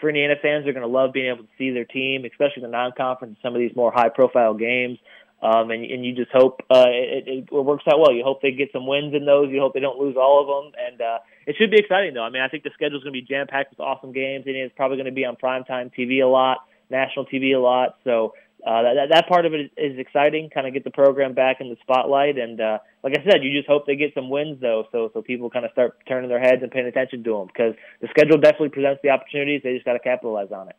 for 0.01 0.09
Indiana 0.09 0.35
fans, 0.41 0.65
they're 0.65 0.73
going 0.73 0.87
to 0.87 0.93
love 0.93 1.13
being 1.13 1.29
able 1.29 1.45
to 1.45 1.51
see 1.57 1.71
their 1.71 1.85
team, 1.85 2.25
especially 2.25 2.63
the 2.63 2.69
non-conference, 2.69 3.39
some 3.43 3.55
of 3.55 3.59
these 3.61 3.75
more 3.75 3.91
high-profile 3.91 4.55
games. 4.55 4.99
Um, 5.41 5.71
and, 5.71 5.85
and 5.85 6.05
you 6.05 6.15
just 6.15 6.33
hope 6.33 6.63
uh, 6.69 6.87
it, 6.89 7.49
it, 7.49 7.53
works 7.53 7.85
out 7.89 8.01
well. 8.01 8.13
You 8.13 8.25
hope 8.25 8.43
they 8.43 8.51
get 8.51 8.73
some 8.73 8.89
wins 8.89 9.15
in 9.15 9.25
those. 9.25 9.51
You 9.51 9.61
hope 9.61 9.73
they 9.73 9.81
don't 9.81 9.99
lose 9.99 10.17
all 10.19 10.43
of 10.43 10.47
them. 10.49 10.73
And 10.85 11.01
uh, 11.01 11.19
it 11.47 11.55
should 11.57 11.71
be 11.71 11.79
exciting, 11.79 12.13
though. 12.13 12.25
I 12.25 12.31
mean, 12.31 12.43
I 12.43 12.49
think 12.49 12.65
the 12.65 12.71
schedule 12.75 12.99
is 12.99 13.05
going 13.05 13.15
to 13.15 13.21
be 13.21 13.27
jam-packed 13.27 13.71
with 13.71 13.81
awesome 13.81 14.13
games. 14.13 14.47
Indiana's 14.47 14.73
probably 14.77 14.97
going 14.97 15.07
to 15.07 15.13
be 15.13 15.25
on 15.25 15.37
primetime 15.37 15.91
TV 15.97 16.23
a 16.23 16.27
lot 16.27 16.59
national 16.91 17.27
TV 17.27 17.55
a 17.55 17.59
lot. 17.59 17.97
So 18.05 18.35
uh, 18.67 18.83
that 18.83 19.09
that 19.13 19.29
part 19.29 19.47
of 19.47 19.55
it 19.55 19.71
is, 19.77 19.99
exciting. 19.99 20.51
Kind 20.51 20.67
of 20.67 20.73
get 20.73 20.85
the 20.85 20.91
program 20.91 21.33
back 21.33 21.61
in 21.61 21.69
the 21.69 21.77
spotlight, 21.81 22.39
and 22.39 22.61
uh, 22.61 22.79
like 23.05 23.15
I 23.17 23.23
said, 23.25 23.45
you 23.45 23.57
just 23.57 23.69
hope 23.69 23.87
they 23.87 23.95
get 23.95 24.15
some 24.15 24.31
wins 24.31 24.61
though, 24.61 24.85
so 24.91 25.11
so 25.15 25.23
people 25.23 25.49
kind 25.49 25.65
of 25.65 25.71
start 25.73 25.97
turning 26.09 26.29
their 26.29 26.41
heads 26.41 26.63
and 26.63 26.71
paying 26.71 26.87
attention 26.87 27.23
to 27.25 27.33
them 27.39 27.47
because 27.47 27.75
the 28.01 28.09
schedule 28.09 28.37
definitely 28.37 28.71
presents 28.71 29.01
the 29.03 29.11
opportunities. 29.11 29.63
They 29.63 29.75
just 29.75 29.85
got 29.85 29.93
to 29.93 30.01
capitalize 30.01 30.51
on 30.51 30.69
it. 30.69 30.77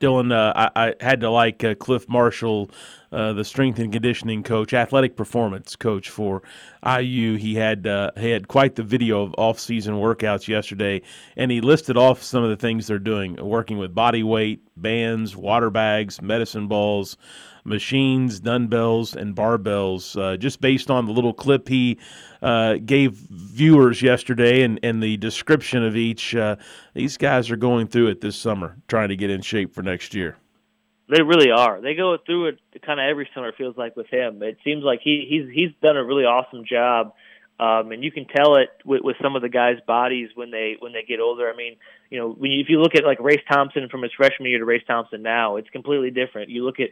Dylan, 0.00 0.32
uh, 0.32 0.52
I, 0.54 0.88
I, 0.88 0.94
had 1.04 1.20
to 1.20 1.30
like 1.30 1.64
uh, 1.64 1.74
Clif 1.74 2.08
Marshall, 2.08 2.70
uh, 3.12 3.32
the 3.32 3.44
strength 3.44 3.78
and 3.78 3.92
conditioning 3.92 4.42
coach, 4.42 4.74
athletic 4.74 5.16
performance 5.16 5.74
coach 5.74 6.10
for 6.10 6.42
IU. 6.84 7.36
He 7.36 7.54
had 7.54 7.86
uh, 7.86 8.10
he 8.18 8.30
had 8.30 8.48
quite 8.48 8.74
the 8.74 8.82
video 8.82 9.22
of 9.22 9.34
off-season 9.38 9.94
workouts 9.94 10.48
yesterday, 10.48 11.00
and 11.36 11.50
he 11.50 11.60
listed 11.60 11.96
off 11.96 12.22
some 12.22 12.44
of 12.44 12.50
the 12.50 12.56
things 12.56 12.86
they're 12.86 12.98
doing: 12.98 13.36
working 13.36 13.78
with 13.78 13.94
body 13.94 14.22
weight, 14.22 14.60
bands, 14.76 15.34
water 15.34 15.70
bags, 15.70 16.20
medicine 16.20 16.68
balls, 16.68 17.16
machines, 17.66 18.40
dumbbells, 18.40 19.14
and 19.14 19.34
barbells, 19.34 20.20
uh, 20.20 20.36
just 20.36 20.60
based 20.60 20.90
on 20.90 21.06
the 21.06 21.12
little 21.12 21.34
clip 21.34 21.68
he 21.68 21.98
uh, 22.42 22.76
gave 22.84 23.12
viewers 23.12 24.02
yesterday 24.02 24.62
and, 24.62 24.80
and 24.82 25.02
the 25.02 25.16
description 25.16 25.84
of 25.84 25.96
each. 25.96 26.34
Uh, 26.34 26.56
these 26.94 27.16
guys 27.16 27.50
are 27.50 27.56
going 27.56 27.86
through 27.88 28.08
it 28.08 28.20
this 28.20 28.36
summer, 28.36 28.76
trying 28.88 29.08
to 29.08 29.16
get 29.16 29.30
in 29.30 29.42
shape 29.42 29.74
for 29.74 29.82
next 29.82 30.14
year. 30.14 30.36
They 31.08 31.22
really 31.22 31.50
are. 31.50 31.80
They 31.80 31.94
go 31.94 32.16
through 32.24 32.46
it 32.46 32.58
kind 32.84 32.98
of 32.98 33.04
every 33.08 33.28
summer. 33.34 33.48
It 33.48 33.54
feels 33.56 33.76
like 33.76 33.94
with 33.96 34.08
him. 34.08 34.42
It 34.42 34.58
seems 34.64 34.82
like 34.82 35.00
he 35.02 35.26
he's 35.28 35.54
he's 35.54 35.70
done 35.80 35.96
a 35.96 36.04
really 36.04 36.24
awesome 36.24 36.64
job. 36.64 37.12
Um, 37.58 37.90
and 37.90 38.04
you 38.04 38.12
can 38.12 38.26
tell 38.26 38.56
it 38.56 38.68
with, 38.84 39.00
with 39.02 39.16
some 39.22 39.34
of 39.34 39.40
the 39.40 39.48
guys' 39.48 39.78
bodies 39.86 40.28
when 40.34 40.50
they 40.50 40.76
when 40.78 40.92
they 40.92 41.04
get 41.08 41.20
older. 41.20 41.50
I 41.50 41.56
mean, 41.56 41.76
you 42.10 42.18
know, 42.18 42.30
when 42.30 42.50
you, 42.50 42.60
if 42.60 42.68
you 42.68 42.80
look 42.80 42.94
at 42.94 43.04
like 43.04 43.18
Race 43.20 43.40
Thompson 43.50 43.88
from 43.88 44.02
his 44.02 44.12
freshman 44.12 44.50
year 44.50 44.58
to 44.58 44.64
Race 44.64 44.82
Thompson 44.86 45.22
now, 45.22 45.56
it's 45.56 45.70
completely 45.70 46.10
different. 46.10 46.50
You 46.50 46.64
look 46.64 46.80
at 46.80 46.90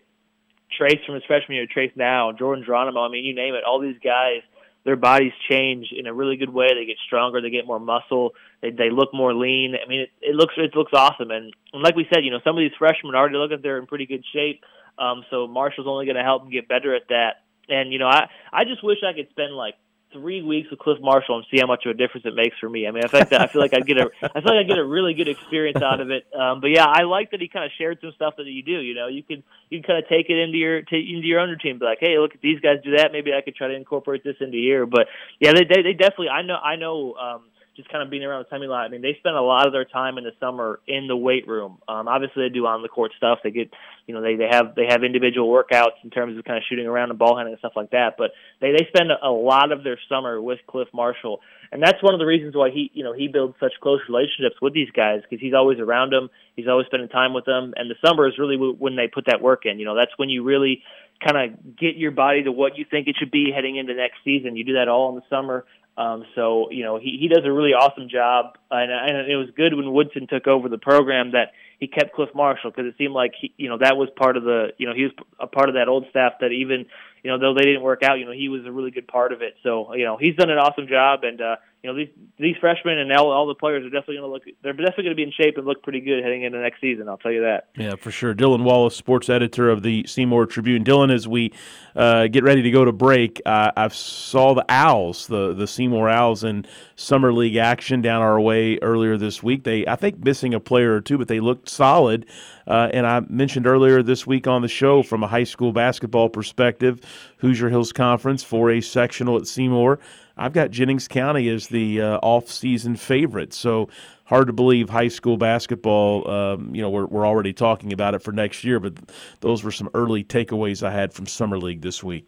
Trayce 0.78 1.04
from 1.04 1.14
his 1.14 1.24
freshman 1.24 1.56
year, 1.56 1.66
Trayce 1.66 1.96
now, 1.96 2.32
Jordan 2.32 2.64
Geronimo. 2.64 3.04
I 3.04 3.08
mean, 3.08 3.24
you 3.24 3.34
name 3.34 3.54
it. 3.54 3.64
All 3.64 3.80
these 3.80 3.98
guys, 4.02 4.42
their 4.84 4.96
bodies 4.96 5.32
change 5.48 5.88
in 5.96 6.06
a 6.06 6.12
really 6.12 6.36
good 6.36 6.50
way. 6.50 6.68
They 6.74 6.84
get 6.84 6.96
stronger, 7.06 7.40
they 7.40 7.50
get 7.50 7.66
more 7.66 7.80
muscle, 7.80 8.34
they 8.60 8.70
they 8.70 8.90
look 8.90 9.14
more 9.14 9.34
lean. 9.34 9.74
I 9.74 9.88
mean, 9.88 10.00
it, 10.00 10.10
it 10.20 10.34
looks 10.34 10.54
it 10.56 10.74
looks 10.74 10.92
awesome. 10.92 11.30
And, 11.30 11.52
and 11.72 11.82
like 11.82 11.96
we 11.96 12.06
said, 12.12 12.24
you 12.24 12.30
know, 12.30 12.40
some 12.44 12.56
of 12.56 12.60
these 12.60 12.76
freshmen 12.78 13.14
already 13.14 13.36
look 13.36 13.50
like 13.50 13.62
they're 13.62 13.78
in 13.78 13.86
pretty 13.86 14.06
good 14.06 14.24
shape. 14.32 14.62
Um, 14.98 15.24
so 15.30 15.46
Marshall's 15.46 15.88
only 15.88 16.06
going 16.06 16.16
to 16.16 16.22
help 16.22 16.42
them 16.42 16.52
get 16.52 16.68
better 16.68 16.94
at 16.94 17.08
that. 17.08 17.42
And 17.68 17.92
you 17.92 17.98
know, 17.98 18.08
I 18.08 18.28
I 18.52 18.64
just 18.64 18.84
wish 18.84 18.98
I 19.06 19.14
could 19.14 19.28
spend 19.30 19.54
like 19.54 19.74
three 20.14 20.40
weeks 20.40 20.70
with 20.70 20.78
Clif 20.78 20.98
Marshall 21.02 21.36
and 21.36 21.46
see 21.50 21.58
how 21.60 21.66
much 21.66 21.84
of 21.84 21.90
a 21.90 21.98
difference 21.98 22.24
it 22.24 22.34
makes 22.34 22.56
for 22.58 22.70
me. 22.70 22.86
I 22.86 22.92
mean, 22.92 23.02
I 23.04 23.08
feel 23.08 23.20
like 23.20 23.30
that, 23.30 23.42
I 23.42 23.46
feel 23.48 23.60
like 23.60 23.74
I 23.74 23.80
get 23.80 23.98
a 23.98 24.08
I 24.22 24.40
feel 24.40 24.56
like 24.56 24.64
I 24.64 24.68
get 24.68 24.78
a 24.78 24.84
really 24.84 25.12
good 25.12 25.28
experience 25.28 25.82
out 25.82 26.00
of 26.00 26.10
it. 26.10 26.24
Um, 26.32 26.60
but 26.62 26.68
yeah, 26.68 26.86
I 26.88 27.02
like 27.02 27.32
that 27.32 27.40
he 27.40 27.48
kind 27.48 27.66
of 27.66 27.72
shared 27.76 27.98
some 28.00 28.12
stuff 28.14 28.34
that 28.38 28.46
you 28.46 28.62
do. 28.62 28.78
You 28.80 28.94
know, 28.94 29.08
you 29.08 29.22
can 29.22 29.42
you 29.68 29.80
can 29.80 29.86
kind 29.86 29.98
of 30.02 30.08
take 30.08 30.30
it 30.30 30.38
into 30.38 30.56
your 30.56 30.80
to, 30.82 30.96
into 30.96 31.26
your 31.26 31.40
own 31.40 31.54
team. 31.60 31.78
Be 31.78 31.84
like, 31.84 31.98
hey, 32.00 32.18
look 32.18 32.34
at 32.34 32.40
these 32.40 32.60
guys 32.60 32.78
do 32.82 32.96
that. 32.96 33.12
Maybe 33.12 33.32
I 33.34 33.42
could 33.42 33.56
try 33.56 33.68
to 33.68 33.74
incorporate 33.74 34.24
this 34.24 34.36
into 34.40 34.56
here. 34.56 34.86
But 34.86 35.08
yeah, 35.40 35.52
they 35.52 35.64
they, 35.64 35.82
they 35.82 35.92
definitely. 35.92 36.30
I 36.30 36.42
know 36.42 36.56
I 36.56 36.76
know. 36.76 37.14
Um, 37.14 37.42
just 37.76 37.88
kind 37.88 38.02
of 38.02 38.10
being 38.10 38.22
around 38.22 38.44
the 38.44 38.54
semi 38.54 38.66
lot. 38.66 38.84
I 38.84 38.88
mean, 38.88 39.02
they 39.02 39.16
spend 39.18 39.36
a 39.36 39.42
lot 39.42 39.66
of 39.66 39.72
their 39.72 39.84
time 39.84 40.18
in 40.18 40.24
the 40.24 40.32
summer 40.38 40.80
in 40.86 41.08
the 41.08 41.16
weight 41.16 41.48
room. 41.48 41.78
Um, 41.88 42.06
obviously, 42.08 42.46
they 42.46 42.54
do 42.54 42.66
on 42.66 42.82
the 42.82 42.88
court 42.88 43.12
stuff. 43.16 43.40
They 43.42 43.50
get, 43.50 43.70
you 44.06 44.14
know, 44.14 44.22
they 44.22 44.36
they 44.36 44.48
have 44.50 44.74
they 44.74 44.86
have 44.88 45.02
individual 45.02 45.48
workouts 45.48 45.98
in 46.04 46.10
terms 46.10 46.38
of 46.38 46.44
kind 46.44 46.56
of 46.56 46.64
shooting 46.68 46.86
around 46.86 47.10
and 47.10 47.18
ball 47.18 47.36
handling 47.36 47.54
and 47.54 47.58
stuff 47.58 47.72
like 47.74 47.90
that. 47.90 48.14
But 48.16 48.30
they 48.60 48.72
they 48.72 48.86
spend 48.88 49.10
a 49.10 49.30
lot 49.30 49.72
of 49.72 49.82
their 49.82 49.98
summer 50.08 50.40
with 50.40 50.60
Clif 50.66 50.88
Marshall, 50.94 51.40
and 51.72 51.82
that's 51.82 52.02
one 52.02 52.14
of 52.14 52.20
the 52.20 52.26
reasons 52.26 52.54
why 52.54 52.70
he, 52.70 52.90
you 52.94 53.02
know, 53.02 53.12
he 53.12 53.28
builds 53.28 53.54
such 53.58 53.72
close 53.82 54.00
relationships 54.08 54.56
with 54.62 54.74
these 54.74 54.90
guys 54.90 55.20
because 55.22 55.42
he's 55.42 55.54
always 55.54 55.80
around 55.80 56.12
them. 56.12 56.30
He's 56.54 56.68
always 56.68 56.86
spending 56.86 57.08
time 57.08 57.34
with 57.34 57.44
them, 57.44 57.74
and 57.76 57.90
the 57.90 57.96
summer 58.06 58.28
is 58.28 58.38
really 58.38 58.56
when 58.56 58.96
they 58.96 59.08
put 59.08 59.26
that 59.26 59.42
work 59.42 59.66
in. 59.66 59.78
You 59.78 59.84
know, 59.84 59.96
that's 59.96 60.12
when 60.16 60.28
you 60.28 60.44
really 60.44 60.82
kind 61.22 61.36
of 61.36 61.76
get 61.76 61.96
your 61.96 62.10
body 62.10 62.42
to 62.44 62.52
what 62.52 62.76
you 62.76 62.84
think 62.88 63.08
it 63.08 63.16
should 63.18 63.30
be 63.30 63.50
heading 63.54 63.76
into 63.76 63.94
next 63.94 64.16
season. 64.24 64.56
You 64.56 64.64
do 64.64 64.74
that 64.74 64.88
all 64.88 65.10
in 65.10 65.16
the 65.16 65.22
summer. 65.28 65.64
Um, 65.96 66.24
so 66.34 66.70
you 66.70 66.82
know 66.82 66.98
he 66.98 67.18
he 67.20 67.28
does 67.28 67.44
a 67.44 67.52
really 67.52 67.70
awesome 67.70 68.08
job, 68.08 68.58
and, 68.70 68.90
and 68.90 69.30
it 69.30 69.36
was 69.36 69.48
good 69.56 69.74
when 69.74 69.92
Woodson 69.92 70.26
took 70.26 70.48
over 70.48 70.68
the 70.68 70.78
program 70.78 71.32
that 71.32 71.52
he 71.78 71.86
kept 71.86 72.14
Clif 72.14 72.30
Marshall 72.34 72.70
because 72.70 72.86
it 72.86 72.96
seemed 72.98 73.14
like 73.14 73.32
he, 73.40 73.54
you 73.56 73.68
know 73.68 73.78
that 73.78 73.96
was 73.96 74.08
part 74.16 74.36
of 74.36 74.42
the 74.42 74.68
you 74.76 74.88
know 74.88 74.94
he 74.94 75.04
was 75.04 75.12
a 75.38 75.46
part 75.46 75.68
of 75.68 75.76
that 75.76 75.86
old 75.86 76.06
staff 76.10 76.32
that 76.40 76.50
even 76.50 76.86
you 77.24 77.30
know 77.30 77.38
though 77.38 77.54
they 77.54 77.64
didn't 77.64 77.82
work 77.82 78.02
out 78.02 78.18
you 78.18 78.26
know 78.26 78.32
he 78.32 78.48
was 78.48 78.64
a 78.66 78.70
really 78.70 78.90
good 78.90 79.08
part 79.08 79.32
of 79.32 79.42
it. 79.42 79.56
So 79.62 79.94
you 79.94 80.04
know 80.04 80.16
he's 80.16 80.36
done 80.36 80.50
an 80.50 80.58
awesome 80.58 80.86
job, 80.86 81.24
and 81.24 81.40
uh, 81.40 81.56
you 81.82 81.90
know 81.90 81.96
these 81.96 82.08
these 82.38 82.56
freshmen 82.60 82.98
and 82.98 83.12
all, 83.12 83.30
all 83.30 83.46
the 83.46 83.54
players 83.54 83.84
are 83.84 83.90
definitely 83.90 84.16
going 84.16 84.28
to 84.28 84.32
look 84.32 84.42
they're 84.62 84.72
definitely 84.72 85.04
going 85.04 85.16
to 85.16 85.16
be 85.16 85.22
in 85.22 85.32
shape 85.32 85.56
and 85.58 85.66
look 85.66 85.82
pretty 85.82 86.00
good 86.00 86.22
heading 86.22 86.42
into 86.42 86.58
next 86.58 86.80
season. 86.80 87.08
I'll 87.08 87.18
tell 87.18 87.30
you 87.30 87.42
that. 87.42 87.68
Yeah, 87.76 87.96
for 87.96 88.10
sure. 88.10 88.34
Dylan 88.34 88.62
Wallace, 88.62 88.96
sports 88.96 89.28
editor 89.28 89.70
of 89.70 89.82
the 89.82 90.06
Seymour 90.06 90.46
Tribune. 90.46 90.82
Dylan, 90.82 91.12
as 91.12 91.26
we 91.26 91.52
uh, 91.96 92.26
get 92.28 92.44
ready 92.44 92.62
to 92.62 92.70
go 92.70 92.84
to 92.84 92.92
break, 92.92 93.40
uh, 93.44 93.72
I 93.76 93.88
saw 93.88 94.54
the 94.54 94.64
Owls, 94.68 95.26
the 95.26 95.54
the 95.54 95.66
Seymour 95.66 96.08
Owls, 96.08 96.44
in 96.44 96.66
summer 96.96 97.32
league 97.32 97.56
action 97.56 98.00
down 98.00 98.22
our 98.22 98.40
way 98.40 98.78
earlier 98.80 99.16
this 99.16 99.42
week. 99.42 99.64
They 99.64 99.86
I 99.86 99.96
think 99.96 100.24
missing 100.24 100.54
a 100.54 100.60
player 100.60 100.94
or 100.94 101.00
two, 101.00 101.18
but 101.18 101.28
they 101.28 101.40
looked 101.40 101.68
solid. 101.68 102.26
Uh, 102.66 102.88
and 102.92 103.06
I 103.06 103.20
mentioned 103.28 103.66
earlier 103.66 104.02
this 104.02 104.26
week 104.26 104.46
on 104.46 104.62
the 104.62 104.68
show 104.68 105.02
from 105.02 105.22
a 105.22 105.26
high 105.26 105.44
school 105.44 105.72
basketball 105.72 106.30
perspective, 106.30 107.00
Hoosier 107.38 107.68
Hills 107.68 107.92
Conference 107.92 108.42
for 108.42 108.70
a 108.70 108.80
sectional 108.80 109.36
at 109.36 109.46
Seymour. 109.46 109.98
I've 110.36 110.52
got 110.52 110.70
Jennings 110.70 111.06
County 111.06 111.48
as 111.48 111.68
the 111.68 112.00
uh, 112.00 112.18
off-season 112.18 112.96
favorite. 112.96 113.54
So 113.54 113.88
hard 114.24 114.48
to 114.48 114.52
believe 114.52 114.88
high 114.88 115.08
school 115.08 115.36
basketball. 115.36 116.28
Um, 116.28 116.74
you 116.74 116.82
know, 116.82 116.90
we're 116.90 117.06
we're 117.06 117.26
already 117.26 117.52
talking 117.52 117.92
about 117.92 118.14
it 118.14 118.22
for 118.22 118.32
next 118.32 118.64
year, 118.64 118.80
but 118.80 118.94
those 119.40 119.62
were 119.62 119.70
some 119.70 119.88
early 119.94 120.24
takeaways 120.24 120.82
I 120.82 120.90
had 120.90 121.12
from 121.12 121.26
summer 121.26 121.58
league 121.58 121.82
this 121.82 122.02
week. 122.02 122.26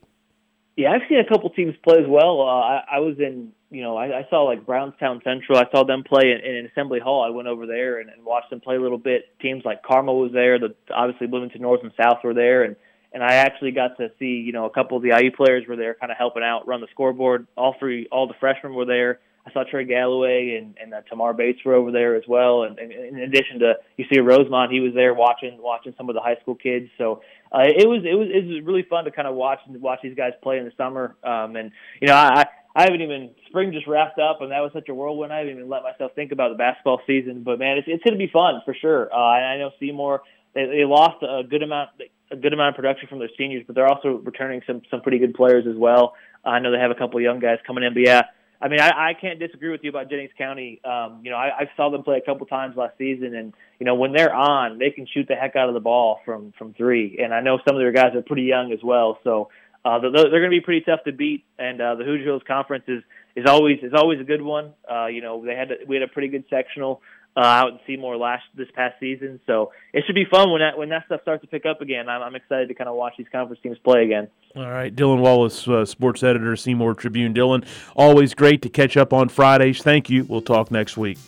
Yeah, 0.76 0.91
I've 0.93 1.09
seen 1.09 1.18
a 1.18 1.26
couple 1.26 1.51
teams 1.51 1.74
play 1.82 1.99
as 1.99 2.07
well. 2.07 2.43
Uh, 2.43 2.45
I, 2.45 2.84
I 2.93 2.99
was 2.99 3.16
in, 3.18 3.51
you 3.70 3.82
know, 3.82 3.97
I, 3.97 4.18
I 4.18 4.26
saw 4.28 4.43
like 4.43 4.66
Brownstown 4.66 5.22
Central. 5.24 5.59
I 5.59 5.64
saw 5.72 5.84
them 5.84 6.05
play 6.05 6.32
in, 6.32 6.39
in 6.45 6.66
Assembly 6.66 7.01
Hall. 7.01 7.24
I 7.24 7.30
went 7.30 7.49
over 7.49 7.66
there 7.66 7.99
and, 7.99 8.11
and 8.11 8.24
watched 8.26 8.51
them 8.51 8.61
play 8.61 8.76
a 8.76 8.80
little 8.80 8.99
bit. 8.99 9.22
Teams 9.41 9.64
like 9.64 9.82
Carmel 9.82 10.20
was 10.20 10.32
there. 10.32 10.59
The 10.59 10.74
obviously 10.95 11.28
Bloomington 11.28 11.62
North 11.62 11.80
and 11.82 11.93
South 12.01 12.18
were 12.22 12.34
there, 12.34 12.62
and 12.62 12.76
and 13.17 13.25
I 13.25 13.37
actually 13.37 13.71
got 13.71 13.97
to 13.97 14.11
see, 14.19 14.43
you 14.45 14.53
know, 14.53 14.67
a 14.67 14.71
couple 14.71 14.99
of 14.99 15.03
the 15.03 15.19
IU 15.19 15.33
players 15.35 15.64
were 15.67 15.75
there, 15.75 15.95
kind 15.95 16.12
of 16.12 16.19
helping 16.19 16.43
out, 16.43 16.69
run 16.69 16.83
the 16.83 16.87
scoreboard. 16.91 17.47
All 17.57 17.75
three, 17.79 18.07
all 18.12 18.29
the 18.29 18.35
freshmen 18.39 18.75
were 18.75 18.85
there. 18.85 19.21
I 19.47 19.53
saw 19.53 19.64
Trey 19.64 19.87
Galloway 19.87 20.61
and, 20.61 20.77
and 20.79 20.93
uh, 20.93 21.01
Tamar 21.09 21.33
Bates 21.33 21.61
were 21.64 21.73
over 21.73 21.91
there 21.91 22.14
as 22.14 22.25
well. 22.29 22.64
And, 22.64 22.79
and 22.79 22.93
in 22.93 23.19
addition 23.21 23.61
to, 23.61 23.77
you 23.97 24.05
see 24.12 24.21
Rosemont, 24.21 24.71
he 24.71 24.81
was 24.81 24.93
there 24.93 25.14
watching 25.14 25.57
watching 25.62 25.95
some 25.97 26.11
of 26.11 26.14
the 26.14 26.21
high 26.21 26.37
school 26.43 26.57
kids. 26.57 26.91
So 26.99 27.23
uh, 27.51 27.62
it 27.64 27.89
was 27.89 28.03
it 28.05 28.17
was 28.17 28.29
it 28.31 28.45
was 28.45 28.62
really 28.64 28.83
fun 28.83 29.07
to 29.07 29.11
kind 29.11 29.27
of 29.27 29.35
watch 29.35 29.61
watch 29.67 30.01
these 30.03 30.14
guys 30.14 30.33
play 30.43 30.59
in 30.59 30.67
the 30.67 30.73
summer. 30.77 31.17
Um, 31.25 31.57
and 31.57 31.71
you 32.03 32.09
know, 32.09 32.14
I 32.14 32.45
I 32.75 32.83
haven't 32.83 33.01
even 33.01 33.31
spring 33.49 33.73
just 33.73 33.87
wrapped 33.87 34.19
up, 34.19 34.43
and 34.43 34.53
that 34.53 34.61
was 34.61 34.73
such 34.75 34.91
a 34.91 34.95
whirlwind. 34.95 35.33
I 35.33 35.39
haven't 35.39 35.55
even 35.55 35.71
let 35.71 35.85
myself 35.85 36.12
think 36.14 36.33
about 36.33 36.51
the 36.51 36.59
basketball 36.59 37.01
season. 37.07 37.45
But 37.45 37.59
man, 37.61 37.79
it's 37.79 37.89
it's 37.89 38.05
going 38.05 38.19
to 38.19 38.23
be 38.23 38.31
fun 38.31 38.61
for 38.67 38.75
sure. 38.75 39.09
Uh, 39.11 39.17
I 39.17 39.57
know 39.57 39.71
Seymour 39.81 40.21
they, 40.57 40.64
they 40.67 40.85
lost 40.85 41.23
a 41.23 41.43
good 41.49 41.62
amount 41.62 41.91
a 42.31 42.37
good 42.37 42.53
amount 42.53 42.70
of 42.70 42.77
production 42.77 43.09
from 43.09 43.18
their 43.18 43.31
seniors, 43.39 43.64
but 43.66 43.74
they're 43.74 43.89
also 43.89 44.20
returning 44.24 44.62
some 44.66 44.83
some 44.91 45.01
pretty 45.01 45.18
good 45.18 45.35
players 45.35 45.66
as 45.68 45.77
well. 45.77 46.14
I 46.45 46.59
know 46.59 46.70
they 46.70 46.79
have 46.79 46.91
a 46.91 46.95
couple 46.95 47.18
of 47.18 47.22
young 47.22 47.41
guys 47.41 47.59
coming 47.66 47.85
in, 47.85 47.95
but 47.95 48.03
yeah, 48.03 48.22
I 48.61 48.68
mean, 48.68 48.81
I, 48.81 49.11
I 49.11 49.14
can't 49.20 49.39
disagree 49.39 49.70
with 49.70 49.83
you 49.85 49.91
about 49.91 50.09
Jennings 50.09 50.31
County. 50.39 50.81
Um, 50.85 51.20
you 51.22 51.31
know, 51.31 51.37
I, 51.37 51.49
I 51.49 51.70
saw 51.77 51.91
them 51.91 52.03
play 52.03 52.16
a 52.16 52.20
couple 52.20 52.47
times 52.47 52.77
last 52.77 52.97
season, 52.99 53.35
and 53.35 53.53
you 53.79 53.87
know, 53.87 53.95
when 53.95 54.12
they're 54.12 54.35
on, 54.35 54.79
they 54.79 54.91
can 54.91 55.07
shoot 55.12 55.27
the 55.29 55.35
heck 55.35 55.57
out 55.57 55.68
of 55.68 55.74
the 55.74 55.81
ball 55.81 56.20
from 56.24 56.53
from 56.59 56.72
three. 56.74 57.18
And 57.22 57.35
I 57.35 57.41
know 57.41 57.59
some 57.66 57.77
of 57.77 57.81
their 57.81 57.93
guys 57.93 58.14
are 58.14 58.22
pretty 58.22 58.45
young 58.45 58.72
as 58.72 58.81
well, 58.83 59.18
so 59.24 59.51
uh, 59.85 59.99
they're, 60.01 60.11
they're 60.11 60.31
going 60.31 60.51
to 60.51 60.51
be 60.51 60.61
pretty 60.61 60.85
tough 60.85 61.05
to 61.05 61.12
beat. 61.12 61.45
And 61.59 61.81
uh, 61.81 61.97
the 61.97 62.05
Hoosier 62.05 62.24
Hills 62.24 62.43
Conference 62.47 62.85
is 62.89 63.03
is 63.35 63.45
always 63.47 63.79
is 63.83 63.93
always 63.95 64.20
a 64.20 64.24
good 64.24 64.43
one. 64.43 64.72
Uh, 64.91 65.07
you 65.07 65.20
know, 65.20 65.45
they 65.45 65.55
had 65.55 65.68
we 65.87 65.97
had 65.97 66.03
a 66.03 66.09
pretty 66.09 66.29
good 66.29 66.45
sectional 66.49 67.03
uh, 67.37 67.41
out 67.41 67.72
in 67.72 67.78
Seymour 67.87 68.16
last 68.16 68.45
this 68.55 68.68
past 68.74 68.95
season. 68.99 69.41
So 69.47 69.72
it 69.93 70.05
should 70.07 70.14
be 70.14 70.24
fun 70.24 70.51
when 70.51 70.61
that 70.61 70.78
when 70.78 70.89
that 70.89 71.05
stuff 71.07 71.20
starts 71.22 71.43
to 71.43 71.49
pick 71.49 71.66
up 71.66 71.80
again. 71.80 72.09
I'm, 72.09 72.22
I'm 72.22 72.34
excited 72.34 72.68
to 72.68 72.74
kind 72.74 72.89
of 72.89 72.97
watch 72.97 73.14
these 73.18 73.26
conference 73.30 73.61
teams 73.62 73.78
play 73.84 74.05
again. 74.05 74.28
All 74.55 74.70
right, 74.70 74.95
Dylan 74.95 75.20
Wallace, 75.20 75.68
uh, 75.68 75.84
sports 75.84 76.22
editor, 76.22 76.57
Seymour 76.57 76.95
Tribune. 76.95 77.34
Dylan, 77.34 77.66
always 77.95 78.34
great 78.34 78.62
to 78.62 78.68
catch 78.68 78.97
up 78.97 79.12
on 79.12 79.28
Fridays. 79.28 79.82
Thank 79.82 80.09
you. 80.09 80.24
We'll 80.24 80.41
talk 80.41 80.70
next 80.70 80.97
week. 80.97 81.18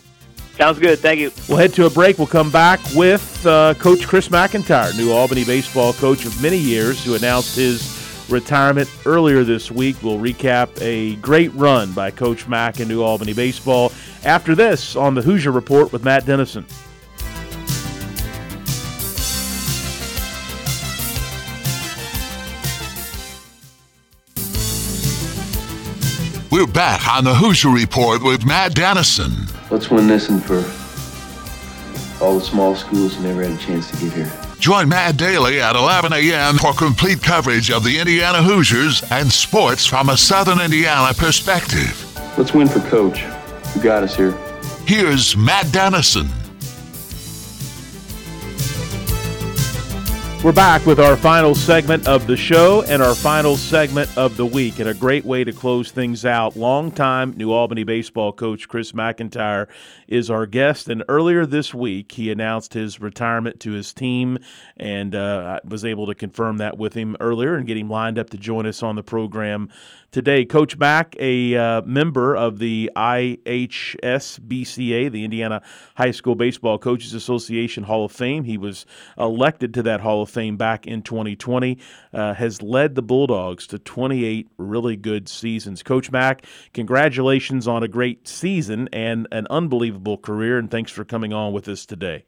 Sounds 0.57 0.79
good. 0.79 0.99
Thank 0.99 1.19
you. 1.21 1.31
We'll 1.47 1.57
head 1.57 1.73
to 1.75 1.85
a 1.85 1.89
break. 1.89 2.17
We'll 2.17 2.27
come 2.27 2.51
back 2.51 2.81
with 2.93 3.45
uh, 3.45 3.75
Coach 3.75 4.05
Chris 4.05 4.27
McIntyre, 4.27 4.97
new 4.97 5.11
Albany 5.11 5.45
baseball 5.45 5.93
coach 5.93 6.25
of 6.25 6.41
many 6.41 6.57
years, 6.57 7.03
who 7.05 7.15
announced 7.15 7.55
his 7.55 7.98
retirement 8.29 8.89
earlier 9.05 9.43
this 9.43 9.71
week. 9.71 9.95
We'll 10.01 10.17
recap 10.17 10.69
a 10.81 11.15
great 11.17 11.53
run 11.53 11.91
by 11.93 12.11
Coach 12.11 12.47
Mack 12.47 12.79
in 12.79 12.87
New 12.87 13.01
Albany 13.01 13.33
baseball 13.33 13.91
after 14.23 14.55
this 14.55 14.95
on 14.95 15.15
the 15.15 15.21
Hoosier 15.21 15.51
Report 15.51 15.91
with 15.91 16.03
Matt 16.03 16.25
Dennison. 16.25 16.65
We're 26.51 26.67
back 26.67 27.07
on 27.07 27.23
the 27.23 27.35
Hoosier 27.35 27.69
Report 27.69 28.23
with 28.23 28.45
Matt 28.45 28.75
Dennison. 28.75 29.31
Let's 29.69 29.89
win 29.89 30.07
this 30.07 30.29
and 30.29 30.43
for 30.43 30.65
all 32.23 32.37
the 32.37 32.43
small 32.43 32.75
schools 32.75 33.15
who 33.15 33.23
never 33.23 33.43
had 33.43 33.51
a 33.51 33.57
chance 33.57 33.89
to 33.91 33.97
get 33.97 34.13
here. 34.13 34.48
Join 34.59 34.89
Matt 34.89 35.15
Daly 35.15 35.61
at 35.61 35.77
11 35.77 36.11
a.m. 36.11 36.57
for 36.57 36.73
complete 36.73 37.23
coverage 37.23 37.71
of 37.71 37.85
the 37.85 37.97
Indiana 37.97 38.43
Hoosiers 38.43 39.01
and 39.09 39.31
sports 39.31 39.85
from 39.85 40.09
a 40.09 40.17
Southern 40.17 40.59
Indiana 40.59 41.13
perspective. 41.13 42.05
Let's 42.37 42.53
win 42.53 42.67
for 42.67 42.81
Coach, 42.81 43.19
who 43.19 43.81
got 43.81 44.03
us 44.03 44.17
here. 44.17 44.33
Here's 44.85 45.37
Matt 45.37 45.71
Dennison. 45.71 46.27
We're 50.41 50.53
back 50.53 50.85
with 50.85 51.01
our 51.01 51.17
final 51.17 51.53
segment 51.53 52.07
of 52.07 52.25
the 52.25 52.37
show 52.37 52.81
and 52.83 53.01
our 53.01 53.13
final 53.13 53.57
segment 53.57 54.17
of 54.17 54.37
the 54.37 54.45
week, 54.45 54.79
and 54.79 54.87
a 54.87 54.93
great 54.93 55.25
way 55.25 55.43
to 55.43 55.51
close 55.51 55.91
things 55.91 56.23
out. 56.23 56.55
Longtime 56.55 57.33
New 57.35 57.51
Albany 57.51 57.83
baseball 57.83 58.31
coach 58.31 58.69
Chris 58.69 58.93
McIntyre 58.93 59.67
is 60.07 60.29
our 60.29 60.45
guest, 60.45 60.87
and 60.87 61.03
earlier 61.09 61.45
this 61.45 61.73
week 61.73 62.13
he 62.13 62.31
announced 62.31 62.73
his 62.73 63.01
retirement 63.01 63.59
to 63.59 63.71
his 63.71 63.93
team, 63.93 64.37
and 64.77 65.13
uh, 65.13 65.59
I 65.61 65.67
was 65.67 65.83
able 65.83 66.07
to 66.07 66.15
confirm 66.15 66.55
that 66.59 66.77
with 66.77 66.93
him 66.93 67.17
earlier 67.19 67.55
and 67.55 67.67
get 67.67 67.75
him 67.75 67.89
lined 67.89 68.17
up 68.17 68.29
to 68.29 68.37
join 68.37 68.65
us 68.65 68.81
on 68.81 68.95
the 68.95 69.03
program 69.03 69.67
today. 70.11 70.45
Coach 70.45 70.77
Mack, 70.77 71.15
a 71.19 71.55
uh, 71.55 71.81
member 71.83 72.35
of 72.35 72.59
the 72.59 72.91
IHSBCA, 72.95 73.51
the 75.11 75.23
Indiana 75.23 75.61
High 75.95 76.11
School 76.11 76.35
Baseball 76.35 76.77
Coaches 76.77 77.13
Association 77.13 77.83
Hall 77.83 78.05
of 78.05 78.11
Fame. 78.11 78.43
He 78.43 78.57
was 78.57 78.85
elected 79.17 79.73
to 79.75 79.83
that 79.83 80.01
Hall 80.01 80.21
of 80.21 80.29
Fame 80.29 80.57
back 80.57 80.85
in 80.87 81.01
2020, 81.01 81.77
uh, 82.13 82.33
has 82.33 82.61
led 82.61 82.95
the 82.95 83.01
Bulldogs 83.01 83.67
to 83.67 83.79
28 83.79 84.47
really 84.57 84.95
good 84.95 85.29
seasons. 85.29 85.83
Coach 85.83 86.11
Mack, 86.11 86.45
congratulations 86.73 87.67
on 87.67 87.83
a 87.83 87.87
great 87.87 88.27
season 88.27 88.89
and 88.91 89.27
an 89.31 89.47
unbelievable 89.49 90.17
career, 90.17 90.57
and 90.57 90.69
thanks 90.71 90.91
for 90.91 91.05
coming 91.05 91.33
on 91.33 91.53
with 91.53 91.67
us 91.67 91.85
today. 91.85 92.25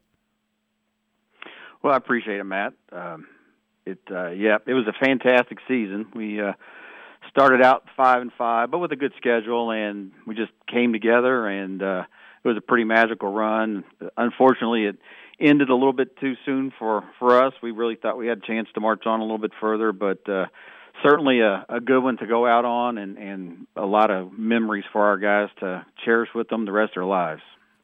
Well, 1.84 1.94
I 1.94 1.98
appreciate 1.98 2.40
it, 2.40 2.44
Matt. 2.44 2.74
Um, 2.92 3.28
it 3.86 4.00
uh, 4.12 4.30
yeah, 4.30 4.58
it 4.68 4.74
was 4.74 4.86
a 4.88 4.94
fantastic 4.94 5.58
season. 5.68 6.06
We 6.14 6.40
uh, 6.40 6.54
started 7.32 7.62
out 7.62 7.84
five 7.98 8.22
and 8.22 8.32
five, 8.38 8.70
but 8.70 8.80
with 8.80 8.92
a 8.92 8.96
good 8.96 9.14
schedule, 9.18 9.72
and 9.72 10.12
we 10.28 10.36
just 10.36 10.52
came 10.72 10.94
together, 10.94 11.48
and 11.48 11.82
uh, 11.82 12.04
it 12.44 12.48
was 12.48 12.58
a 12.58 12.62
pretty 12.62 12.84
magical 12.84 13.32
run. 13.32 13.84
Unfortunately, 14.18 14.86
it 14.86 14.98
ended 15.40 15.70
a 15.70 15.76
little 15.76 15.94
bit 15.94 16.18
too 16.20 16.36
soon 16.46 16.72
for 16.78 17.04
for 17.20 17.44
us. 17.44 17.54
We 17.64 17.72
really 17.72 17.96
thought 17.96 18.18
we 18.18 18.28
had 18.28 18.40
a 18.40 18.48
chance 18.48 18.68
to 18.76 18.82
march 18.82 19.06
on 19.06 19.20
a 19.20 19.24
little 19.24 19.38
bit 19.38 19.52
further, 19.60 19.92
but 19.92 20.28
uh, 20.30 20.46
certainly 21.04 21.40
a, 21.40 21.66
a 21.70 21.80
good 21.80 22.02
one 22.02 22.18
to 22.18 22.28
go 22.28 22.46
out 22.46 22.66
on, 22.66 22.98
and 22.98 23.18
and 23.18 23.68
a 23.76 23.86
lot 23.86 24.12
of 24.12 24.38
memories 24.38 24.86
for 24.92 25.06
our 25.06 25.18
guys 25.18 25.50
to 25.60 25.86
cherish 26.04 26.30
with 26.36 26.50
them 26.50 26.66
the 26.66 26.72
rest 26.72 26.92
of 26.92 26.96
their 26.96 27.06
lives. 27.06 27.42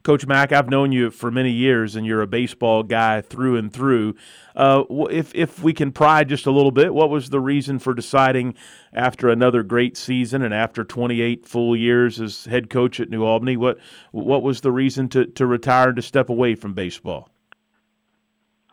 Coach 0.08 0.26
Mack, 0.26 0.52
I've 0.52 0.70
known 0.70 0.90
you 0.90 1.10
for 1.10 1.30
many 1.30 1.50
years, 1.50 1.94
and 1.94 2.06
you're 2.06 2.22
a 2.22 2.26
baseball 2.26 2.82
guy 2.82 3.20
through 3.20 3.56
and 3.56 3.70
through. 3.70 4.14
Uh, 4.56 4.84
if 5.10 5.34
if 5.34 5.62
we 5.62 5.74
can 5.74 5.92
pry 5.92 6.24
just 6.24 6.46
a 6.46 6.50
little 6.50 6.70
bit, 6.70 6.94
what 6.94 7.10
was 7.10 7.28
the 7.28 7.40
reason 7.40 7.78
for 7.78 7.92
deciding 7.92 8.54
after 8.94 9.28
another 9.28 9.62
great 9.62 9.98
season 9.98 10.40
and 10.40 10.54
after 10.54 10.82
28 10.82 11.44
full 11.46 11.76
years 11.76 12.22
as 12.22 12.46
head 12.46 12.70
coach 12.70 13.00
at 13.00 13.10
New 13.10 13.22
Albany, 13.22 13.58
what 13.58 13.76
what 14.10 14.42
was 14.42 14.62
the 14.62 14.72
reason 14.72 15.10
to 15.10 15.26
to 15.26 15.44
retire 15.44 15.88
and 15.88 15.96
to 15.96 16.00
step 16.00 16.30
away 16.30 16.54
from 16.54 16.72
baseball? 16.72 17.28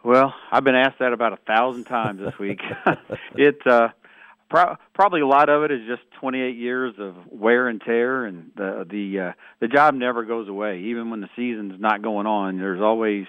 Well, 0.05 0.33
I've 0.53 0.63
been 0.63 0.75
asked 0.75 0.99
that 0.99 1.11
about 1.11 1.33
a 1.33 1.39
thousand 1.45 1.83
times 1.83 2.21
this 2.21 2.39
week. 2.39 2.61
it 3.35 3.57
uh, 3.67 3.89
pro- 4.55 4.75
probably 4.93 5.21
a 5.21 5.27
lot 5.27 5.49
of 5.49 5.63
it 5.63 5.71
is 5.71 5.81
just 5.87 6.01
28 6.21 6.55
years 6.55 6.93
of 6.97 7.15
wear 7.29 7.67
and 7.67 7.81
tear, 7.81 8.25
and 8.25 8.51
the 8.55 8.85
the 8.89 9.19
uh, 9.19 9.31
the 9.59 9.67
job 9.67 9.95
never 9.95 10.23
goes 10.23 10.47
away. 10.47 10.79
Even 10.85 11.09
when 11.09 11.19
the 11.19 11.29
season's 11.35 11.79
not 11.79 12.01
going 12.01 12.25
on, 12.25 12.57
there's 12.57 12.81
always 12.81 13.25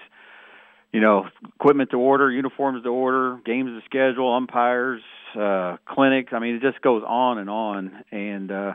you 0.93 1.01
know 1.01 1.25
equipment 1.55 1.91
to 1.91 1.97
order, 1.97 2.31
uniforms 2.31 2.83
to 2.83 2.89
order, 2.89 3.39
games 3.45 3.69
to 3.69 3.81
schedule, 3.85 4.33
umpires, 4.33 5.01
uh, 5.37 5.77
clinics. 5.85 6.31
I 6.33 6.39
mean, 6.39 6.55
it 6.55 6.61
just 6.61 6.81
goes 6.81 7.03
on 7.05 7.39
and 7.39 7.49
on. 7.49 8.03
And 8.11 8.51
uh, 8.51 8.73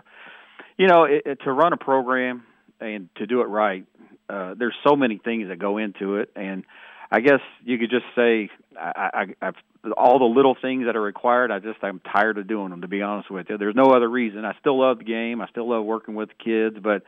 you 0.76 0.88
know, 0.88 1.04
it, 1.04 1.22
it, 1.24 1.38
to 1.44 1.52
run 1.52 1.72
a 1.72 1.78
program 1.78 2.44
and 2.80 3.08
to 3.16 3.26
do 3.26 3.40
it 3.40 3.46
right, 3.46 3.86
uh, 4.28 4.54
there's 4.58 4.76
so 4.86 4.94
many 4.94 5.18
things 5.18 5.48
that 5.48 5.58
go 5.58 5.78
into 5.78 6.16
it, 6.16 6.30
and 6.36 6.64
I 7.10 7.20
guess 7.20 7.40
you 7.64 7.78
could 7.78 7.90
just 7.90 8.06
say 8.14 8.50
I, 8.78 9.10
I, 9.40 9.46
I've 9.48 9.54
all 9.96 10.18
the 10.18 10.24
little 10.24 10.56
things 10.60 10.86
that 10.86 10.96
are 10.96 11.02
required. 11.02 11.50
I 11.50 11.58
just 11.58 11.78
I'm 11.82 12.00
tired 12.00 12.38
of 12.38 12.46
doing 12.46 12.70
them. 12.70 12.82
To 12.82 12.88
be 12.88 13.02
honest 13.02 13.30
with 13.30 13.46
you, 13.50 13.58
there's 13.58 13.74
no 13.74 13.94
other 13.94 14.08
reason. 14.08 14.44
I 14.44 14.54
still 14.60 14.78
love 14.80 14.98
the 14.98 15.04
game. 15.04 15.40
I 15.40 15.48
still 15.48 15.68
love 15.68 15.84
working 15.84 16.14
with 16.14 16.30
kids, 16.42 16.76
but 16.82 17.02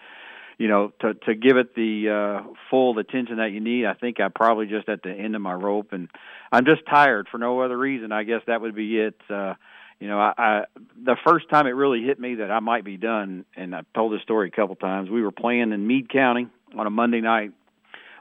you 0.58 0.68
know, 0.68 0.92
to 1.00 1.14
to 1.14 1.34
give 1.34 1.56
it 1.56 1.74
the 1.74 2.42
uh, 2.44 2.54
full 2.70 2.98
attention 2.98 3.36
that 3.36 3.52
you 3.52 3.60
need, 3.60 3.86
I 3.86 3.94
think 3.94 4.20
I'm 4.20 4.32
probably 4.32 4.66
just 4.66 4.88
at 4.88 5.02
the 5.02 5.10
end 5.10 5.34
of 5.34 5.42
my 5.42 5.54
rope, 5.54 5.92
and 5.92 6.08
I'm 6.52 6.64
just 6.64 6.82
tired 6.88 7.28
for 7.30 7.38
no 7.38 7.60
other 7.60 7.76
reason. 7.76 8.12
I 8.12 8.24
guess 8.24 8.40
that 8.46 8.60
would 8.60 8.74
be 8.74 8.98
it. 8.98 9.16
Uh, 9.28 9.54
you 10.00 10.08
know, 10.08 10.18
I, 10.18 10.32
I 10.36 10.64
the 11.02 11.16
first 11.26 11.48
time 11.50 11.66
it 11.66 11.70
really 11.70 12.02
hit 12.02 12.18
me 12.20 12.36
that 12.36 12.50
I 12.50 12.60
might 12.60 12.84
be 12.84 12.96
done, 12.96 13.44
and 13.56 13.74
I've 13.74 13.92
told 13.94 14.12
this 14.12 14.22
story 14.22 14.48
a 14.48 14.56
couple 14.56 14.76
times. 14.76 15.10
We 15.10 15.22
were 15.22 15.32
playing 15.32 15.72
in 15.72 15.86
Meade 15.86 16.08
County 16.08 16.48
on 16.76 16.86
a 16.86 16.90
Monday 16.90 17.20
night 17.20 17.52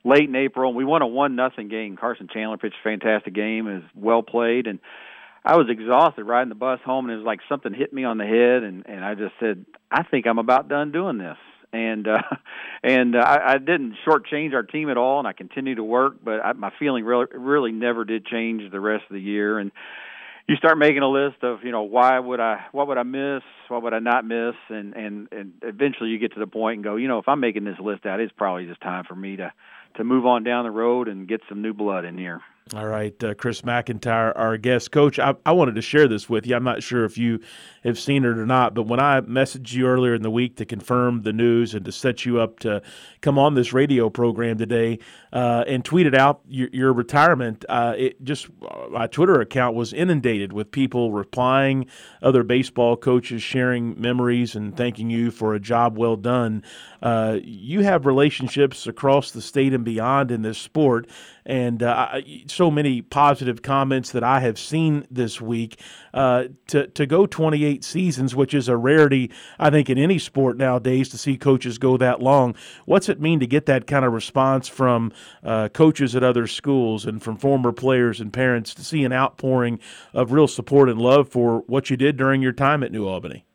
late 0.04 0.28
in 0.28 0.36
April. 0.36 0.74
We 0.74 0.86
won 0.86 1.02
a 1.02 1.08
one 1.08 1.36
nothing 1.36 1.70
game. 1.70 1.98
Carson 1.98 2.28
Chandler 2.32 2.58
pitched 2.58 2.76
a 2.80 2.84
fantastic 2.84 3.34
game, 3.34 3.68
is 3.68 3.84
well 3.96 4.24
played, 4.24 4.68
and 4.68 4.80
I 5.46 5.58
was 5.58 5.68
exhausted 5.70 6.24
riding 6.24 6.50
the 6.50 6.56
bus 6.56 6.80
home, 6.86 7.06
and 7.06 7.14
it 7.14 7.18
was 7.18 7.26
like 7.26 7.40
something 7.50 7.74
hit 7.74 7.92
me 7.92 8.04
on 8.04 8.18
the 8.18 8.26
head, 8.26 8.64
and 8.64 8.86
and 8.88 9.04
I 9.04 9.16
just 9.16 9.34
said, 9.40 9.66
I 9.92 10.04
think 10.04 10.26
I'm 10.26 10.40
about 10.40 10.70
done 10.70 10.92
doing 10.92 11.18
this. 11.18 11.38
And 11.74 12.08
uh, 12.08 12.22
and 12.84 13.16
uh, 13.16 13.20
I, 13.20 13.54
I 13.54 13.58
didn't 13.58 13.96
shortchange 14.08 14.54
our 14.54 14.64
team 14.64 14.90
at 14.90 14.98
all, 14.98 15.20
and 15.20 15.28
I 15.28 15.34
continued 15.34 15.76
to 15.76 15.84
work. 15.84 16.16
But 16.24 16.46
I, 16.46 16.54
my 16.54 16.72
feeling 16.80 17.04
really 17.04 17.26
really 17.34 17.72
never 17.72 18.06
did 18.06 18.26
change 18.26 18.72
the 18.72 18.80
rest 18.80 19.04
of 19.10 19.14
the 19.14 19.22
year. 19.22 19.60
And 19.60 19.72
you 20.48 20.56
start 20.58 20.78
making 20.78 21.02
a 21.02 21.10
list 21.10 21.44
of 21.44 21.64
you 21.64 21.72
know 21.72 21.84
why 21.84 22.20
would 22.20 22.40
I 22.40 22.66
what 22.72 22.88
would 22.88 22.98
I 22.98 23.04
miss 23.04 23.44
what 23.70 23.84
would 23.84 23.94
I 23.94 24.00
not 24.00 24.26
miss 24.26 24.56
and 24.70 24.94
and 24.94 25.28
and 25.32 25.54
eventually 25.62 26.10
you 26.10 26.20
get 26.20 26.34
to 26.34 26.40
the 26.40 26.48
point 26.48 26.78
and 26.78 26.84
go 26.84 26.96
you 26.98 27.08
know 27.08 27.20
if 27.20 27.28
I'm 27.28 27.40
making 27.40 27.64
this 27.64 27.80
list 27.80 28.06
out 28.06 28.20
it's 28.20 28.34
probably 28.36 28.66
just 28.66 28.82
time 28.82 29.06
for 29.08 29.16
me 29.16 29.38
to 29.38 29.54
to 29.96 30.04
move 30.04 30.26
on 30.26 30.44
down 30.44 30.66
the 30.66 30.72
road 30.72 31.08
and 31.08 31.28
get 31.28 31.42
some 31.50 31.62
new 31.62 31.74
blood 31.74 32.06
in 32.06 32.18
here. 32.18 32.42
All 32.72 32.88
right, 32.88 33.22
uh, 33.22 33.34
Chris 33.34 33.62
McIntyre, 33.62 34.32
our 34.38 34.58
guest 34.58 34.92
coach. 34.92 35.20
I, 35.20 35.36
I 35.46 35.52
wanted 35.52 35.76
to 35.76 35.82
share 35.82 36.08
this 36.08 36.30
with 36.30 36.48
you. 36.48 36.56
I'm 36.56 36.64
not 36.64 36.82
sure 36.82 37.04
if 37.04 37.18
you 37.18 37.42
have 37.84 38.00
seen 38.00 38.24
it 38.24 38.38
or 38.38 38.46
not, 38.46 38.74
but 38.74 38.84
when 38.84 39.02
I 39.02 39.20
messaged 39.20 39.74
you 39.74 39.86
earlier 39.86 40.16
in 40.16 40.22
the 40.22 40.32
week 40.32 40.56
to 40.56 40.66
confirm 40.66 41.24
the 41.24 41.34
news 41.34 41.74
and 41.74 41.84
to 41.84 41.92
set 41.92 42.26
you 42.26 42.40
up 42.40 42.60
to 42.60 42.82
come 43.20 43.38
on 43.38 43.56
this 43.56 43.74
radio 43.74 44.10
program 44.10 44.58
today 44.58 45.00
uh, 45.34 45.66
and 45.68 45.84
tweeted 45.84 46.16
out 46.16 46.40
your, 46.48 46.70
your 46.72 46.94
retirement, 46.94 47.66
uh, 47.68 47.96
it 47.98 48.24
just 48.24 48.48
uh, 48.66 48.88
my 48.90 49.08
Twitter 49.08 49.42
account 49.42 49.76
was 49.76 49.92
inundated 49.92 50.54
with 50.54 50.72
people 50.72 51.12
replying, 51.12 51.86
other 52.22 52.44
baseball 52.44 52.96
coaches 52.96 53.44
sharing 53.44 54.00
memories 54.00 54.56
and 54.56 54.78
thanking 54.78 55.10
you 55.10 55.32
for 55.32 55.54
a 55.54 55.60
job 55.60 55.98
well 55.98 56.16
done. 56.16 56.64
Uh, 57.02 57.40
you 57.44 57.82
have 57.82 58.06
relationships 58.06 58.88
across 58.88 59.32
the 59.32 59.42
state 59.42 59.74
and 59.74 59.84
beyond 59.84 60.32
in 60.32 60.44
this 60.44 60.58
sport, 60.58 61.10
and 61.46 61.84
uh, 61.84 62.22
so 62.48 62.72
many 62.72 63.02
positive 63.02 63.62
comments 63.62 64.12
that 64.12 64.24
I 64.24 64.40
have 64.40 64.58
seen 64.58 65.06
this 65.12 65.42
week. 65.42 65.80
Uh, 66.14 66.46
to 66.68 66.88
to 66.88 67.06
go 67.06 67.26
28 67.26 67.84
seasons, 67.84 68.36
which 68.36 68.54
is 68.54 68.68
a 68.68 68.78
rarity, 68.78 69.32
I 69.58 69.70
think, 69.70 69.90
in 69.90 69.98
any 69.98 70.20
sport 70.20 70.58
nowadays 70.58 71.10
to 71.10 71.18
see 71.18 71.38
coaches 71.38 71.78
go 71.78 71.98
that 71.98 72.22
long. 72.22 72.56
What's 72.86 73.10
it 73.10 73.20
mean 73.20 73.40
to 73.40 73.48
get 73.48 73.66
that 73.66 73.88
kind 73.88 74.06
of 74.06 74.14
response 74.14 74.68
from 74.68 75.12
uh, 75.44 75.70
coaches 75.70 76.16
at 76.16 76.24
other 76.24 76.48
schools 76.48 77.06
and 77.06 77.22
from 77.22 77.38
former 77.38 77.72
players 77.72 78.22
and 78.22 78.32
parents 78.32 78.74
to 78.76 78.84
see 78.84 79.04
an 79.04 79.12
outpouring 79.12 79.80
of 80.14 80.32
real 80.32 80.48
support 80.48 80.90
and 80.90 81.02
love 81.02 81.30
for 81.30 81.60
what 81.68 81.90
you 81.90 81.98
did 81.98 82.16
during 82.18 82.42
your 82.42 82.54
time 82.54 82.84
at 82.84 82.92
New 82.92 83.08
Albany? 83.08 83.46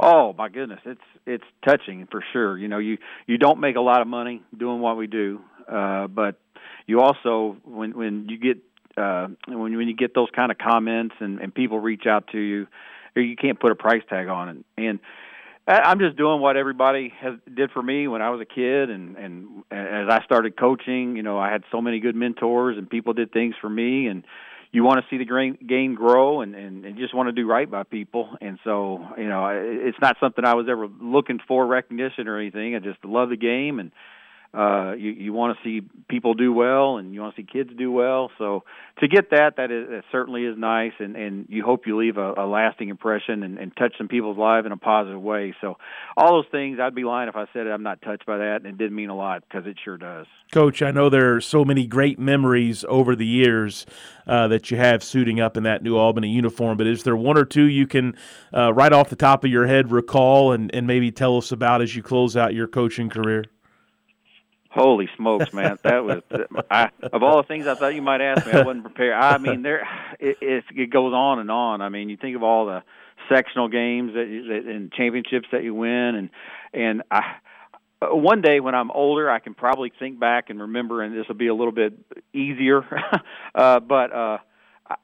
Oh 0.00 0.32
my 0.36 0.48
goodness, 0.48 0.80
it's 0.84 1.00
it's 1.26 1.44
touching 1.64 2.06
for 2.10 2.22
sure. 2.32 2.56
You 2.56 2.68
know, 2.68 2.78
you 2.78 2.98
you 3.26 3.36
don't 3.36 3.58
make 3.58 3.76
a 3.76 3.80
lot 3.80 4.00
of 4.00 4.06
money 4.06 4.42
doing 4.56 4.80
what 4.80 4.96
we 4.96 5.08
do, 5.08 5.40
uh, 5.70 6.06
but 6.06 6.40
you 6.86 7.00
also 7.00 7.56
when 7.64 7.96
when 7.96 8.28
you 8.28 8.38
get 8.38 8.58
uh, 8.96 9.28
when 9.46 9.76
when 9.76 9.88
you 9.88 9.96
get 9.96 10.14
those 10.14 10.28
kind 10.34 10.50
of 10.50 10.58
comments 10.58 11.14
and, 11.20 11.40
and 11.40 11.54
people 11.54 11.78
reach 11.78 12.06
out 12.06 12.28
to 12.32 12.38
you, 12.38 12.66
you 13.14 13.36
can't 13.36 13.60
put 13.60 13.70
a 13.70 13.76
price 13.76 14.02
tag 14.08 14.28
on 14.28 14.48
it. 14.48 14.56
And 14.76 15.00
I'm 15.68 15.98
just 15.98 16.16
doing 16.16 16.40
what 16.40 16.56
everybody 16.56 17.12
has 17.20 17.34
did 17.54 17.70
for 17.72 17.82
me 17.82 18.08
when 18.08 18.22
I 18.22 18.30
was 18.30 18.40
a 18.40 18.46
kid, 18.46 18.88
and 18.88 19.16
and 19.16 19.64
as 19.70 20.08
I 20.08 20.22
started 20.24 20.56
coaching, 20.56 21.14
you 21.16 21.22
know, 21.22 21.38
I 21.38 21.52
had 21.52 21.62
so 21.70 21.82
many 21.82 22.00
good 22.00 22.16
mentors, 22.16 22.78
and 22.78 22.88
people 22.88 23.12
did 23.12 23.32
things 23.32 23.54
for 23.60 23.68
me, 23.68 24.06
and 24.06 24.24
you 24.72 24.82
want 24.82 25.00
to 25.00 25.06
see 25.10 25.22
the 25.22 25.56
game 25.66 25.94
grow, 25.94 26.40
and 26.40 26.54
and, 26.54 26.86
and 26.86 26.96
just 26.96 27.14
want 27.14 27.28
to 27.28 27.32
do 27.32 27.46
right 27.46 27.70
by 27.70 27.82
people, 27.82 28.30
and 28.40 28.58
so 28.64 29.06
you 29.18 29.28
know, 29.28 29.46
it's 29.48 29.98
not 30.00 30.16
something 30.20 30.42
I 30.42 30.54
was 30.54 30.68
ever 30.70 30.88
looking 31.02 31.38
for 31.46 31.66
recognition 31.66 32.28
or 32.28 32.38
anything. 32.38 32.74
I 32.74 32.78
just 32.78 33.04
love 33.04 33.28
the 33.28 33.36
game, 33.36 33.78
and 33.78 33.92
uh, 34.54 34.94
you 34.96 35.10
you 35.10 35.32
want 35.32 35.56
to 35.56 35.62
see 35.62 35.86
people 36.08 36.32
do 36.32 36.52
well 36.52 36.96
and 36.96 37.12
you 37.12 37.20
want 37.20 37.36
to 37.36 37.42
see 37.42 37.46
kids 37.46 37.70
do 37.76 37.92
well. 37.92 38.30
So 38.38 38.64
to 39.00 39.06
get 39.06 39.30
that, 39.30 39.56
that 39.58 39.70
is 39.70 39.88
that 39.90 40.04
certainly 40.10 40.44
is 40.44 40.56
nice, 40.56 40.92
and 40.98 41.16
and 41.16 41.46
you 41.50 41.62
hope 41.62 41.86
you 41.86 41.98
leave 41.98 42.16
a, 42.16 42.32
a 42.32 42.46
lasting 42.46 42.88
impression 42.88 43.42
and, 43.42 43.58
and 43.58 43.76
touch 43.76 43.92
some 43.98 44.08
people's 44.08 44.38
lives 44.38 44.64
in 44.64 44.72
a 44.72 44.78
positive 44.78 45.20
way. 45.20 45.54
So 45.60 45.76
all 46.16 46.32
those 46.32 46.50
things, 46.50 46.78
I'd 46.80 46.94
be 46.94 47.04
lying 47.04 47.28
if 47.28 47.36
I 47.36 47.44
said 47.52 47.66
it. 47.66 47.70
I'm 47.70 47.82
not 47.82 48.00
touched 48.00 48.24
by 48.24 48.38
that, 48.38 48.56
and 48.56 48.66
it 48.66 48.78
didn't 48.78 48.96
mean 48.96 49.10
a 49.10 49.16
lot 49.16 49.44
because 49.46 49.66
it 49.66 49.76
sure 49.84 49.98
does. 49.98 50.26
Coach, 50.50 50.80
I 50.80 50.92
know 50.92 51.10
there 51.10 51.34
are 51.36 51.42
so 51.42 51.62
many 51.62 51.86
great 51.86 52.18
memories 52.18 52.82
over 52.88 53.14
the 53.14 53.26
years 53.26 53.84
uh, 54.26 54.48
that 54.48 54.70
you 54.70 54.78
have 54.78 55.04
suiting 55.04 55.40
up 55.40 55.58
in 55.58 55.64
that 55.64 55.82
New 55.82 55.98
Albany 55.98 56.30
uniform, 56.30 56.78
but 56.78 56.86
is 56.86 57.02
there 57.02 57.16
one 57.16 57.36
or 57.36 57.44
two 57.44 57.64
you 57.64 57.86
can, 57.86 58.16
uh, 58.54 58.72
right 58.72 58.94
off 58.94 59.10
the 59.10 59.16
top 59.16 59.44
of 59.44 59.50
your 59.50 59.66
head, 59.66 59.92
recall 59.92 60.52
and, 60.52 60.74
and 60.74 60.86
maybe 60.86 61.12
tell 61.12 61.36
us 61.36 61.52
about 61.52 61.82
as 61.82 61.94
you 61.94 62.02
close 62.02 62.34
out 62.34 62.54
your 62.54 62.66
coaching 62.66 63.10
career? 63.10 63.44
Holy 64.70 65.08
smokes, 65.16 65.52
man! 65.52 65.78
That 65.82 66.04
was 66.04 66.22
I, 66.70 66.90
of 67.02 67.22
all 67.22 67.38
the 67.38 67.48
things 67.48 67.66
I 67.66 67.74
thought 67.74 67.94
you 67.94 68.02
might 68.02 68.20
ask 68.20 68.46
me. 68.46 68.52
I 68.52 68.62
wasn't 68.62 68.84
prepared. 68.84 69.14
I 69.14 69.38
mean, 69.38 69.62
there 69.62 69.88
it, 70.20 70.36
it, 70.40 70.64
it 70.74 70.90
goes 70.90 71.14
on 71.14 71.38
and 71.38 71.50
on. 71.50 71.80
I 71.80 71.88
mean, 71.88 72.10
you 72.10 72.16
think 72.16 72.36
of 72.36 72.42
all 72.42 72.66
the 72.66 72.82
sectional 73.28 73.68
games 73.68 74.12
that, 74.12 74.26
that 74.48 74.70
and 74.70 74.92
championships 74.92 75.48
that 75.52 75.64
you 75.64 75.74
win, 75.74 76.14
and 76.14 76.30
and 76.74 77.02
I 77.10 77.36
one 78.02 78.42
day 78.42 78.60
when 78.60 78.74
I'm 78.74 78.90
older, 78.90 79.30
I 79.30 79.38
can 79.38 79.54
probably 79.54 79.92
think 79.98 80.20
back 80.20 80.50
and 80.50 80.60
remember, 80.60 81.02
and 81.02 81.16
this 81.16 81.26
will 81.26 81.34
be 81.34 81.48
a 81.48 81.54
little 81.54 81.72
bit 81.72 81.94
easier. 82.32 82.84
uh, 83.54 83.80
but 83.80 84.12
uh, 84.12 84.38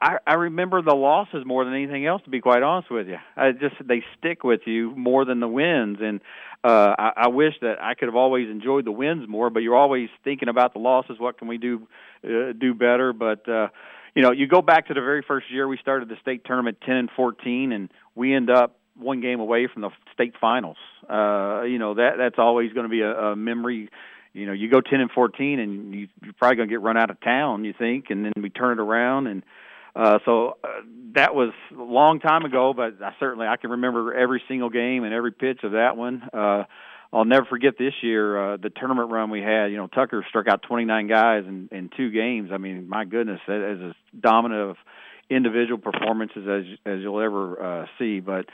I, 0.01 0.17
I 0.25 0.33
remember 0.33 0.81
the 0.81 0.95
losses 0.95 1.45
more 1.45 1.63
than 1.63 1.73
anything 1.73 2.05
else. 2.05 2.21
To 2.23 2.29
be 2.29 2.41
quite 2.41 2.63
honest 2.63 2.89
with 2.89 3.07
you, 3.07 3.17
I 3.37 3.51
just 3.51 3.75
they 3.85 4.03
stick 4.17 4.43
with 4.43 4.61
you 4.65 4.95
more 4.95 5.25
than 5.25 5.39
the 5.39 5.47
wins, 5.47 5.97
and 6.01 6.21
uh, 6.63 6.95
I, 6.97 7.11
I 7.17 7.27
wish 7.27 7.53
that 7.61 7.81
I 7.81 7.93
could 7.93 8.07
have 8.07 8.15
always 8.15 8.49
enjoyed 8.49 8.85
the 8.85 8.91
wins 8.91 9.27
more. 9.29 9.49
But 9.49 9.59
you're 9.61 9.75
always 9.75 10.09
thinking 10.23 10.49
about 10.49 10.73
the 10.73 10.79
losses. 10.79 11.19
What 11.19 11.37
can 11.37 11.47
we 11.47 11.57
do 11.57 11.87
uh, 12.23 12.53
do 12.57 12.73
better? 12.73 13.13
But 13.13 13.47
uh, 13.47 13.67
you 14.15 14.23
know, 14.23 14.31
you 14.31 14.47
go 14.47 14.61
back 14.61 14.87
to 14.87 14.93
the 14.93 15.01
very 15.01 15.23
first 15.27 15.51
year 15.51 15.67
we 15.67 15.77
started 15.77 16.09
the 16.09 16.17
state 16.21 16.43
tournament, 16.45 16.77
ten 16.83 16.95
and 16.95 17.09
fourteen, 17.15 17.71
and 17.71 17.89
we 18.15 18.33
end 18.33 18.49
up 18.49 18.79
one 18.97 19.21
game 19.21 19.39
away 19.39 19.67
from 19.71 19.83
the 19.83 19.91
state 20.13 20.33
finals. 20.41 20.77
Uh, 21.07 21.61
you 21.63 21.77
know 21.77 21.93
that 21.93 22.13
that's 22.17 22.39
always 22.39 22.73
going 22.73 22.85
to 22.85 22.89
be 22.89 23.01
a, 23.01 23.13
a 23.13 23.35
memory 23.35 23.89
you 24.33 24.45
know, 24.45 24.51
you 24.51 24.69
go 24.69 24.81
ten 24.81 24.99
and 24.99 25.09
fourteen, 25.09 25.59
and 25.59 25.93
you, 25.93 26.07
you're 26.21 26.33
probably 26.33 26.57
going 26.57 26.67
to 26.67 26.73
get 26.73 26.81
run 26.81 26.97
out 26.97 27.09
of 27.09 27.21
town. 27.21 27.63
You 27.63 27.73
think, 27.77 28.09
and 28.09 28.25
then 28.25 28.33
we 28.41 28.49
turn 28.49 28.79
it 28.79 28.81
around, 28.81 29.27
and 29.27 29.43
Uh, 29.95 30.19
so 30.25 30.57
uh, 30.63 30.67
that 31.15 31.33
was 31.33 31.51
a 31.71 31.81
long 31.81 32.19
time 32.19 32.43
ago, 32.43 32.73
but 32.73 33.01
I 33.01 33.13
certainly 33.19 33.47
I 33.47 33.55
can 33.57 33.71
remember 33.71 34.13
every 34.13 34.41
single 34.47 34.69
game 34.69 35.03
and 35.03 35.13
every 35.13 35.31
pitch 35.31 35.59
of 35.63 35.71
that 35.71 35.95
one. 35.95 36.23
Uh, 36.33 36.63
I'll 37.13 37.25
never 37.25 37.45
forget 37.45 37.75
this 37.77 37.93
year 38.01 38.53
uh, 38.53 38.57
the 38.57 38.69
tournament 38.69 39.09
run 39.09 39.29
we 39.29 39.41
had. 39.41 39.67
You 39.67 39.77
know, 39.77 39.87
Tucker 39.87 40.25
struck 40.27 40.47
out 40.47 40.63
29 40.63 41.07
guys 41.07 41.45
in, 41.47 41.69
in 41.71 41.89
two 41.95 42.11
games. 42.11 42.49
I 42.51 42.57
mean, 42.57 42.89
my 42.89 43.05
goodness, 43.05 43.39
as 43.47 43.79
as 43.85 43.93
dominant 44.19 44.71
of 44.71 44.75
individual 45.29 45.77
performances 45.77 46.45
as 46.47 46.77
as 46.85 46.99
you'll 47.01 47.21
ever 47.21 47.63
uh, 47.63 47.85
see. 47.97 48.19
But 48.19 48.47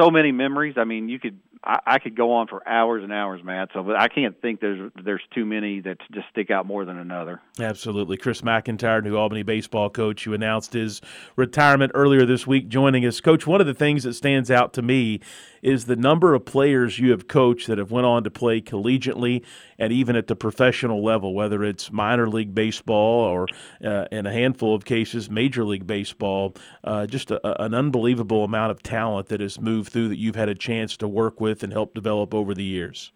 so 0.00 0.10
many 0.10 0.32
memories. 0.32 0.76
I 0.78 0.84
mean, 0.84 1.10
you 1.10 1.18
could 1.18 1.38
I, 1.66 1.80
I 1.86 1.98
could 1.98 2.16
go 2.16 2.32
on 2.32 2.46
for 2.46 2.66
hours 2.66 3.02
and 3.02 3.12
hours, 3.12 3.42
Matt. 3.42 3.70
So, 3.74 3.82
but 3.82 3.96
I 3.96 4.08
can't 4.08 4.40
think 4.40 4.60
there's 4.60 4.90
there's 5.02 5.22
too 5.34 5.44
many 5.44 5.80
that 5.80 5.98
just 6.12 6.28
stick 6.30 6.50
out 6.50 6.64
more 6.66 6.84
than 6.84 6.96
another. 6.96 7.40
Absolutely, 7.58 8.16
Chris 8.16 8.42
McIntyre, 8.42 9.02
new 9.02 9.16
Albany 9.16 9.42
baseball 9.42 9.90
coach, 9.90 10.24
who 10.24 10.32
announced 10.32 10.72
his 10.72 11.00
retirement 11.34 11.92
earlier 11.94 12.24
this 12.24 12.46
week, 12.46 12.68
joining 12.68 13.04
us. 13.04 13.20
Coach, 13.20 13.46
one 13.46 13.60
of 13.60 13.66
the 13.66 13.74
things 13.74 14.04
that 14.04 14.14
stands 14.14 14.50
out 14.50 14.72
to 14.74 14.82
me 14.82 15.20
is 15.62 15.86
the 15.86 15.96
number 15.96 16.34
of 16.34 16.44
players 16.44 17.00
you 17.00 17.10
have 17.10 17.26
coached 17.26 17.66
that 17.66 17.78
have 17.78 17.90
went 17.90 18.06
on 18.06 18.22
to 18.22 18.30
play 18.30 18.60
collegiately 18.60 19.44
and 19.78 19.92
even 19.92 20.14
at 20.14 20.28
the 20.28 20.36
professional 20.36 21.02
level, 21.02 21.34
whether 21.34 21.64
it's 21.64 21.90
minor 21.90 22.28
league 22.28 22.54
baseball 22.54 23.24
or, 23.24 23.48
uh, 23.84 24.06
in 24.12 24.26
a 24.26 24.32
handful 24.32 24.74
of 24.74 24.84
cases, 24.84 25.28
major 25.28 25.64
league 25.64 25.86
baseball. 25.86 26.54
Uh, 26.84 27.04
just 27.04 27.32
a, 27.32 27.62
an 27.62 27.74
unbelievable 27.74 28.44
amount 28.44 28.70
of 28.70 28.82
talent 28.82 29.26
that 29.26 29.40
has 29.40 29.60
moved 29.60 29.92
through 29.92 30.08
that 30.08 30.18
you've 30.18 30.36
had 30.36 30.48
a 30.48 30.54
chance 30.54 30.96
to 30.96 31.08
work 31.08 31.40
with 31.40 31.55
and 31.62 31.72
help 31.72 31.94
develop 31.94 32.34
over 32.34 32.54
the 32.54 32.64
years? 32.64 33.12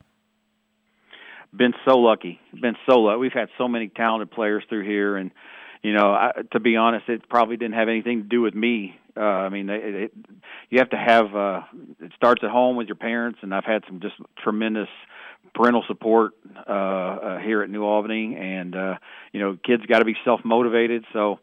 Been 1.55 1.75
so 1.85 1.99
lucky. 1.99 2.41
Been 2.61 2.77
so 2.89 3.01
lucky. 3.01 3.19
We've 3.19 3.33
had 3.33 3.49
so 3.59 3.67
many 3.67 3.89
talented 3.89 4.31
players 4.31 4.63
through 4.69 4.85
here, 4.85 5.17
and 5.17 5.31
you 5.83 5.95
know, 5.95 6.13
I, 6.13 6.33
to 6.53 6.61
be 6.61 6.77
honest, 6.77 7.09
it 7.09 7.29
probably 7.29 7.57
didn't 7.57 7.75
have 7.75 7.89
anything 7.89 8.23
to 8.23 8.29
do 8.29 8.41
with 8.41 8.55
me. 8.55 8.97
Uh, 9.17 9.21
I 9.21 9.49
mean, 9.49 9.69
it, 9.69 9.95
it, 9.95 10.13
you 10.69 10.79
have 10.79 10.91
to 10.91 10.97
have. 10.97 11.35
Uh, 11.35 11.63
it 12.01 12.13
starts 12.15 12.43
at 12.45 12.51
home 12.51 12.77
with 12.77 12.87
your 12.87 12.97
parents, 12.97 13.41
and 13.43 13.55
I've 13.55 13.65
had 13.65 13.83
some 13.89 14.01
just 14.01 14.15
tremendous 14.43 14.89
parental 15.55 15.83
support 15.89 16.33
uh, 16.69 16.71
uh, 16.71 17.39
here 17.39 17.63
at 17.63 17.71
New 17.71 17.83
Albany, 17.83 18.37
and 18.39 18.77
uh, 18.77 18.95
you 19.33 19.41
know, 19.41 19.57
kids 19.65 19.85
got 19.87 19.99
to 19.99 20.05
be 20.05 20.17
self 20.25 20.41
motivated. 20.45 21.05
So 21.13 21.41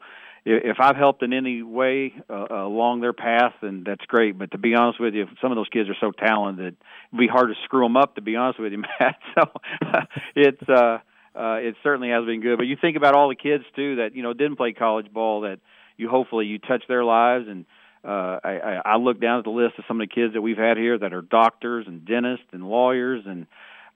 if 0.47 0.77
I've 0.79 0.95
helped 0.95 1.23
in 1.23 1.33
any 1.33 1.61
way 1.61 2.13
uh, 2.29 2.47
along 2.49 3.01
their 3.01 3.13
path, 3.13 3.53
then 3.61 3.83
that's 3.85 4.05
great. 4.05 4.37
But 4.37 4.51
to 4.51 4.57
be 4.57 4.75
honest 4.75 4.99
with 4.99 5.13
you, 5.13 5.25
some 5.41 5.51
of 5.51 5.57
those 5.57 5.67
kids 5.69 5.89
are 5.89 5.95
so 5.99 6.11
talented, 6.11 6.77
it'd 7.11 7.19
be 7.19 7.27
hard 7.27 7.49
to 7.49 7.55
screw 7.65 7.83
them 7.83 7.97
up. 7.97 8.15
To 8.15 8.21
be 8.21 8.35
honest 8.35 8.59
with 8.59 8.71
you, 8.71 8.83
Matt. 8.99 9.17
So 9.35 9.51
it's 10.35 10.69
uh, 10.69 10.99
uh, 11.35 11.57
it 11.57 11.75
certainly 11.83 12.09
has 12.09 12.25
been 12.25 12.41
good. 12.41 12.57
But 12.57 12.67
you 12.67 12.77
think 12.79 12.95
about 12.95 13.13
all 13.13 13.27
the 13.27 13.35
kids 13.35 13.65
too 13.75 13.97
that 13.97 14.15
you 14.15 14.23
know 14.23 14.33
didn't 14.33 14.55
play 14.55 14.71
college 14.71 15.11
ball 15.11 15.41
that 15.41 15.59
you 15.97 16.09
hopefully 16.09 16.45
you 16.45 16.59
touch 16.59 16.83
their 16.87 17.03
lives 17.03 17.45
and. 17.47 17.65
Uh, 18.05 18.39
I, 18.41 18.81
I 18.85 18.97
look 18.97 19.19
down 19.19 19.39
at 19.39 19.43
the 19.43 19.49
list 19.49 19.73
of 19.79 19.83
some 19.85 19.99
of 19.99 20.07
the 20.07 20.13
kids 20.13 20.33
that 20.33 20.41
we've 20.41 20.55
had 20.55 20.77
here 20.77 20.97
that 20.97 21.13
are 21.13 21.21
doctors 21.21 21.87
and 21.87 22.05
dentists 22.05 22.45
and 22.53 22.63
lawyers 22.63 23.23
and 23.25 23.47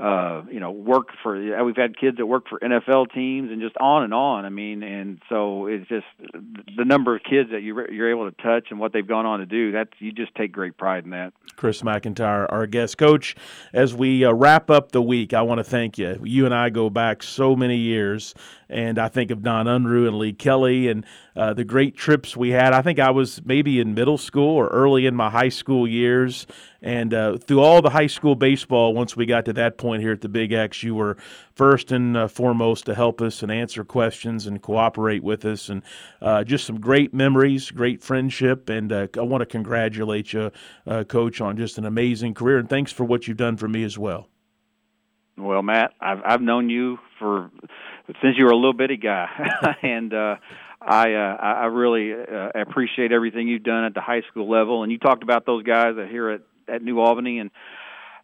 uh, 0.01 0.41
you 0.51 0.59
know, 0.59 0.71
work 0.71 1.09
for. 1.21 1.35
We've 1.63 1.75
had 1.75 1.95
kids 1.95 2.17
that 2.17 2.25
work 2.25 2.45
for 2.49 2.59
NFL 2.59 3.13
teams, 3.13 3.51
and 3.51 3.61
just 3.61 3.77
on 3.77 4.03
and 4.03 4.13
on. 4.13 4.45
I 4.45 4.49
mean, 4.49 4.81
and 4.81 5.21
so 5.29 5.67
it's 5.67 5.87
just 5.87 6.07
the 6.75 6.85
number 6.85 7.15
of 7.15 7.21
kids 7.23 7.51
that 7.51 7.61
you 7.61 7.79
you're 7.91 8.09
able 8.09 8.29
to 8.29 8.41
touch 8.41 8.67
and 8.71 8.79
what 8.79 8.93
they've 8.93 9.07
gone 9.07 9.27
on 9.27 9.39
to 9.39 9.45
do. 9.45 9.71
That's 9.71 9.91
you 9.99 10.11
just 10.11 10.33
take 10.33 10.51
great 10.51 10.75
pride 10.75 11.03
in 11.03 11.11
that. 11.11 11.33
Chris 11.55 11.83
McIntyre, 11.83 12.47
our 12.49 12.65
guest 12.65 12.97
coach, 12.97 13.35
as 13.73 13.93
we 13.93 14.25
uh, 14.25 14.33
wrap 14.33 14.71
up 14.71 14.91
the 14.91 15.01
week, 15.03 15.35
I 15.35 15.43
want 15.43 15.59
to 15.59 15.63
thank 15.63 15.99
you. 15.99 16.19
You 16.23 16.45
and 16.45 16.55
I 16.55 16.71
go 16.71 16.89
back 16.89 17.21
so 17.21 17.55
many 17.55 17.77
years, 17.77 18.33
and 18.69 18.97
I 18.97 19.07
think 19.07 19.29
of 19.29 19.43
Don 19.43 19.67
Unruh 19.67 20.07
and 20.07 20.17
Lee 20.17 20.33
Kelly 20.33 20.87
and 20.87 21.05
uh, 21.35 21.53
the 21.53 21.63
great 21.63 21.95
trips 21.95 22.35
we 22.35 22.49
had. 22.49 22.73
I 22.73 22.81
think 22.81 22.97
I 22.97 23.11
was 23.11 23.39
maybe 23.45 23.79
in 23.79 23.93
middle 23.93 24.17
school 24.17 24.55
or 24.55 24.67
early 24.69 25.05
in 25.05 25.15
my 25.15 25.29
high 25.29 25.49
school 25.49 25.87
years, 25.87 26.47
and 26.81 27.13
uh, 27.13 27.37
through 27.37 27.59
all 27.59 27.81
the 27.81 27.91
high 27.91 28.07
school 28.07 28.35
baseball, 28.35 28.93
once 28.93 29.15
we 29.15 29.25
got 29.25 29.45
to 29.45 29.53
that 29.53 29.77
point 29.77 30.01
here 30.01 30.11
at 30.11 30.21
the 30.21 30.29
Big 30.29 30.51
X, 30.51 30.81
you 30.81 30.95
were 30.95 31.15
first 31.53 31.91
and 31.91 32.17
uh, 32.17 32.27
foremost 32.27 32.85
to 32.87 32.95
help 32.95 33.21
us 33.21 33.43
and 33.43 33.51
answer 33.51 33.83
questions 33.83 34.47
and 34.47 34.61
cooperate 34.61 35.23
with 35.23 35.45
us, 35.45 35.69
and 35.69 35.83
uh, 36.21 36.43
just 36.43 36.65
some 36.65 36.79
great 36.79 37.13
memories, 37.13 37.69
great 37.69 38.01
friendship, 38.01 38.69
and 38.69 38.91
uh, 38.91 39.07
I 39.15 39.21
want 39.21 39.41
to 39.41 39.45
congratulate 39.45 40.33
you, 40.33 40.51
uh, 40.87 41.03
Coach, 41.03 41.39
on 41.39 41.55
just 41.55 41.77
an 41.77 41.85
amazing 41.85 42.33
career, 42.33 42.57
and 42.57 42.69
thanks 42.69 42.91
for 42.91 43.03
what 43.03 43.27
you've 43.27 43.37
done 43.37 43.57
for 43.57 43.67
me 43.67 43.83
as 43.83 43.97
well. 43.97 44.27
Well, 45.37 45.61
Matt, 45.61 45.93
I've 45.99 46.21
I've 46.25 46.41
known 46.41 46.69
you 46.69 46.97
for 47.17 47.51
since 48.21 48.37
you 48.37 48.45
were 48.45 48.51
a 48.51 48.55
little 48.55 48.73
bitty 48.73 48.97
guy, 48.97 49.27
and 49.81 50.13
uh, 50.13 50.35
I 50.81 51.13
uh, 51.13 51.35
I 51.39 51.65
really 51.65 52.13
uh, 52.13 52.49
appreciate 52.55 53.11
everything 53.11 53.47
you've 53.47 53.63
done 53.63 53.85
at 53.85 53.93
the 53.93 54.01
high 54.01 54.21
school 54.29 54.49
level. 54.49 54.83
And 54.83 54.91
you 54.91 54.97
talked 54.97 55.23
about 55.23 55.45
those 55.45 55.63
guys 55.63 55.95
that 55.95 56.09
here 56.09 56.29
at 56.29 56.41
at 56.71 56.81
New 56.81 56.99
Albany, 56.99 57.39
and 57.39 57.51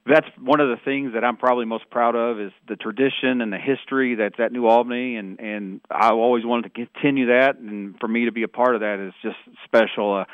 that's 0.06 0.28
one 0.40 0.60
of 0.60 0.70
the 0.70 0.78
things 0.84 1.14
that 1.14 1.24
I'm 1.24 1.38
probably 1.38 1.66
most 1.66 1.90
proud 1.90 2.16
of 2.16 2.40
is 2.40 2.52
the 2.68 2.76
tradition 2.76 3.42
and 3.42 3.52
the 3.52 3.58
history 3.58 4.16
that's 4.16 4.40
at 4.40 4.52
New 4.52 4.66
Albany, 4.68 5.18
and 5.18 5.40
and 5.40 5.82
I 5.92 6.12
always 6.12 6.46
wanted 6.46 6.74
to 6.74 6.86
continue 6.86 7.28
that, 7.28 7.58
and 7.58 8.00
for 8.00 8.08
me 8.08 8.26
to 8.26 8.32
be 8.32 8.44
a 8.44 8.48
part 8.48 8.76
of 8.76 8.82
that 8.82 9.00
is 9.00 9.14
just 9.22 9.38
special. 9.66 10.26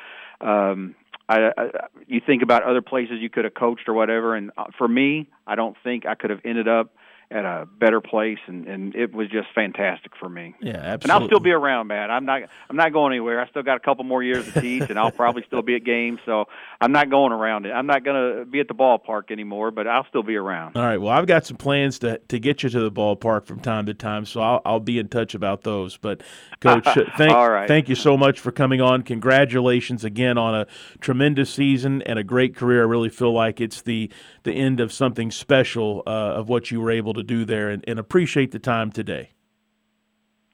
Uh, 0.41 0.45
um, 0.45 0.95
I, 1.29 1.51
I, 1.57 1.69
you 2.05 2.21
think 2.25 2.43
about 2.43 2.63
other 2.63 2.81
places 2.81 3.17
you 3.19 3.29
could 3.29 3.45
have 3.45 3.53
coached 3.53 3.87
or 3.87 3.93
whatever, 3.93 4.35
and 4.35 4.51
uh, 4.57 4.65
for 4.77 4.87
me, 4.87 5.29
I 5.47 5.55
don't 5.55 5.75
think 5.83 6.05
I 6.05 6.15
could 6.15 6.29
have 6.29 6.41
ended 6.43 6.67
up 6.67 6.93
at 7.33 7.45
a 7.45 7.67
better 7.79 7.99
place, 7.99 8.37
and 8.45 8.67
and 8.67 8.95
it 8.95 9.13
was 9.13 9.27
just 9.29 9.47
fantastic 9.55 10.11
for 10.19 10.29
me. 10.29 10.53
Yeah, 10.61 10.73
absolutely. 10.73 11.03
And 11.03 11.11
I'll 11.11 11.27
still 11.27 11.39
be 11.39 11.51
around, 11.51 11.87
man. 11.87 12.11
I'm 12.11 12.25
not 12.25 12.43
I'm 12.69 12.75
not 12.75 12.93
going 12.93 13.11
anywhere. 13.11 13.41
I 13.41 13.49
still 13.49 13.63
got 13.63 13.77
a 13.77 13.79
couple 13.79 14.03
more 14.03 14.21
years 14.21 14.45
to 14.51 14.61
teach, 14.61 14.89
and 14.89 14.99
I'll 14.99 15.11
probably 15.11 15.43
still 15.47 15.63
be 15.63 15.75
at 15.75 15.83
games. 15.83 16.19
So 16.25 16.45
I'm 16.79 16.91
not 16.91 17.09
going 17.09 17.31
around 17.31 17.65
it. 17.65 17.71
I'm 17.71 17.87
not 17.87 18.03
going 18.03 18.37
to 18.37 18.45
be 18.45 18.59
at 18.59 18.67
the 18.67 18.75
ballpark 18.75 19.31
anymore, 19.31 19.71
but 19.71 19.87
I'll 19.87 20.05
still 20.07 20.21
be 20.21 20.35
around. 20.35 20.77
All 20.77 20.83
right. 20.83 20.97
Well, 20.97 21.11
I've 21.11 21.25
got 21.25 21.45
some 21.45 21.57
plans 21.57 21.99
to 21.99 22.19
to 22.19 22.39
get 22.39 22.61
you 22.61 22.69
to 22.69 22.79
the 22.79 22.91
ballpark 22.91 23.47
from 23.47 23.59
time 23.59 23.87
to 23.87 23.95
time, 23.95 24.25
so 24.25 24.39
I'll 24.39 24.61
I'll 24.63 24.79
be 24.79 24.99
in 24.99 25.07
touch 25.07 25.33
about 25.33 25.63
those. 25.63 25.97
But 25.97 26.21
coach, 26.59 26.85
thank 27.17 27.33
right. 27.33 27.67
thank 27.67 27.89
you 27.89 27.95
so 27.95 28.15
much 28.15 28.39
for 28.39 28.51
coming 28.51 28.79
on. 28.79 29.01
Congratulations 29.01 30.03
again 30.03 30.37
on 30.37 30.53
a 30.53 30.67
tremendous 31.01 31.49
season 31.49 32.03
and 32.03 32.19
a 32.19 32.23
great 32.23 32.55
career. 32.55 32.81
I 32.81 32.85
really 32.85 33.09
feel 33.09 33.33
like 33.33 33.59
it's 33.59 33.81
the 33.81 34.11
the 34.43 34.53
end 34.53 34.79
of 34.79 34.93
something 34.93 35.31
special 35.31 36.03
uh, 36.05 36.09
of 36.09 36.49
what 36.49 36.69
you 36.69 36.79
were 36.79 36.91
able 36.91 37.13
to 37.15 37.22
do 37.23 37.45
there, 37.45 37.69
and, 37.69 37.83
and 37.87 37.99
appreciate 37.99 38.51
the 38.51 38.59
time 38.59 38.91
today. 38.91 39.31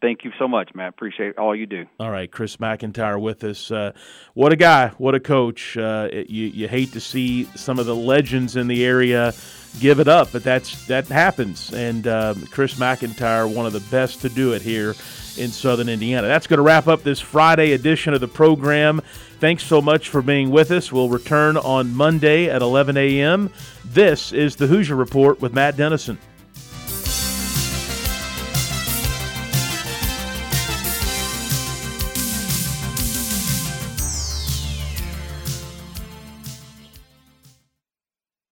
Thank 0.02 0.24
you 0.24 0.32
so 0.40 0.48
much, 0.48 0.74
Matt. 0.74 0.90
Appreciate 0.90 1.38
all 1.38 1.54
you 1.54 1.66
do. 1.66 1.86
All 2.00 2.10
right, 2.10 2.32
Chris 2.32 2.56
McIntyre 2.56 3.20
with 3.20 3.44
us. 3.44 3.70
Uh, 3.70 3.92
what 4.34 4.54
a 4.54 4.56
guy! 4.56 4.90
What 4.98 5.14
a 5.14 5.20
coach! 5.20 5.76
Uh, 5.76 6.08
you 6.12 6.46
you 6.46 6.68
hate 6.70 6.94
to 6.94 7.02
see 7.02 7.44
some 7.56 7.80
of 7.80 7.86
the 7.86 7.96
legends 7.96 8.56
in 8.56 8.68
the 8.68 8.86
area 8.86 9.34
give 9.82 10.00
it 10.00 10.08
up, 10.08 10.32
but 10.32 10.42
that's 10.42 10.88
that 10.88 11.08
happens. 11.08 11.74
And 11.74 12.08
um, 12.08 12.46
Chris 12.48 12.76
McIntyre, 12.76 13.54
one 13.54 13.66
of 13.66 13.74
the 13.74 13.84
best 13.92 14.22
to 14.22 14.30
do 14.30 14.54
it 14.54 14.62
here 14.62 14.96
in 15.38 15.50
Southern 15.50 15.90
Indiana. 15.90 16.28
That's 16.28 16.48
going 16.48 16.58
to 16.60 16.64
wrap 16.64 16.88
up 16.88 17.04
this 17.04 17.20
Friday 17.20 17.74
edition 17.74 18.14
of 18.14 18.22
the 18.22 18.28
program. 18.28 19.02
Thanks 19.40 19.64
so 19.64 19.82
much 19.82 20.10
for 20.10 20.22
being 20.22 20.50
with 20.50 20.72
us. 20.72 20.92
We'll 20.92 21.10
return 21.10 21.58
on 21.58 21.94
Monday 21.94 22.50
at 22.50 22.62
11 22.62 22.96
a.m. 22.96 23.50
This 23.86 24.32
is 24.32 24.56
the 24.56 24.68
Hoosier 24.68 24.96
Report 24.96 25.42
with 25.42 25.54
Matt 25.54 25.78
Dennison. 25.78 26.18